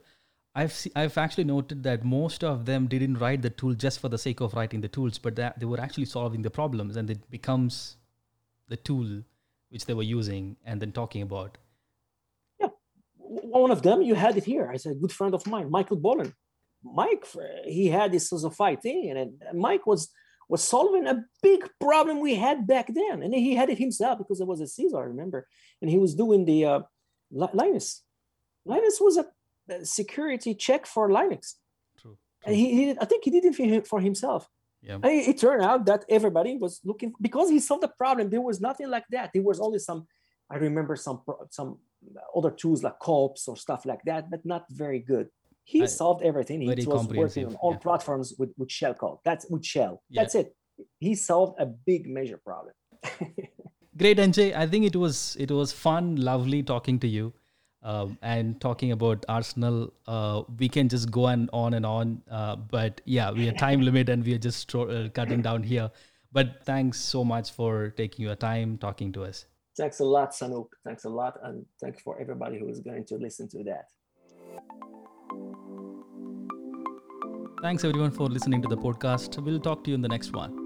I've 0.54 0.86
I've 0.94 1.16
actually 1.16 1.44
noted 1.44 1.82
that 1.84 2.04
most 2.04 2.44
of 2.44 2.66
them 2.66 2.86
didn't 2.86 3.18
write 3.18 3.42
the 3.42 3.50
tool 3.50 3.74
just 3.74 4.00
for 4.00 4.08
the 4.08 4.18
sake 4.18 4.40
of 4.40 4.52
writing 4.54 4.82
the 4.82 4.88
tools, 4.88 5.18
but 5.18 5.36
that 5.36 5.58
they 5.58 5.66
were 5.66 5.80
actually 5.80 6.04
solving 6.04 6.42
the 6.42 6.50
problems, 6.50 6.96
and 6.96 7.08
it 7.08 7.30
becomes 7.30 7.96
the 8.68 8.76
tool 8.76 9.22
which 9.70 9.86
they 9.86 9.94
were 9.94 10.02
using 10.02 10.56
and 10.66 10.80
then 10.80 10.92
talking 10.92 11.22
about. 11.22 11.56
Yeah, 12.60 12.68
one 13.18 13.70
of 13.70 13.82
them 13.82 14.02
you 14.02 14.14
had 14.14 14.36
it 14.36 14.44
here. 14.44 14.70
I 14.70 14.76
said, 14.76 15.00
good 15.00 15.12
friend 15.12 15.34
of 15.34 15.46
mine, 15.46 15.70
Michael 15.70 15.96
Boelen. 15.96 16.34
Mike, 16.84 17.24
he 17.64 17.86
had 17.88 18.12
this 18.12 18.30
CISOfy 18.30 18.82
thing, 18.82 19.10
and 19.10 19.58
Mike 19.58 19.86
was 19.86 20.10
was 20.48 20.62
solving 20.62 21.06
a 21.06 21.24
big 21.42 21.66
problem 21.80 22.20
we 22.20 22.34
had 22.34 22.66
back 22.66 22.92
then, 22.92 23.22
and 23.22 23.32
he 23.32 23.54
had 23.54 23.70
it 23.70 23.78
himself 23.78 24.18
because 24.18 24.40
it 24.40 24.46
was 24.46 24.60
a 24.60 24.66
Caesar, 24.66 24.98
I 24.98 25.04
remember, 25.04 25.46
and 25.80 25.88
he 25.90 25.96
was 25.96 26.14
doing 26.14 26.44
the 26.44 26.64
uh, 26.66 26.80
Lynis. 27.32 28.00
Lynis 28.68 29.00
was 29.00 29.16
a 29.16 29.24
security 29.82 30.54
check 30.54 30.86
for 30.86 31.08
Linux, 31.08 31.54
True. 31.98 32.16
And 32.44 32.54
he, 32.54 32.74
he 32.74 32.84
did, 32.86 32.98
I 33.00 33.04
think 33.04 33.24
he 33.24 33.30
did 33.30 33.44
it 33.44 33.86
for 33.86 34.00
himself. 34.00 34.48
Yeah. 34.82 34.94
And 34.94 35.06
it, 35.06 35.28
it 35.28 35.38
turned 35.38 35.62
out 35.62 35.86
that 35.86 36.04
everybody 36.08 36.56
was 36.56 36.80
looking 36.84 37.12
because 37.20 37.48
he 37.50 37.60
solved 37.60 37.84
the 37.84 37.88
problem. 37.88 38.30
There 38.30 38.40
was 38.40 38.60
nothing 38.60 38.88
like 38.90 39.04
that. 39.10 39.30
There 39.32 39.42
was 39.42 39.60
only 39.60 39.78
some. 39.78 40.06
I 40.50 40.56
remember 40.56 40.96
some 40.96 41.22
some 41.50 41.78
other 42.36 42.50
tools 42.50 42.82
like 42.82 42.98
Corps 42.98 43.34
or 43.46 43.56
stuff 43.56 43.86
like 43.86 44.02
that, 44.06 44.28
but 44.30 44.44
not 44.44 44.66
very 44.70 44.98
good. 44.98 45.28
He 45.64 45.82
I, 45.82 45.86
solved 45.86 46.24
everything. 46.24 46.60
He 46.60 46.84
was 46.84 47.06
working 47.06 47.46
on 47.46 47.54
all 47.56 47.72
yeah. 47.72 47.78
platforms 47.78 48.34
with, 48.36 48.50
with 48.58 48.70
shell 48.70 48.94
code. 48.94 49.18
That's 49.24 49.46
with 49.48 49.64
shell. 49.64 50.02
Yeah. 50.10 50.22
That's 50.22 50.34
it. 50.34 50.56
He 50.98 51.14
solved 51.14 51.60
a 51.60 51.66
big 51.66 52.08
major 52.08 52.38
problem. 52.44 52.74
Great, 53.96 54.18
NJ. 54.18 54.56
I 54.56 54.66
think 54.66 54.84
it 54.84 54.96
was 54.96 55.36
it 55.38 55.50
was 55.52 55.72
fun, 55.72 56.16
lovely 56.16 56.62
talking 56.62 56.98
to 56.98 57.06
you. 57.06 57.32
Um, 57.84 58.16
and 58.22 58.60
talking 58.60 58.92
about 58.92 59.24
Arsenal, 59.28 59.92
uh, 60.06 60.42
we 60.58 60.68
can 60.68 60.88
just 60.88 61.10
go 61.10 61.24
on, 61.24 61.50
on 61.52 61.74
and 61.74 61.84
on. 61.84 62.22
Uh, 62.30 62.56
but 62.56 63.00
yeah, 63.04 63.30
we 63.32 63.48
are 63.48 63.52
time 63.52 63.80
limit 63.80 64.08
and 64.08 64.24
we 64.24 64.34
are 64.34 64.38
just 64.38 64.72
uh, 64.74 65.08
cutting 65.14 65.42
down 65.42 65.62
here. 65.62 65.90
But 66.30 66.64
thanks 66.64 67.00
so 67.00 67.24
much 67.24 67.50
for 67.50 67.90
taking 67.90 68.24
your 68.24 68.36
time 68.36 68.78
talking 68.78 69.12
to 69.12 69.24
us. 69.24 69.46
Thanks 69.76 70.00
a 70.00 70.04
lot, 70.04 70.32
Sanoop. 70.32 70.68
Thanks 70.84 71.04
a 71.04 71.08
lot. 71.08 71.38
And 71.42 71.66
thanks 71.80 72.00
for 72.02 72.20
everybody 72.20 72.58
who 72.58 72.68
is 72.68 72.80
going 72.80 73.04
to 73.06 73.16
listen 73.16 73.48
to 73.48 73.64
that. 73.64 73.86
Thanks 77.62 77.84
everyone 77.84 78.10
for 78.10 78.28
listening 78.28 78.62
to 78.62 78.68
the 78.68 78.76
podcast. 78.76 79.42
We'll 79.42 79.60
talk 79.60 79.84
to 79.84 79.90
you 79.90 79.94
in 79.94 80.02
the 80.02 80.08
next 80.08 80.32
one. 80.32 80.61